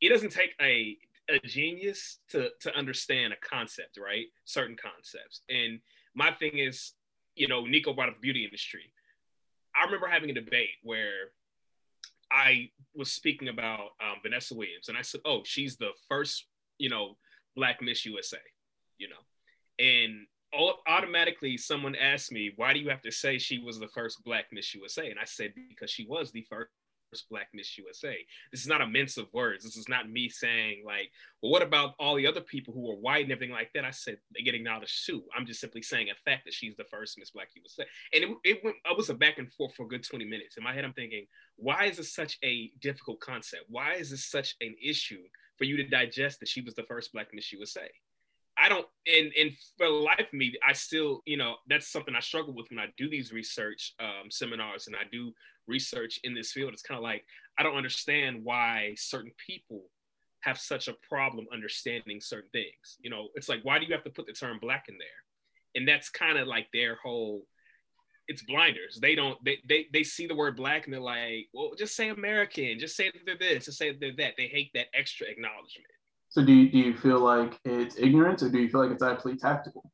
[0.00, 0.96] it doesn't take a
[1.28, 4.26] a genius to to understand a concept, right?
[4.46, 5.42] Certain concepts.
[5.50, 5.80] And
[6.14, 6.94] my thing is,
[7.40, 8.92] you know, Niko brought up the beauty industry.
[9.74, 11.32] I remember having a debate where
[12.30, 16.44] I was speaking about um, Vanessa Williams, and I said, "Oh, she's the first,
[16.76, 17.16] you know,
[17.56, 18.36] Black Miss USA,"
[18.98, 23.58] you know, and all, automatically someone asked me, "Why do you have to say she
[23.58, 26.70] was the first Black Miss USA?" And I said, "Because she was the first
[27.30, 28.16] Black Miss USA.
[28.50, 29.64] This is not a mince of words.
[29.64, 31.10] This is not me saying like,
[31.42, 33.84] well, what about all the other people who are white and everything like that?
[33.84, 35.24] I said they get acknowledged too.
[35.36, 37.84] I'm just simply saying a fact that she's the first Miss Black USA.
[38.14, 38.76] And it, it went.
[38.88, 40.56] I was a back and forth for a good 20 minutes.
[40.56, 43.64] In my head, I'm thinking, why is this such a difficult concept?
[43.68, 45.22] Why is this such an issue
[45.58, 47.88] for you to digest that she was the first Black Miss USA?
[48.60, 52.14] I don't, and and for the life of me, I still, you know, that's something
[52.14, 55.32] I struggle with when I do these research um, seminars and I do
[55.66, 56.72] research in this field.
[56.72, 57.24] It's kind of like
[57.58, 59.82] I don't understand why certain people
[60.40, 62.96] have such a problem understanding certain things.
[63.00, 65.08] You know, it's like why do you have to put the term black in there?
[65.74, 67.42] And that's kind of like their whole.
[68.28, 68.98] It's blinders.
[69.02, 69.36] They don't.
[69.44, 72.78] They, they they see the word black and they're like, well, just say American.
[72.78, 73.64] Just say they're this.
[73.64, 74.34] Just say they're that.
[74.36, 75.90] They hate that extra acknowledgement.
[76.28, 79.02] So do you, do you feel like it's ignorance or do you feel like it's
[79.02, 79.90] actually tactical?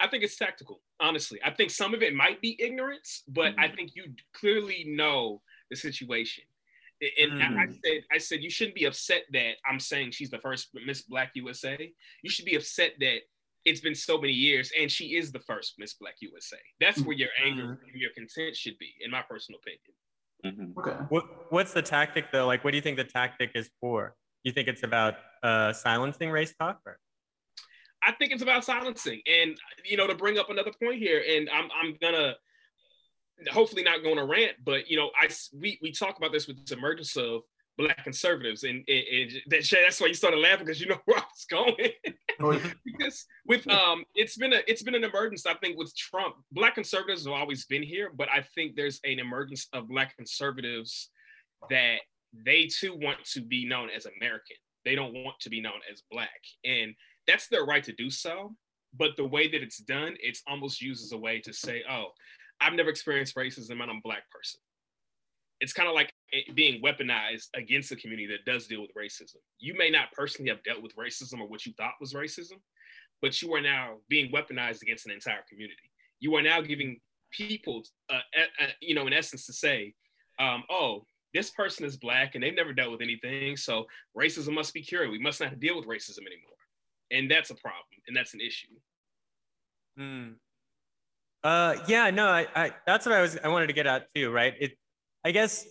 [0.00, 1.38] I think it's tactical, honestly.
[1.44, 3.60] I think some of it might be ignorance, but mm-hmm.
[3.60, 5.40] I think you clearly know
[5.70, 6.44] the situation.
[7.00, 7.58] And mm-hmm.
[7.58, 11.02] I said, I said you shouldn't be upset that I'm saying she's the first Miss
[11.02, 11.92] Black USA.
[12.22, 13.18] You should be upset that
[13.66, 16.56] it's been so many years and she is the first Miss Black USA.
[16.80, 17.90] That's where your anger mm-hmm.
[17.92, 20.72] and your content should be, in my personal opinion.
[20.74, 20.78] Mm-hmm.
[20.78, 21.04] Okay.
[21.08, 22.46] What, what's the tactic though?
[22.46, 24.14] Like, what do you think the tactic is for?
[24.44, 26.80] Do you think it's about uh, silencing race talk?
[26.86, 26.98] Or?
[28.02, 31.48] I think it's about silencing, and you know, to bring up another point here, and
[31.50, 32.36] I'm I'm gonna
[33.50, 36.64] hopefully not going to rant, but you know, I we we talk about this with
[36.64, 37.42] this emergence of
[37.76, 41.18] black conservatives, and, and, and that, that's why you started laughing because you know where
[41.18, 41.90] I was going.
[42.40, 45.46] Oh, because with um, it's been a it's been an emergence.
[45.46, 49.18] I think with Trump, black conservatives have always been here, but I think there's an
[49.18, 51.10] emergence of black conservatives
[51.70, 51.98] that
[52.32, 54.56] they too want to be known as American.
[54.84, 56.40] They don't want to be known as black.
[56.64, 56.94] And
[57.26, 58.54] that's their right to do so.
[58.94, 62.06] But the way that it's done, it's almost used as a way to say, oh,
[62.60, 64.60] I've never experienced racism and I'm a black person.
[65.60, 66.12] it's kind of like
[66.54, 69.36] being weaponized against a community that does deal with racism.
[69.58, 72.60] You may not personally have dealt with racism or what you thought was racism,
[73.22, 75.90] but you are now being weaponized against an entire community.
[76.20, 77.00] You are now giving
[77.32, 78.20] people, uh,
[78.60, 79.94] uh, you know, in essence, to say,
[80.38, 84.74] um, "Oh, this person is black and they've never dealt with anything, so racism must
[84.74, 85.10] be cured.
[85.10, 86.55] We must not deal with racism anymore,"
[87.10, 88.74] and that's a problem, and that's an issue.
[89.96, 90.32] Hmm.
[91.44, 94.30] Uh, yeah, no, I, I, that's what I was, I wanted to get at too,
[94.30, 94.54] right?
[94.58, 94.72] It,
[95.24, 95.66] I guess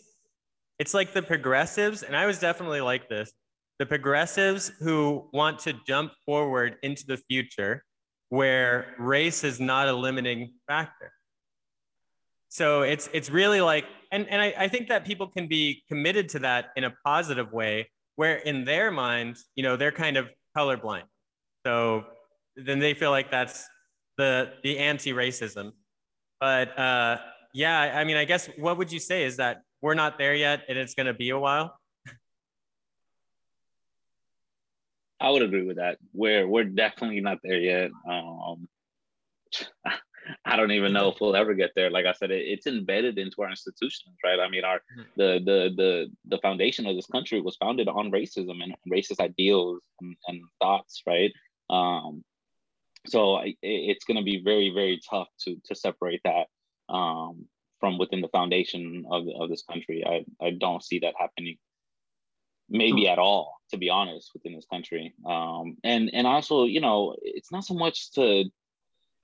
[0.80, 3.32] it's like the progressives, and I was definitely like this.
[3.80, 7.84] The progressives who want to jump forward into the future
[8.30, 11.12] where race is not a limiting factor.
[12.50, 16.30] So it's it's really like, and, and I, I think that people can be committed
[16.30, 20.30] to that in a positive way, where in their mind, you know, they're kind of
[20.56, 21.04] colorblind.
[21.66, 22.06] So
[22.56, 23.68] then they feel like that's
[24.18, 25.72] the the anti-racism.
[26.40, 27.18] But uh,
[27.54, 30.62] yeah, I mean, I guess what would you say is that we're not there yet,
[30.70, 31.80] and it's going to be a while.
[35.20, 35.98] I would agree with that.
[36.14, 37.90] We're we're definitely not there yet.
[38.08, 38.68] Um,
[40.46, 41.90] I don't even know if we'll ever get there.
[41.90, 44.40] Like I said, it, it's embedded into our institutions, right?
[44.40, 45.02] I mean, our mm-hmm.
[45.16, 49.82] the the the the foundation of this country was founded on racism and racist ideals
[50.02, 51.32] and, and thoughts, right?
[51.70, 52.24] Um,
[53.08, 56.48] so I, it's going to be very very tough to to separate that
[56.90, 57.46] um,
[57.80, 60.04] from within the foundation of, of this country.
[60.06, 61.58] I, I don't see that happening
[62.70, 67.16] maybe at all to be honest within this country um, and and also you know
[67.22, 68.46] it's not so much to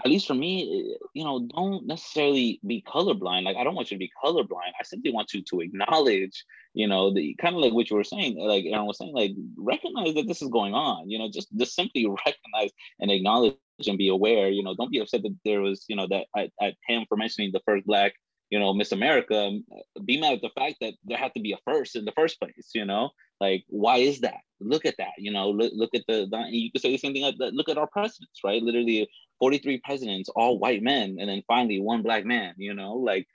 [0.03, 3.95] at least for me you know don't necessarily be colorblind like i don't want you
[3.95, 6.43] to be colorblind i simply want you to acknowledge
[6.73, 9.31] you know the kind of like what you were saying like aaron was saying like
[9.57, 13.55] recognize that this is going on you know just just simply recognize and acknowledge
[13.87, 16.51] and be aware you know don't be upset that there was you know that at,
[16.61, 18.13] at him for mentioning the first black
[18.51, 19.65] you know, Miss America, um,
[20.05, 22.39] be mad at the fact that there had to be a first in the first
[22.39, 23.09] place, you know?
[23.39, 24.41] Like, why is that?
[24.59, 27.13] Look at that, you know, look, look at the, the you could say the same
[27.13, 28.61] thing, look at our presidents, right?
[28.61, 29.09] Literally
[29.41, 33.27] 43 presidents, all white men, and then finally one black man, you know, like,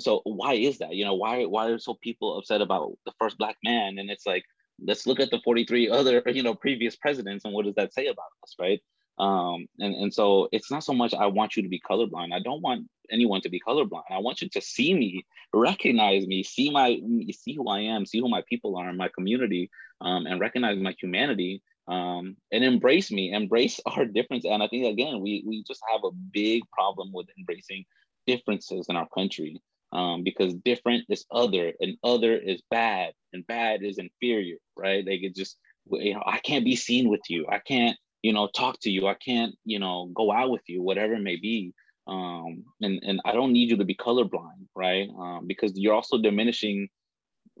[0.00, 0.94] so why is that?
[0.94, 3.98] You know, why, why are so people upset about the first black man?
[3.98, 4.44] And it's like,
[4.84, 8.08] let's look at the 43 other, you know, previous presidents and what does that say
[8.08, 8.82] about us, right?
[9.18, 12.32] Um, and, and so it's not so much I want you to be colorblind.
[12.32, 14.10] I don't want anyone to be colorblind.
[14.10, 16.98] I want you to see me, recognize me, see my
[17.30, 20.78] see who I am, see who my people are in my community, um, and recognize
[20.78, 21.62] my humanity.
[21.88, 24.44] Um, and embrace me, embrace our difference.
[24.44, 27.84] And I think again, we we just have a big problem with embracing
[28.26, 29.60] differences in our country.
[29.94, 35.04] Um, because different is other and other is bad and bad is inferior, right?
[35.04, 35.58] They could just,
[35.90, 37.44] you know, I can't be seen with you.
[37.46, 39.06] I can't, you know, talk to you.
[39.06, 41.74] I can't, you know, go out with you, whatever it may be
[42.06, 45.08] um, and and I don't need you to be colorblind, right?
[45.16, 46.88] Um, because you're also diminishing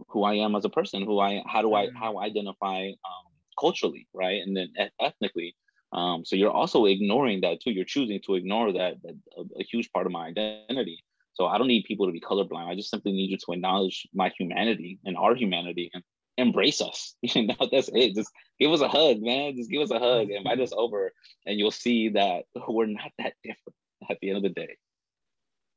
[0.08, 1.96] who I am as a person, who I how do I mm-hmm.
[1.96, 5.54] how I identify um, culturally, right, and then ethnically.
[5.92, 7.70] Um, so you're also ignoring that too.
[7.70, 11.04] You're choosing to ignore that, that a, a, huge part of my identity.
[11.34, 12.66] So I don't need people to be colorblind.
[12.66, 16.02] I just simply need you to acknowledge my humanity and our humanity and
[16.38, 17.14] embrace us.
[17.22, 18.14] You know, that's it.
[18.14, 19.56] Just give us a hug, man.
[19.56, 21.12] Just give us a hug, invite us over,
[21.46, 23.76] and you'll see that we're not that different
[24.10, 24.76] at the end of the day.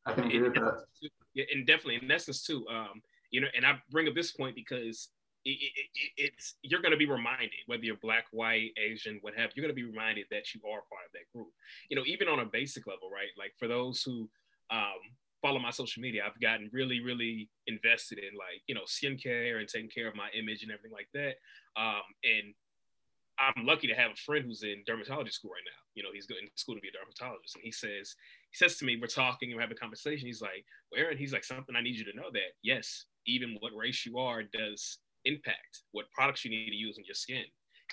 [0.05, 0.85] I can agree with that.
[1.33, 2.65] Yeah, and definitely in essence too.
[2.69, 3.01] Um,
[3.31, 5.09] you know, and I bring up this point because
[5.45, 9.51] it, it, it's you're going to be reminded whether you're black, white, Asian, what have
[9.55, 11.49] you're going to be reminded that you are part of that group.
[11.89, 13.29] You know, even on a basic level, right?
[13.37, 14.27] Like for those who
[14.71, 14.99] um,
[15.41, 19.67] follow my social media, I've gotten really, really invested in like you know skincare and
[19.67, 21.35] taking care of my image and everything like that.
[21.79, 22.53] Um, and
[23.37, 25.81] I'm lucky to have a friend who's in dermatology school right now.
[25.93, 28.15] You know, he's going to school to be a dermatologist, and he says
[28.49, 30.25] he says to me, we're talking, we're having a conversation.
[30.25, 33.57] He's like, well, Aaron, he's like something I need you to know that yes, even
[33.59, 37.43] what race you are does impact what products you need to use on your skin.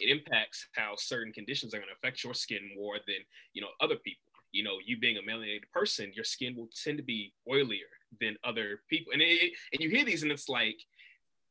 [0.00, 3.16] It impacts how certain conditions are going to affect your skin more than
[3.52, 4.22] you know other people.
[4.52, 7.88] You know, you being a melanated person, your skin will tend to be oilier
[8.20, 10.76] than other people, and it, and you hear these, and it's like,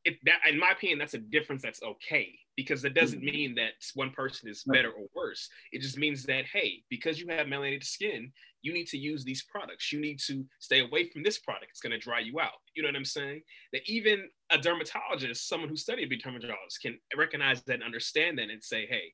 [0.04, 3.72] it, that in my opinion, that's a difference that's okay because that doesn't mean that
[3.94, 5.48] one person is better or worse.
[5.72, 8.32] It just means that, hey, because you have melanated skin,
[8.62, 9.92] you need to use these products.
[9.92, 11.70] You need to stay away from this product.
[11.70, 12.60] It's going to dry you out.
[12.74, 13.42] You know what I'm saying?
[13.72, 18.50] That even a dermatologist, someone who studied to dermatologist, can recognize that and understand that
[18.50, 19.12] and say, hey,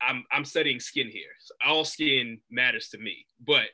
[0.00, 1.30] I'm, I'm studying skin here.
[1.40, 3.66] So all skin matters to me, but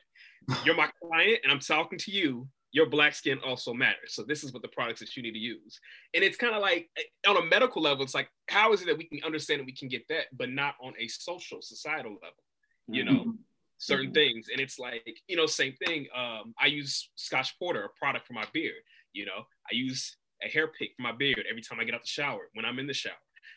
[0.65, 4.09] you're my client and I'm talking to you your black skin also matters.
[4.09, 5.79] So this is what the products that you need to use.
[6.13, 8.87] And it's kind of like eh, on a medical level, it's like, how is it
[8.87, 12.11] that we can understand and we can get that, but not on a social, societal
[12.11, 12.43] level,
[12.89, 13.31] you know, mm-hmm.
[13.77, 14.13] certain mm-hmm.
[14.15, 14.47] things.
[14.51, 16.07] And it's like, you know, same thing.
[16.13, 18.83] Um, I use Scotch Porter, a product for my beard.
[19.13, 22.01] You know, I use a hair pick for my beard every time I get out
[22.01, 23.13] the shower, when I'm in the shower.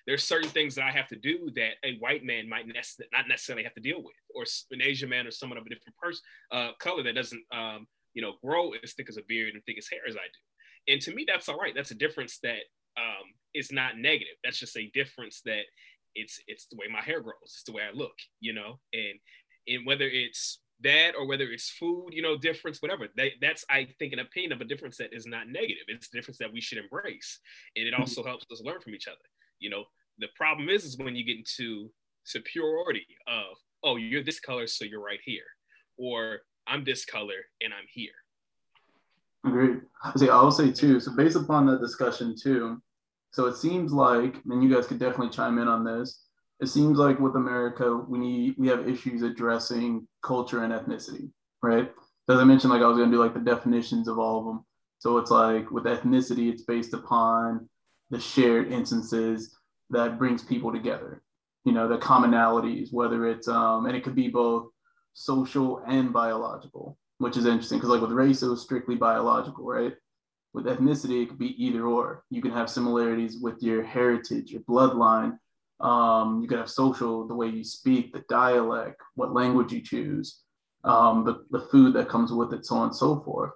[0.07, 3.65] There's certain things that I have to do that a white man might not necessarily
[3.65, 6.71] have to deal with, or an Asian man or someone of a different person uh,
[6.79, 9.89] color that doesn't, um, you know, grow as thick as a beard and thick as
[9.91, 10.93] hair as I do.
[10.93, 11.75] And to me, that's all right.
[11.75, 12.65] That's a difference that
[12.97, 14.35] um, is not negative.
[14.43, 15.63] That's just a difference that
[16.15, 17.35] it's it's the way my hair grows.
[17.45, 18.81] It's the way I look, you know.
[18.93, 19.19] And
[19.67, 23.09] and whether it's that or whether it's food, you know, difference, whatever.
[23.17, 25.85] That, that's, I think, an opinion of a difference that is not negative.
[25.89, 27.41] It's a difference that we should embrace.
[27.77, 29.17] And it also helps us learn from each other.
[29.59, 29.85] You know,
[30.19, 31.91] the problem is, is when you get into
[32.25, 35.45] superiority of, oh, you're this color, so you're right here.
[35.97, 38.11] Or I'm this color and I'm here.
[39.47, 39.81] Agreed.
[40.17, 41.01] See, I'll say too.
[41.01, 42.83] So based upon that discussion too,
[43.33, 46.29] so it seems like, and you guys could definitely chime in on this
[46.61, 51.31] it seems like with America, we need we have issues addressing culture and ethnicity,
[51.63, 51.91] right?
[52.29, 54.65] As I mentioned, like I was gonna do like the definitions of all of them.
[54.99, 57.69] So it's like with ethnicity, it's based upon
[58.11, 59.57] the shared instances
[59.91, 61.23] that brings people together.
[61.65, 64.71] You know, the commonalities, whether it's um, and it could be both
[65.19, 69.95] social and biological, which is interesting because like with race, it was strictly biological, right?
[70.55, 72.25] With ethnicity, it could be either or.
[72.31, 75.37] You can have similarities with your heritage, your bloodline,
[75.81, 80.43] um, you could have social, the way you speak, the dialect, what language you choose,
[80.85, 83.53] um, the, the food that comes with it, so on and so forth.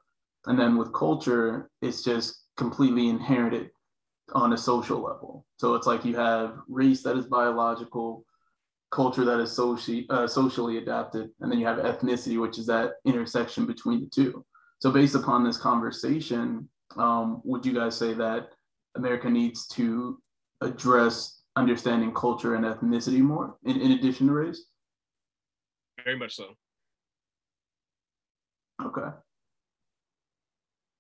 [0.47, 3.71] And then with culture, it's just completely inherited
[4.33, 5.47] on a social level.
[5.59, 8.25] So it's like you have race that is biological,
[8.93, 12.93] culture that is socially, uh, socially adapted, and then you have ethnicity, which is that
[13.05, 14.45] intersection between the two.
[14.80, 18.51] So based upon this conversation, um, would you guys say that
[18.95, 20.20] America needs to
[20.61, 24.66] address understanding culture and ethnicity more in, in addition to race?
[26.05, 26.55] Very much so.
[28.84, 29.09] Okay.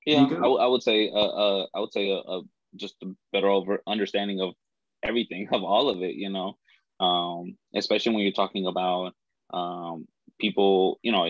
[0.06, 2.42] Yeah, I, w- I would say, uh, uh, I would say, uh, uh,
[2.76, 4.54] just a better over understanding of
[5.02, 6.14] everything, of all of it.
[6.14, 6.56] You know,
[7.02, 9.12] um, especially when you're talking about
[9.52, 10.06] um,
[10.40, 10.98] people.
[11.02, 11.26] You know,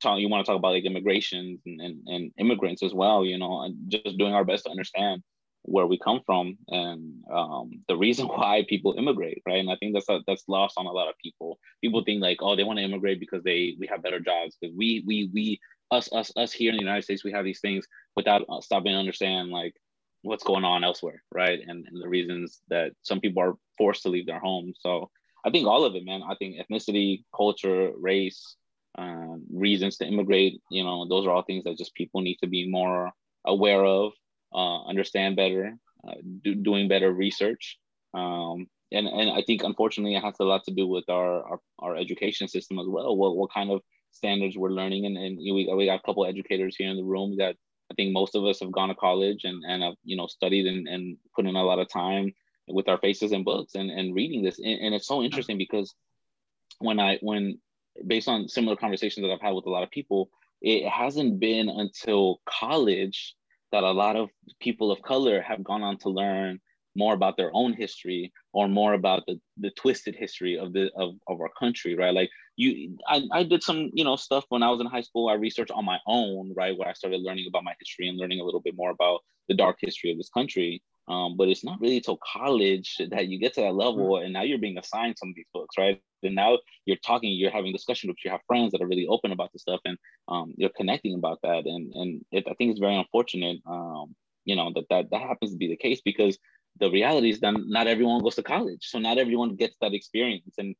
[0.00, 3.24] talk, you want to talk about like immigration and, and, and immigrants as well.
[3.24, 5.22] You know, and just doing our best to understand
[5.62, 9.60] where we come from and um, the reason why people immigrate, right?
[9.60, 11.58] And I think that's a, that's lost on a lot of people.
[11.82, 14.56] People think like, oh, they want to immigrate because they we have better jobs.
[14.60, 17.60] Because we we we us us us here in the United States, we have these
[17.60, 17.86] things
[18.16, 19.74] without uh, stopping to understand like
[20.22, 21.60] what's going on elsewhere, right?
[21.60, 24.78] And, and the reasons that some people are forced to leave their homes.
[24.80, 25.10] So
[25.46, 26.22] I think all of it, man.
[26.28, 28.56] I think ethnicity, culture, race,
[28.98, 30.60] um, reasons to immigrate.
[30.70, 33.12] You know, those are all things that just people need to be more
[33.46, 34.12] aware of
[34.52, 35.74] uh, understand better,
[36.06, 37.78] uh, do, doing better research.
[38.14, 41.60] Um, and, and I think unfortunately it has a lot to do with our, our,
[41.78, 43.16] our education system as well.
[43.16, 45.06] What, what kind of standards we're learning.
[45.06, 47.56] And, and we, we got a couple educators here in the room that
[47.90, 50.66] I think most of us have gone to college and, and have, you know, studied
[50.66, 52.32] and, and put in a lot of time
[52.68, 54.58] with our faces and books and, and reading this.
[54.58, 55.94] And, and it's so interesting because
[56.78, 57.58] when I, when
[58.06, 61.68] based on similar conversations that I've had with a lot of people, it hasn't been
[61.68, 63.34] until college
[63.72, 66.60] that a lot of people of color have gone on to learn
[66.96, 71.14] more about their own history or more about the, the twisted history of the of,
[71.28, 72.14] of our country right?
[72.14, 75.28] Like you I, I did some you know stuff when i was in high school.
[75.28, 78.40] I researched on my own right where i started learning about my history and learning
[78.40, 81.80] a little bit more about the dark history of this country um, but it's not
[81.80, 84.24] really till college that you get to that level mm-hmm.
[84.24, 86.00] and now you're being assigned some of these books right?
[86.22, 89.32] And now you're talking you're having discussion groups, you have friends that are really open
[89.32, 89.96] about this stuff and
[90.28, 91.66] um, you're connecting about that.
[91.66, 95.52] And and it, i think it's very unfortunate um, you know that, that that happens
[95.52, 96.38] to be the case because
[96.80, 98.86] the reality is that not everyone goes to college.
[98.88, 100.74] So not everyone gets that experience and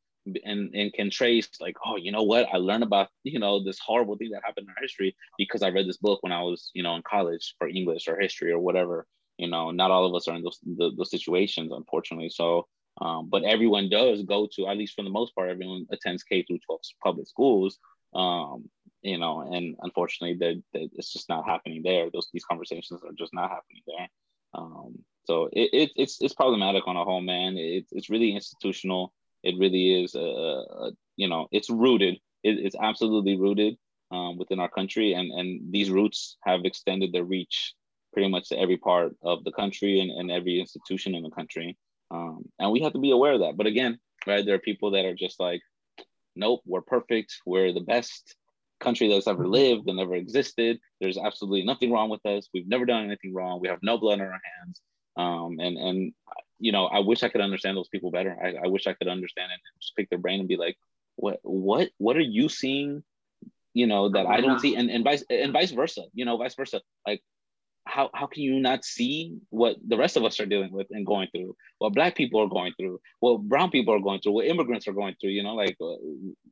[0.45, 2.47] and and can trace like oh you know what?
[2.53, 5.69] I learned about you know this horrible thing that happened in our history because i
[5.69, 8.59] read this book when i was you know in college for english or history or
[8.59, 9.07] whatever
[9.39, 12.29] you know not all of us are in those the, those situations unfortunately.
[12.29, 12.67] So
[13.01, 16.43] um, but everyone does go to at least for the most part everyone attends k
[16.43, 17.79] through 12 public schools
[18.13, 18.69] um,
[19.01, 22.09] you know and unfortunately that it's just not happening there.
[22.11, 24.07] Those these conversations are just not happening there.
[24.53, 27.55] Um, so it, it, it's it's problematic on a whole man.
[27.57, 29.13] It, it's really institutional.
[29.43, 32.15] It really is a, a you know it's rooted.
[32.43, 33.77] It, it's absolutely rooted
[34.11, 37.73] um, within our country and and these roots have extended their reach
[38.13, 41.77] pretty much to every part of the country and, and every institution in the country.
[42.11, 43.57] Um, and we have to be aware of that.
[43.57, 45.61] But again, right, there are people that are just like,
[46.35, 47.35] nope, we're perfect.
[47.45, 48.35] We're the best
[48.79, 50.79] country that's ever lived and ever existed.
[51.01, 52.49] There's absolutely nothing wrong with us.
[52.53, 53.59] We've never done anything wrong.
[53.61, 54.81] We have no blood on our hands.
[55.17, 56.13] Um, and and
[56.59, 58.37] you know, I wish I could understand those people better.
[58.41, 60.77] I, I wish I could understand and just pick their brain and be like,
[61.15, 63.03] what what what are you seeing?
[63.73, 66.03] You know that I don't see, and and vice and vice versa.
[66.13, 66.81] You know, vice versa.
[67.05, 67.21] Like
[67.89, 71.05] how how can you not see what the rest of us are dealing with and
[71.05, 71.55] going through?
[71.79, 74.93] What black people are going through what brown people are going through what immigrants are
[74.93, 75.95] going through you know like uh,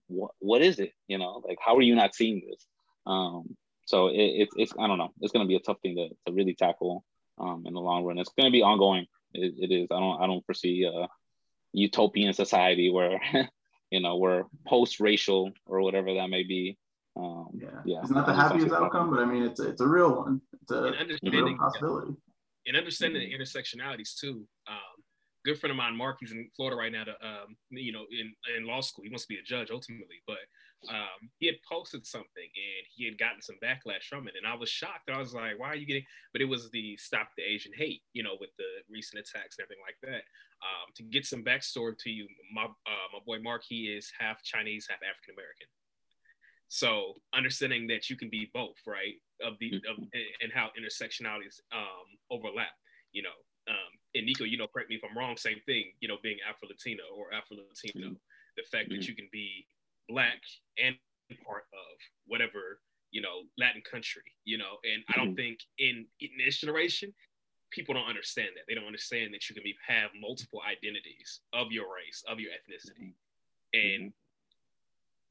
[0.07, 1.41] what, what is it you know?
[1.47, 2.65] Like how are you not seeing this?
[3.05, 3.55] Um
[3.85, 5.13] so it, it's it's i don't know.
[5.21, 7.03] It's going to be a tough thing to, to really tackle
[7.39, 8.17] um in the long run.
[8.17, 9.05] It's going to be ongoing.
[9.33, 9.87] It, it is.
[9.91, 11.07] I don't i don't foresee a
[11.73, 13.21] utopian society where
[13.91, 16.77] you know we're post-racial or whatever that may be
[17.17, 17.67] um, yeah.
[17.85, 20.41] yeah, it's not the happiest outcome, but I mean, it's a, it's a real one.
[20.61, 22.13] It's a, a real possibility.
[22.67, 23.37] And understanding mm-hmm.
[23.37, 24.45] the intersectionalities too.
[24.67, 24.97] Um,
[25.45, 27.05] good friend of mine, Mark, he's in Florida right now.
[27.05, 30.21] To um, you know, in in law school, he wants to be a judge ultimately,
[30.27, 30.43] but
[30.89, 34.55] um, he had posted something and he had gotten some backlash from it, and I
[34.55, 35.09] was shocked.
[35.09, 38.01] I was like, "Why are you getting?" But it was the "Stop the Asian Hate,"
[38.13, 40.23] you know, with the recent attacks and everything like that.
[40.61, 44.43] Um, to get some backstory to you, my uh, my boy Mark, he is half
[44.43, 45.67] Chinese, half African American.
[46.69, 49.15] So understanding that you can be both, right?
[49.41, 49.97] Of the of,
[50.41, 52.75] and how intersectionalities um, overlap,
[53.11, 53.37] you know.
[53.69, 55.37] Um, and Niko, you know, correct me if I'm wrong.
[55.37, 58.13] Same thing, you know, being Afro Latino or Afro Latino, mm-hmm.
[58.55, 58.99] the fact mm-hmm.
[58.99, 59.67] that you can be
[60.09, 60.39] black
[60.81, 60.95] and
[61.45, 62.79] part of whatever
[63.11, 64.79] you know Latin country, you know.
[64.83, 65.13] And mm-hmm.
[65.13, 65.35] I don't mm-hmm.
[65.35, 67.13] think in in this generation,
[67.71, 68.63] people don't understand that.
[68.67, 72.51] They don't understand that you can be have multiple identities of your race, of your
[72.51, 73.79] ethnicity, mm-hmm.
[73.79, 74.26] and mm-hmm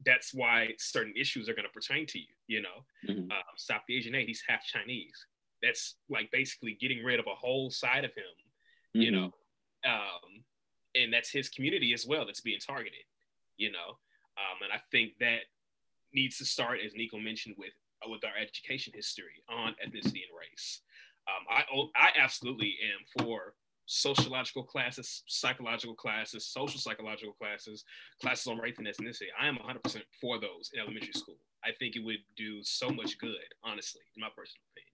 [0.04, 2.34] that's why certain issues are going to pertain to you.
[2.46, 3.30] You know, mm-hmm.
[3.30, 4.28] um, stop the Asian hate.
[4.28, 5.26] He's half Chinese.
[5.62, 8.24] That's like basically getting rid of a whole side of him.
[8.94, 9.00] Mm-hmm.
[9.00, 9.34] You know,
[9.84, 10.44] um,
[10.94, 13.04] and that's his community as well that's being targeted.
[13.56, 13.98] You know,
[14.36, 15.40] um, and I think that
[16.12, 17.72] needs to start, as Niko mentioned, with
[18.04, 20.82] uh, with our education history on ethnicity and race.
[21.26, 21.64] Um, I
[21.96, 23.54] I absolutely am for
[23.86, 27.84] sociological classes, psychological classes, social psychological classes,
[28.20, 29.26] classes on race and ethnicity.
[29.40, 31.36] I am 100% for those in elementary school.
[31.64, 33.30] I think it would do so much good,
[33.64, 34.92] honestly, in my personal opinion.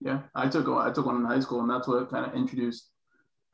[0.00, 2.90] Yeah, I took I took one in high school, and that's what kind of introduced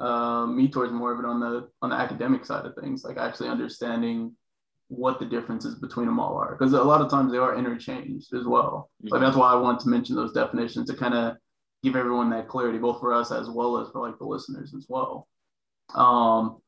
[0.01, 3.19] uh, me towards more of it on the on the academic side of things, like
[3.19, 4.35] actually understanding
[4.89, 8.35] what the differences between them all are, because a lot of times they are interchanged
[8.35, 8.90] as well.
[9.05, 9.12] Mm-hmm.
[9.12, 11.36] Like that's why I wanted to mention those definitions to kind of
[11.82, 14.86] give everyone that clarity, both for us as well as for like the listeners as
[14.89, 15.28] well.
[15.94, 16.61] Um,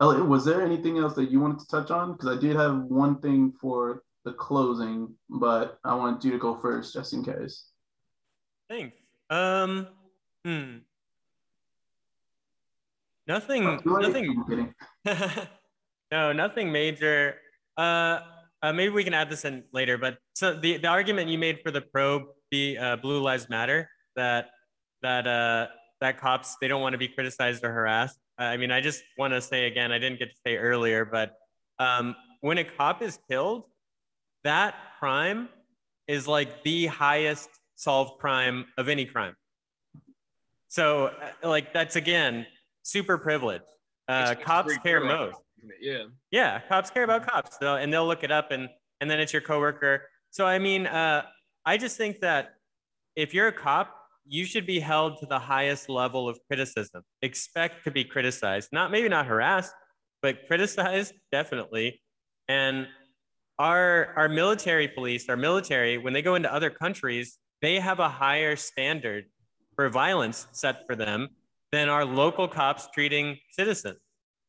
[0.00, 2.12] Elliott, was there anything else that you wanted to touch on?
[2.12, 6.56] Because I did have one thing for the closing, but I wanted you to go
[6.56, 7.66] first just in case.
[8.68, 8.96] Thanks.
[9.30, 9.86] Um,
[10.44, 10.78] hmm.
[13.26, 13.66] Nothing.
[13.66, 14.74] Oh, nothing.
[16.10, 17.36] no, nothing major.
[17.76, 18.20] Uh,
[18.62, 19.96] uh, maybe we can add this in later.
[19.96, 23.88] But so the the argument you made for the pro be uh, Blue Lives Matter
[24.16, 24.50] that
[25.02, 25.66] that uh,
[26.00, 28.18] that cops they don't want to be criticized or harassed.
[28.38, 31.34] I mean, I just want to say again, I didn't get to say earlier, but
[31.78, 33.64] um, when a cop is killed,
[34.42, 35.48] that crime
[36.08, 39.36] is like the highest solved crime of any crime.
[40.68, 42.46] So, uh, like, that's again
[42.82, 43.64] super privileged.
[44.08, 45.38] Uh, cops care most.
[45.80, 46.04] Yeah.
[46.30, 47.56] Yeah, cops care about cops.
[47.58, 48.68] So, and they'll look it up, and
[49.00, 50.02] and then it's your coworker.
[50.30, 51.22] So, I mean, uh,
[51.64, 52.56] I just think that
[53.16, 53.94] if you're a cop,
[54.26, 57.02] you should be held to the highest level of criticism.
[57.22, 59.72] Expect to be criticized, not maybe not harassed,
[60.22, 62.00] but criticized definitely.
[62.48, 62.86] And
[63.58, 68.08] our our military police, our military, when they go into other countries, they have a
[68.08, 69.26] higher standard
[69.76, 71.28] for violence set for them
[71.72, 73.98] than our local cops treating citizens.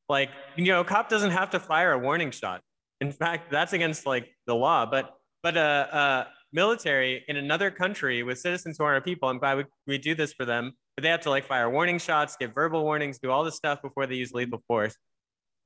[0.08, 2.62] Like, you know, a cop doesn't have to fire a warning shot.
[3.02, 4.86] In fact, that's against like the law.
[4.86, 5.12] But
[5.44, 6.24] but uh, uh,
[6.54, 9.30] military in another country with citizens who aren't people.
[9.30, 12.00] I'm glad we, we do this for them, but they have to like fire warning
[12.00, 14.96] shots, give verbal warnings, do all this stuff before they use lethal force.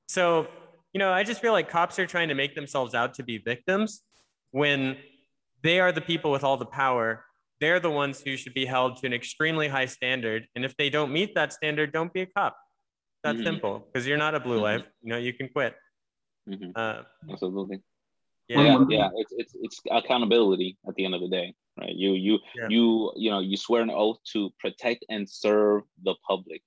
[0.08, 0.48] So,
[0.92, 3.38] you know, I just feel like cops are trying to make themselves out to be
[3.38, 4.02] victims
[4.50, 4.96] when
[5.62, 7.24] they are the people with all the power.
[7.60, 10.46] They're the ones who should be held to an extremely high standard.
[10.56, 12.56] And if they don't meet that standard, don't be a cop.
[13.22, 13.44] That's mm-hmm.
[13.44, 14.62] simple because you're not a blue mm-hmm.
[14.62, 14.82] life.
[15.02, 15.74] You know, you can quit.
[16.48, 16.70] Mm-hmm.
[16.74, 17.82] Uh, Absolutely.
[18.50, 21.94] Yeah, yeah, it's it's it's accountability at the end of the day, right?
[21.94, 22.66] You you yeah.
[22.68, 26.62] you you know you swear an oath to protect and serve the public.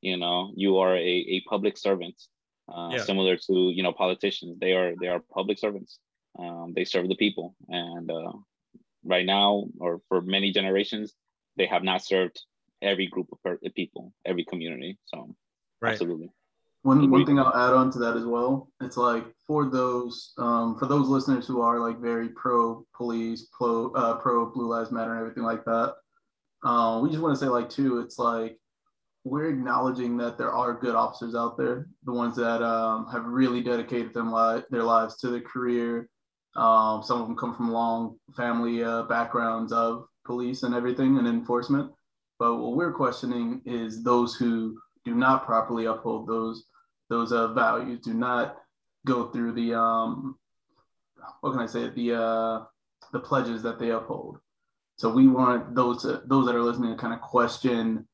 [0.00, 2.14] You know, you are a, a public servant,
[2.72, 3.02] uh, yeah.
[3.02, 4.56] similar to you know politicians.
[4.58, 5.98] They are they are public servants.
[6.38, 8.32] Um, they serve the people, and uh,
[9.04, 11.12] right now, or for many generations,
[11.56, 12.40] they have not served
[12.80, 13.38] every group of
[13.74, 14.98] people, every community.
[15.06, 15.34] So,
[15.82, 15.92] right.
[15.92, 16.30] absolutely.
[16.86, 18.68] One one thing I'll add on to that as well.
[18.80, 23.90] It's like for those um, for those listeners who are like very pro police, pro
[23.94, 25.94] uh, pro Blue Lives Matter and everything like that.
[26.62, 27.98] Um, we just want to say like too.
[27.98, 28.60] It's like
[29.24, 33.64] we're acknowledging that there are good officers out there, the ones that um, have really
[33.64, 36.08] dedicated them li- their lives to their career.
[36.54, 41.26] Um, some of them come from long family uh, backgrounds of police and everything and
[41.26, 41.90] enforcement.
[42.38, 46.64] But what we're questioning is those who do not properly uphold those
[47.08, 48.56] those uh, values, do not
[49.06, 50.36] go through the um,
[51.40, 52.64] what can I say the uh,
[53.12, 54.38] the pledges that they uphold.
[54.96, 58.06] So we want those to, those that are listening to kind of question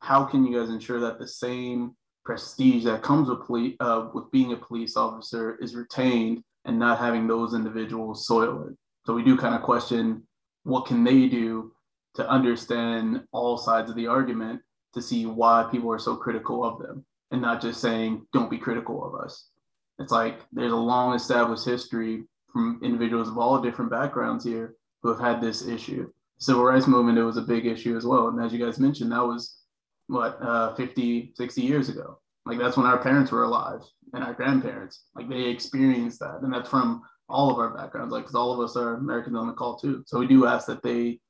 [0.00, 1.94] how can you guys ensure that the same
[2.24, 6.98] prestige that comes with police uh, with being a police officer is retained and not
[6.98, 8.76] having those individuals soil it.
[9.06, 10.26] So we do kind of question
[10.64, 11.72] what can they do
[12.14, 14.60] to understand all sides of the argument
[14.94, 18.58] to see why people are so critical of them and not just saying don't be
[18.58, 19.48] critical of us.
[19.98, 25.08] It's like there's a long established history from individuals of all different backgrounds here who
[25.08, 26.10] have had this issue.
[26.38, 28.28] Civil rights movement, it was a big issue as well.
[28.28, 29.56] And as you guys mentioned, that was
[30.08, 32.18] what, uh, 50, 60 years ago.
[32.44, 33.80] Like that's when our parents were alive
[34.12, 36.40] and our grandparents, like they experienced that.
[36.42, 39.46] And that's from all of our backgrounds, like, cause all of us are Americans on
[39.46, 40.02] the call too.
[40.06, 41.20] So we do ask that they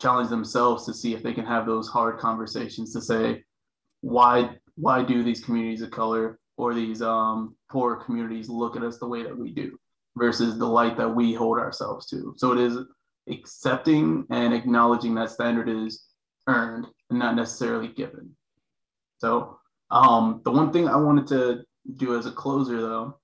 [0.00, 3.44] challenge themselves to see if they can have those hard conversations to say,
[4.00, 8.98] why, why do these communities of color or these um, poor communities look at us
[8.98, 9.78] the way that we do
[10.16, 12.34] versus the light that we hold ourselves to.
[12.36, 12.78] So it is
[13.28, 16.04] accepting and acknowledging that standard is
[16.46, 18.30] earned and not necessarily given.
[19.18, 19.58] So
[19.90, 21.64] um, the one thing I wanted to
[21.96, 23.18] do as a closer though,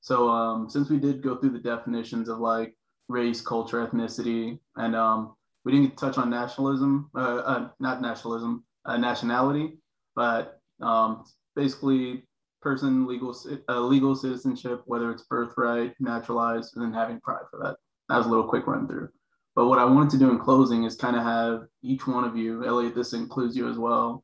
[0.00, 2.74] so um, since we did go through the definitions of like
[3.08, 5.34] race, culture, ethnicity, and um,
[5.64, 9.78] we didn't touch on nationalism, uh, uh, not nationalism, uh, nationality,
[10.14, 11.24] but um,
[11.54, 12.24] basically
[12.60, 13.34] person legal
[13.68, 17.76] uh, legal citizenship, whether it's birthright, naturalized, and then having pride for that.
[18.08, 19.08] That was a little quick run through.
[19.54, 22.36] But what I wanted to do in closing is kind of have each one of
[22.36, 24.22] you, Elliott, this includes you as well,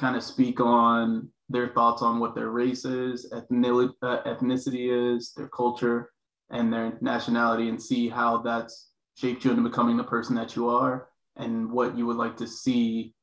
[0.00, 5.32] kind of speak on their thoughts on what their race is, ethnicity, uh, ethnicity is,
[5.36, 6.10] their culture,
[6.50, 10.68] and their nationality, and see how that's shaped you into becoming the person that you
[10.68, 13.14] are, and what you would like to see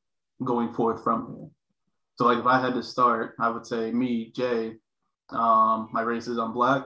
[0.44, 1.48] going forward from here.
[2.20, 4.74] So like if I had to start, I would say me, Jay,
[5.30, 6.84] um, my race is I'm black.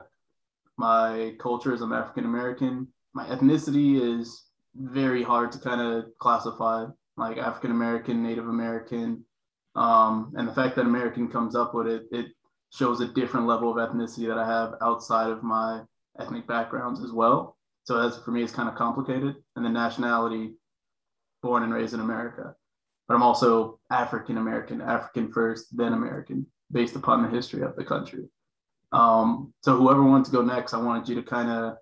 [0.76, 2.86] My culture is I'm African American.
[3.14, 4.44] My ethnicity is
[4.76, 6.86] very hard to kind of classify,
[7.16, 9.24] like African American, Native American,
[9.74, 12.26] um, and the fact that American comes up with it, it
[12.72, 15.82] shows a different level of ethnicity that I have outside of my
[16.20, 17.56] ethnic backgrounds as well.
[17.82, 19.34] So as for me, it's kind of complicated.
[19.56, 20.52] And the nationality,
[21.42, 22.54] born and raised in America
[23.06, 27.84] but I'm also African American, African first, then American, based upon the history of the
[27.84, 28.28] country.
[28.92, 31.76] Um, so whoever wants to go next, I wanted you to kind of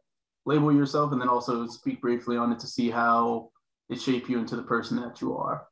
[0.47, 3.51] label yourself and then also speak briefly on it to see how
[3.89, 5.67] it shaped you into the person that you are.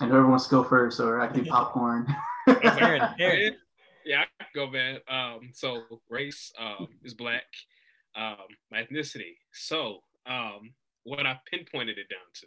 [0.00, 2.06] And whoever wants to go first, or I can do popcorn.
[2.48, 3.56] Aaron, Aaron.
[4.04, 4.98] Yeah, I can go, man.
[5.08, 7.44] Um, so race um, is black.
[8.16, 8.36] Um,
[8.70, 9.36] my ethnicity.
[9.52, 10.72] So um,
[11.04, 12.46] what I pinpointed it down to.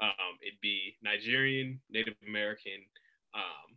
[0.00, 2.82] Um, it'd be Nigerian, Native American,
[3.34, 3.76] um,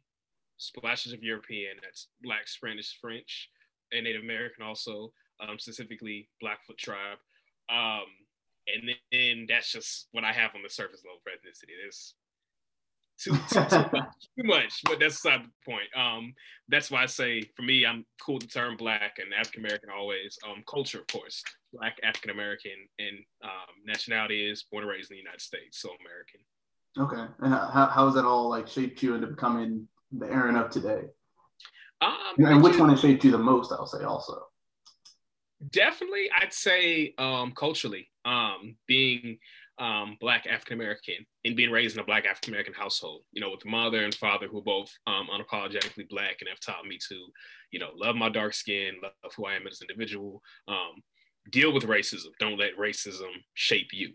[0.57, 3.49] splashes of European, that's Black, Spanish, French,
[3.91, 7.19] and Native American also, um, specifically Blackfoot tribe.
[7.69, 8.05] Um,
[8.67, 11.77] and then that's just what I have on the surface level for ethnicity.
[11.81, 12.15] There's
[13.21, 15.87] too, too, too, much, too much, but that's beside the point.
[15.95, 16.33] Um,
[16.67, 19.89] that's why I say for me, I'm cool with the term black and African American
[19.95, 20.37] always.
[20.47, 21.43] Um, culture, of course,
[21.73, 25.89] black African American, and um, nationality is born and raised in the United States, so
[26.01, 26.41] American.
[26.97, 30.69] Okay, and how how has that all like shaped you into becoming the Aaron of
[30.69, 31.03] today?
[32.01, 33.71] Um, and which one has shaped you the most?
[33.71, 34.47] I'll say also.
[35.71, 39.39] Definitely, I'd say um, culturally, um, being
[39.77, 43.49] um, black African American and being raised in a black African American household, you know,
[43.49, 47.15] with mother and father who are both um, unapologetically black and have taught me to,
[47.71, 51.03] you know, love my dark skin, love who I am as an individual, um,
[51.51, 52.29] deal with racism.
[52.39, 54.13] Don't let racism shape you,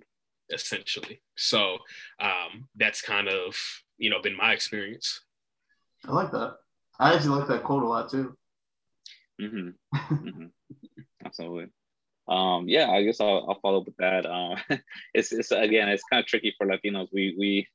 [0.53, 1.21] essentially.
[1.37, 1.79] So
[2.21, 3.55] um, that's kind of,
[3.99, 5.21] you know, been my experience.
[6.07, 6.55] I like that.
[6.99, 8.35] I actually like that quote a lot too.
[9.41, 9.69] Mm-hmm.
[10.15, 10.47] mm-hmm.
[11.25, 11.71] Absolutely
[12.31, 14.25] um, yeah, I guess I'll, I'll follow up with that.
[14.25, 14.57] Um,
[15.15, 17.09] it's, it's again, it's kind of tricky for Latinos.
[17.13, 17.67] We we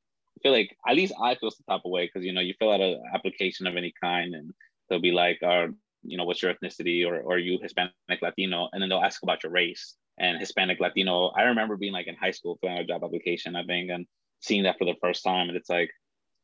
[0.41, 2.71] feel like at least I feel some type of way because you know you fill
[2.71, 4.53] out an application of any kind and
[4.89, 5.69] they'll be like, "Are
[6.03, 9.43] you know what's your ethnicity or or you Hispanic Latino?" And then they'll ask about
[9.43, 11.33] your race and Hispanic Latino.
[11.37, 14.05] I remember being like in high school filling out a job application, I think, and
[14.39, 15.91] seeing that for the first time, and it's like,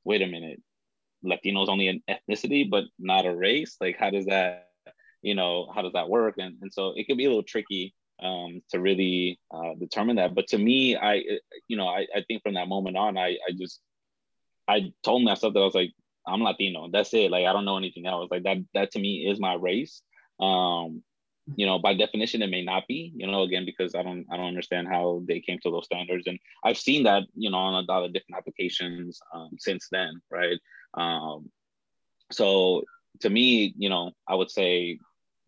[0.04, 0.62] wait a minute,
[1.24, 3.78] Latino is only an ethnicity but not a race.
[3.80, 4.68] Like, how does that
[5.22, 7.94] you know how does that work and, and so it can be a little tricky
[8.22, 10.36] um, to really uh, determine that.
[10.36, 11.24] But to me, I,
[11.68, 13.80] you know, I, I think from that moment on, I, I just,
[14.68, 15.92] I told myself that I was like,
[16.28, 16.90] I'm Latino.
[16.92, 17.32] That's it.
[17.32, 18.30] Like, I don't know anything else.
[18.30, 20.02] Like that, that to me is my race.
[20.40, 21.04] Um,
[21.56, 24.38] you know, by definition, it may not be, you know, again, because I don't, I
[24.38, 26.28] don't understand how they came to those standards.
[26.28, 30.22] And I've seen that, you know, on a lot of different applications um, since then,
[30.30, 30.60] right?
[30.94, 31.50] Um,
[32.32, 32.84] so
[33.22, 35.00] to me, you know, I would say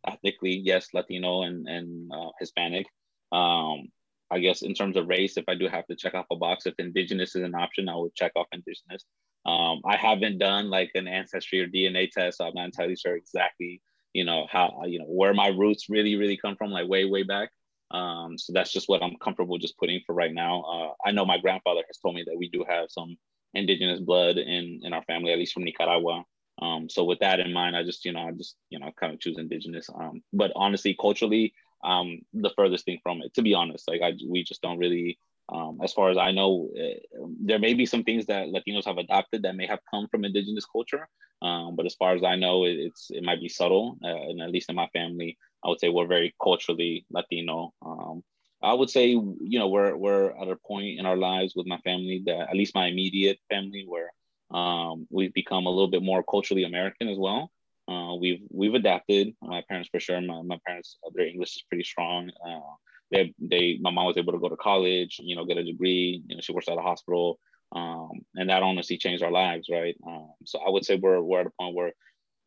[0.08, 2.88] ethnically, yes, Latino and, and uh, Hispanic.
[3.32, 3.88] Um,
[4.32, 6.66] I guess in terms of race, if I do have to check off a box,
[6.66, 9.06] if indigenous is an option, I would check off indigenous.
[9.46, 13.16] Um, I haven't done like an ancestry or DNA test, so I'm not entirely sure
[13.16, 13.82] exactly
[14.14, 17.24] you know how you know where my roots really really come from like way way
[17.24, 17.50] back
[17.92, 21.26] um, so that's just what i'm comfortable just putting for right now uh, i know
[21.26, 23.18] my grandfather has told me that we do have some
[23.54, 26.24] indigenous blood in in our family at least from nicaragua
[26.62, 29.14] um, so with that in mind i just you know i just you know kind
[29.14, 31.54] of choose indigenous um, but honestly culturally
[31.84, 35.18] um, the furthest thing from it to be honest like i we just don't really
[35.50, 38.98] um, as far as I know, uh, there may be some things that Latinos have
[38.98, 41.08] adopted that may have come from indigenous culture.
[41.42, 43.98] Um, but as far as I know, it, it's it might be subtle.
[44.04, 47.74] Uh, and at least in my family, I would say we're very culturally Latino.
[47.86, 48.24] Um,
[48.62, 51.78] I would say, you know, we're we're at a point in our lives with my
[51.80, 54.12] family that at least my immediate family where
[54.54, 57.52] um, we've become a little bit more culturally American as well.
[57.88, 59.34] Uh, we've we've adapted.
[59.42, 60.22] My parents for sure.
[60.22, 62.30] My, my parents, their English is pretty strong.
[62.46, 62.76] Uh,
[63.12, 66.24] they they my mom was able to go to college, you know, get a degree.
[66.28, 67.40] You know, she works at a hospital,
[67.74, 69.96] um, and that honestly changed our lives, right?
[70.08, 71.92] Um, so I would say we're we're at a point where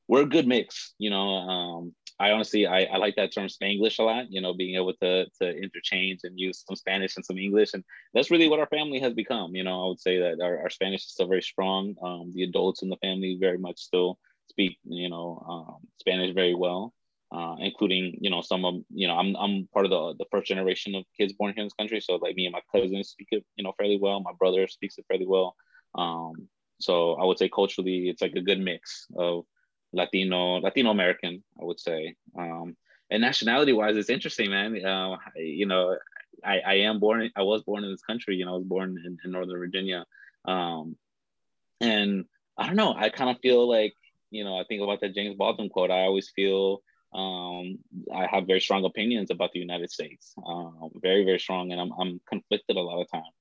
[0.08, 0.94] we're a good mix.
[0.98, 4.30] You know, um, I honestly I, I like that term Spanglish a lot.
[4.30, 7.84] You know, being able to to interchange and use some Spanish and some English, and
[8.14, 9.54] that's really what our family has become.
[9.54, 11.94] You know, I would say that our, our Spanish is still very strong.
[12.02, 14.18] Um, the adults in the family very much still
[14.48, 16.94] speak you know um, Spanish very well
[17.32, 20.46] uh, including you know some of you know I'm I'm part of the the first
[20.46, 22.00] generation of kids born here in this country.
[22.00, 24.20] So like me and my cousins speak it you know fairly well.
[24.20, 25.56] My brother speaks it fairly well.
[25.96, 26.48] Um,
[26.78, 29.44] so I would say culturally it's like a good mix of
[29.96, 32.14] Latino Latino American I would say.
[32.38, 32.76] Um,
[33.10, 34.84] and nationality wise, it's interesting, man.
[34.84, 35.96] Uh, you know,
[36.44, 37.30] I, I am born.
[37.36, 38.36] I was born in this country.
[38.36, 40.04] You know, I was born in, in Northern Virginia,
[40.44, 40.96] um,
[41.80, 42.24] and
[42.58, 42.94] I don't know.
[42.94, 43.94] I kind of feel like
[44.30, 44.58] you know.
[44.58, 45.92] I think about that James Baldwin quote.
[45.92, 46.82] I always feel
[47.14, 47.78] um,
[48.12, 51.92] I have very strong opinions about the United States, um, very, very strong, and I'm,
[51.98, 53.36] I'm conflicted a lot of times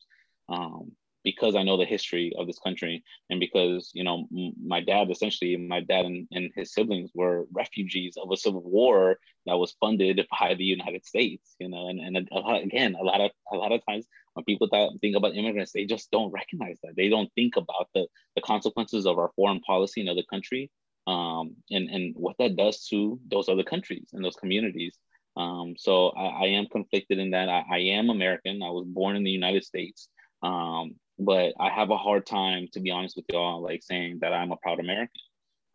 [0.50, 0.92] um,
[1.26, 4.28] because I know the history of this country, and because you know
[4.64, 9.18] my dad, essentially, my dad and, and his siblings were refugees of a civil war
[9.46, 13.04] that was funded by the United States, you know, and and a lot, again, a
[13.04, 16.32] lot of a lot of times when people th- think about immigrants, they just don't
[16.32, 16.96] recognize that.
[16.96, 20.72] They don't think about the the consequences of our foreign policy in other country
[21.08, 24.98] um, and and what that does to those other countries and those communities.
[25.38, 27.50] Um, so I, I, am conflicted in that.
[27.50, 28.64] I, I, am American.
[28.64, 30.08] I was born in the United States,
[30.42, 34.34] um, but I have a hard time, to be honest with y'all, like saying that
[34.34, 35.22] I'm a proud American.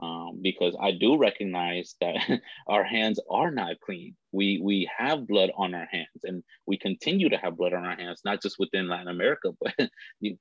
[0.03, 2.17] Um, because I do recognize that
[2.67, 4.17] our hands are not clean.
[4.33, 7.97] We we have blood on our hands, and we continue to have blood on our
[7.97, 9.75] hands, not just within Latin America, but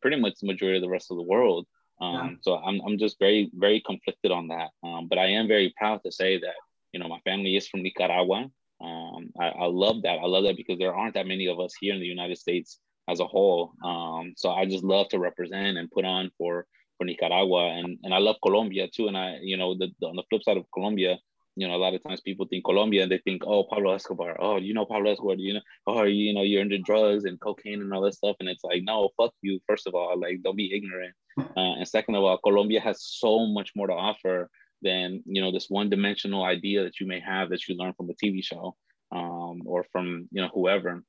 [0.01, 1.67] pretty much the majority of the rest of the world.
[2.01, 2.29] Um, yeah.
[2.41, 4.69] So I'm, I'm just very, very conflicted on that.
[4.83, 6.55] Um, but I am very proud to say that,
[6.91, 8.49] you know, my family is from Nicaragua.
[8.81, 10.19] Um, I, I, love that.
[10.19, 12.79] I love that because there aren't that many of us here in the United States
[13.09, 13.73] as a whole.
[13.83, 16.65] Um, so I just love to represent and put on for,
[16.97, 17.69] for Nicaragua.
[17.77, 19.07] And, and I love Colombia too.
[19.07, 21.17] And I, you know, the, the on the flip side of Colombia,
[21.55, 24.37] you know, a lot of times people think Colombia and they think, oh, Pablo Escobar.
[24.39, 25.35] Oh, you know Pablo Escobar.
[25.35, 28.37] You know, oh, you know, you're into drugs and cocaine and all that stuff.
[28.39, 29.59] And it's like, no, fuck you.
[29.67, 31.13] First of all, like, don't be ignorant.
[31.37, 34.49] Uh, and second of all, Colombia has so much more to offer
[34.81, 38.13] than you know this one-dimensional idea that you may have that you learn from a
[38.13, 38.75] TV show
[39.11, 41.03] um, or from you know whoever.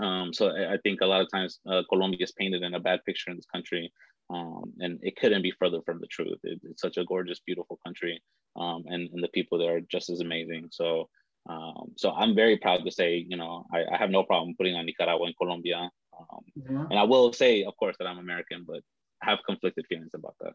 [0.00, 3.04] Um, so I, think a lot of times uh, Colombia is painted in a bad
[3.04, 3.92] picture in this country,
[4.30, 6.38] um, and it couldn't be further from the truth.
[6.42, 8.22] It, it's such a gorgeous, beautiful country,
[8.56, 10.68] um, and, and the people there are just as amazing.
[10.70, 11.08] So,
[11.48, 14.74] um, so I'm very proud to say, you know, I, I have no problem putting
[14.74, 15.90] on Nicaragua and Colombia.
[16.18, 16.86] Um, yeah.
[16.90, 18.80] And I will say, of course, that I'm American, but
[19.22, 20.52] I have conflicted feelings about that.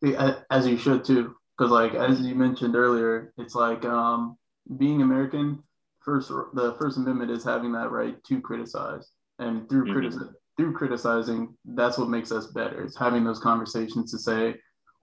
[0.00, 4.36] Yeah, as you should too, because like as you mentioned earlier, it's like um,
[4.76, 5.62] being American.
[6.08, 9.92] First, the First Amendment is having that right to criticize, and through mm-hmm.
[9.92, 12.82] criticism through criticizing, that's what makes us better.
[12.82, 14.56] It's having those conversations to say,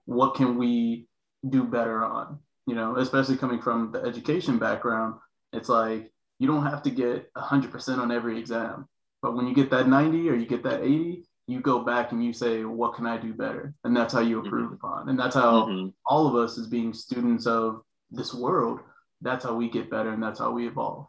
[0.04, 1.08] what can we
[1.48, 2.38] do better on?
[2.66, 5.14] You know, especially coming from the education background,
[5.52, 8.86] it's like you don't have to get 100% on every exam.
[9.22, 12.22] But when you get that 90 or you get that 80, you go back and
[12.22, 13.72] you say, what can I do better?
[13.82, 14.74] And that's how you improve mm-hmm.
[14.74, 15.08] upon.
[15.08, 15.88] And that's how mm-hmm.
[16.04, 17.80] all of us, as being students of
[18.10, 18.80] this world,
[19.20, 21.06] that's how we get better and that's how we evolve.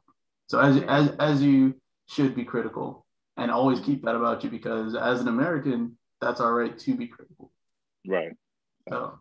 [0.47, 1.75] So as, as, as you
[2.07, 3.05] should be critical
[3.35, 7.07] and always keep that about you because as an American, that's our right to be
[7.07, 7.51] critical.
[8.07, 8.33] Right.
[8.89, 9.19] So,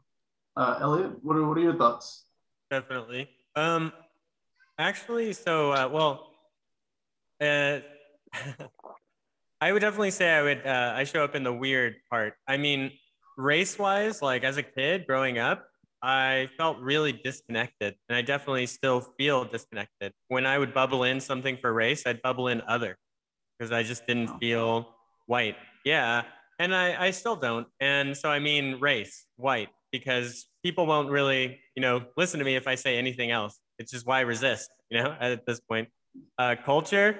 [0.56, 2.24] uh, Elliott, what are, what are your thoughts?
[2.70, 3.28] Definitely.
[3.56, 3.92] Um,
[4.78, 6.32] Actually, so uh, well,
[7.40, 7.78] uh,
[9.60, 10.66] I would definitely say I would.
[10.66, 12.34] Uh, I show up in the weird part.
[12.46, 12.92] I mean,
[13.38, 15.66] race-wise, like as a kid growing up,
[16.06, 20.12] I felt really disconnected, and I definitely still feel disconnected.
[20.28, 22.96] When I would bubble in something for race, I'd bubble in other
[23.58, 24.86] because I just didn't feel
[25.26, 25.56] white.
[25.84, 26.22] Yeah,
[26.60, 27.66] and I, I still don't.
[27.80, 32.54] And so I mean race, white, because people won't really, you know, listen to me
[32.54, 33.58] if I say anything else.
[33.80, 35.88] It's just why resist, you know, at this point.
[36.38, 37.18] Uh, culture,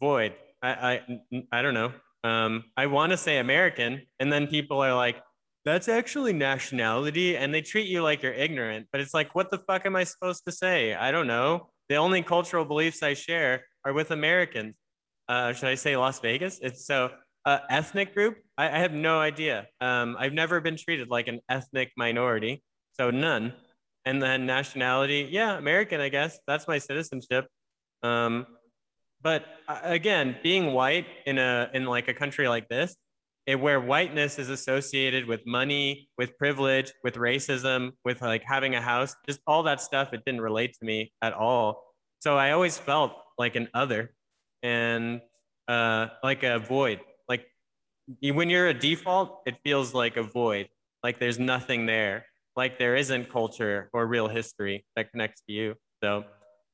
[0.00, 0.34] void.
[0.62, 1.00] I,
[1.30, 1.92] I, I don't know.
[2.24, 5.22] Um, I want to say American, and then people are like,
[5.66, 8.86] that's actually nationality, and they treat you like you're ignorant.
[8.92, 10.94] But it's like, what the fuck am I supposed to say?
[10.94, 11.70] I don't know.
[11.88, 14.76] The only cultural beliefs I share are with Americans.
[15.28, 16.60] Uh, should I say Las Vegas?
[16.62, 17.10] It's so
[17.44, 18.38] uh, ethnic group.
[18.56, 19.66] I, I, have no idea.
[19.80, 22.62] Um, I've never been treated like an ethnic minority,
[22.92, 23.52] so none.
[24.04, 26.38] And then nationality, yeah, American, I guess.
[26.46, 27.46] That's my citizenship.
[28.04, 28.46] Um,
[29.20, 32.94] but uh, again, being white in a in like a country like this,
[33.46, 38.80] it, where whiteness is associated with money, with privilege, with racism, with like having a
[38.80, 41.82] house, just all that stuff, it didn't relate to me at all.
[42.18, 44.12] So I always felt like an other
[44.62, 45.20] and
[45.68, 47.00] uh, like a void.
[47.28, 47.46] Like
[48.20, 50.68] when you're a default, it feels like a void,
[51.04, 55.74] like there's nothing there, like there isn't culture or real history that connects to you.
[56.02, 56.24] So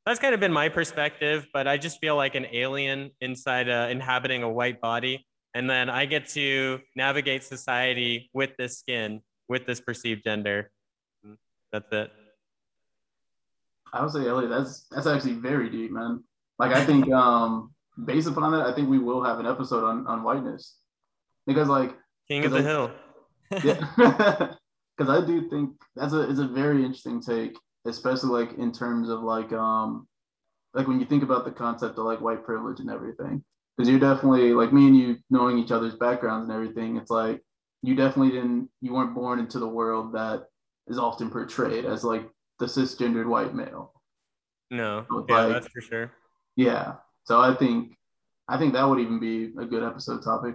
[0.06, 3.88] that's kind of been my perspective, but I just feel like an alien inside uh,
[3.90, 5.26] inhabiting a white body.
[5.54, 10.70] And then I get to navigate society with this skin, with this perceived gender.
[11.72, 12.12] That's it.
[13.92, 16.24] I would say, Elliott, that's that's actually very deep, man.
[16.58, 17.72] Like I think um
[18.04, 20.76] based upon that, I think we will have an episode on on whiteness
[21.46, 21.94] because like
[22.28, 22.90] King of the I, Hill.
[23.64, 23.84] yeah,
[24.96, 29.08] because I do think that's a it's a very interesting take, especially like in terms
[29.10, 30.06] of like um
[30.72, 33.44] like when you think about the concept of like white privilege and everything.
[33.82, 36.96] Because you're definitely like me and you knowing each other's backgrounds and everything.
[36.98, 37.42] It's like
[37.82, 40.44] you definitely didn't you weren't born into the world that
[40.86, 42.30] is often portrayed as like
[42.60, 43.92] the cisgendered white male.
[44.70, 46.12] No, yeah, like, that's for sure.
[46.54, 46.94] Yeah,
[47.24, 47.96] so I think
[48.46, 50.54] I think that would even be a good episode topic.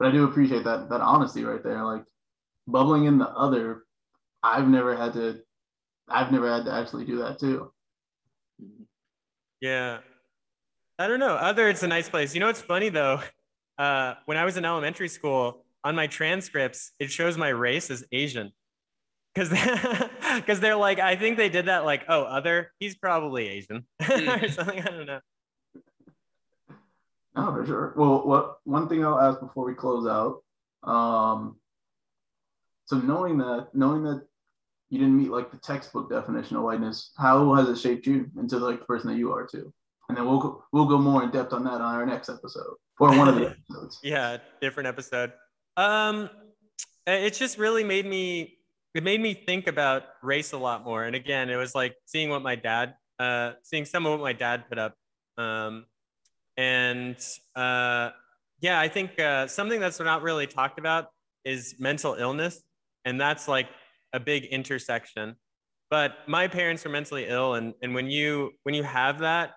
[0.00, 1.84] But I do appreciate that that honesty right there.
[1.84, 2.02] Like
[2.66, 3.84] bubbling in the other,
[4.42, 5.42] I've never had to
[6.08, 7.72] I've never had to actually do that too.
[9.60, 10.00] Yeah.
[10.98, 11.34] I don't know.
[11.34, 12.34] Other it's a nice place.
[12.34, 13.20] You know what's funny though?
[13.78, 18.04] Uh, when I was in elementary school, on my transcripts, it shows my race as
[18.10, 18.52] Asian.
[19.34, 19.50] Cause,
[20.36, 24.06] because they're like, I think they did that like, oh, other, he's probably Asian or
[24.06, 24.50] mm.
[24.50, 24.80] something.
[24.80, 25.20] I don't know.
[27.36, 27.94] No, for sure.
[27.96, 30.42] Well, what one thing I'll ask before we close out.
[30.88, 31.56] Um,
[32.86, 34.22] so knowing that, knowing that
[34.88, 38.58] you didn't meet like the textbook definition of whiteness, how has it shaped you into
[38.58, 39.72] like the person that you are too?
[40.08, 42.74] And then we'll go, we'll go more in depth on that on our next episode
[43.00, 44.00] or one of the episodes.
[44.02, 45.32] yeah, different episode.
[45.76, 46.28] Um,
[47.06, 48.58] it's just really made me
[48.94, 51.04] it made me think about race a lot more.
[51.04, 54.32] And again, it was like seeing what my dad, uh, seeing some of what my
[54.32, 54.94] dad put up.
[55.36, 55.86] Um,
[56.56, 57.16] and
[57.56, 58.10] uh,
[58.60, 61.08] yeah, I think uh, something that's not really talked about
[61.44, 62.62] is mental illness.
[63.04, 63.66] And that's like
[64.12, 65.34] a big intersection.
[65.90, 67.54] But my parents were mentally ill.
[67.54, 69.54] And, and when you when you have that,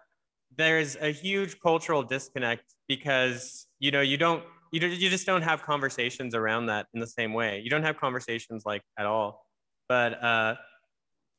[0.57, 5.61] there's a huge cultural disconnect because you know you don't you, you just don't have
[5.63, 7.61] conversations around that in the same way.
[7.63, 9.45] You don't have conversations like at all.
[9.87, 10.55] But uh,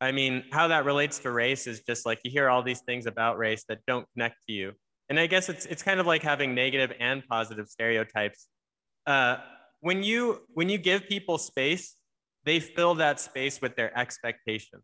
[0.00, 3.06] I mean, how that relates to race is just like you hear all these things
[3.06, 4.72] about race that don't connect to you
[5.08, 8.48] and I guess it's it's kind of like having negative and positive stereotypes.
[9.06, 9.38] Uh,
[9.80, 11.96] when you when you give people space,
[12.44, 14.80] they fill that space with their expectation.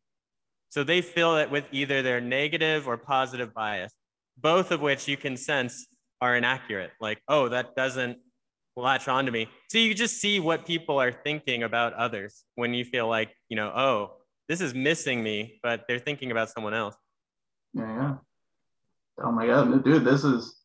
[0.70, 3.93] So they fill it with either their negative or positive bias,
[4.39, 5.86] both of which you can sense
[6.20, 6.90] are inaccurate.
[7.01, 8.19] Like, oh, that doesn't
[8.77, 9.48] latch onto me.
[9.70, 13.56] So you just see what people are thinking about others when you feel like, you
[13.56, 14.16] know, oh,
[14.48, 16.97] this is missing me, but they're thinking about someone else.
[17.73, 18.15] Yeah, yeah.
[19.23, 20.61] Oh my god, dude, this is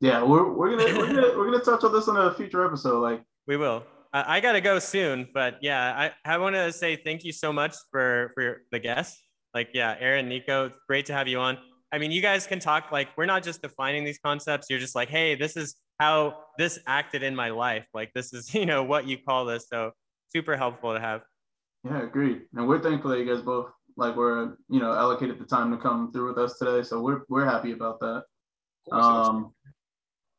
[0.00, 0.22] yeah.
[0.22, 3.00] We're we're gonna we're gonna we're gonna touch on this in a future episode.
[3.00, 3.84] Like we will.
[4.12, 7.52] I, I gotta go soon, but yeah, I I want to say thank you so
[7.52, 9.22] much for for the guests.
[9.54, 11.58] Like yeah, Aaron, Niko, great to have you on.
[11.92, 14.68] I mean, you guys can talk like we're not just defining these concepts.
[14.70, 17.86] You're just like, hey, this is how this acted in my life.
[17.92, 19.66] Like this is you know what you call this.
[19.68, 19.92] So
[20.28, 21.22] super helpful to have.
[21.84, 22.42] Yeah, agreed.
[22.54, 25.76] And we're thankful that you guys both like we're you know allocated the time to
[25.76, 26.82] come through with us today.
[26.82, 28.24] So we're we're happy about that.
[28.90, 29.52] Um,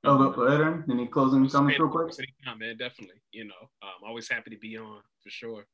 [0.04, 0.84] oh, go, go ahead, Aaron.
[0.90, 2.14] Any closing comments real quick?
[2.18, 2.78] Anytime, man.
[2.78, 3.22] Definitely.
[3.32, 5.66] You know, I'm always happy to be on for sure.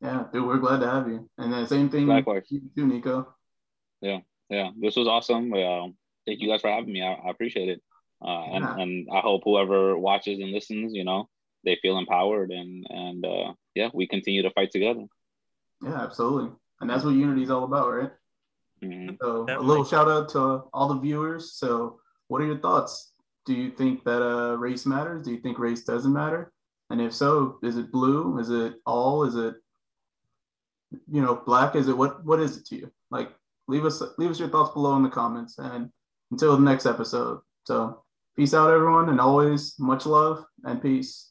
[0.00, 1.28] Yeah, dude, we're glad to have you.
[1.38, 2.44] And then same thing Likewise.
[2.50, 3.26] you too, Niko.
[4.00, 4.20] Yeah.
[4.48, 5.52] Yeah, this was awesome.
[5.52, 5.88] Uh,
[6.26, 7.02] thank you guys for having me.
[7.02, 7.82] I, I appreciate it.
[8.24, 8.76] Uh, and, yeah.
[8.78, 11.28] and I hope whoever watches and listens, you know,
[11.64, 15.04] they feel empowered and and uh, yeah, we continue to fight together.
[15.82, 16.50] Yeah, absolutely,
[16.80, 18.10] and that's what unity is all about, right?
[18.82, 19.16] Mm-hmm.
[19.20, 19.66] So Definitely.
[19.66, 21.52] a little shout out to all the viewers.
[21.52, 21.98] So,
[22.28, 23.12] what are your thoughts?
[23.44, 25.24] Do you think that uh, race matters?
[25.24, 26.52] Do you think race doesn't matter?
[26.90, 28.38] And if so, is it blue?
[28.38, 29.24] Is it all?
[29.24, 29.56] Is it
[31.10, 31.74] you know black?
[31.74, 32.24] Is it what?
[32.24, 32.92] What is it to you?
[33.10, 33.30] Like,
[33.68, 35.58] leave us leave us your thoughts below in the comments.
[35.58, 35.90] And
[36.30, 37.40] until the next episode.
[37.66, 38.02] So,
[38.36, 41.30] peace out, everyone, and always much love and peace.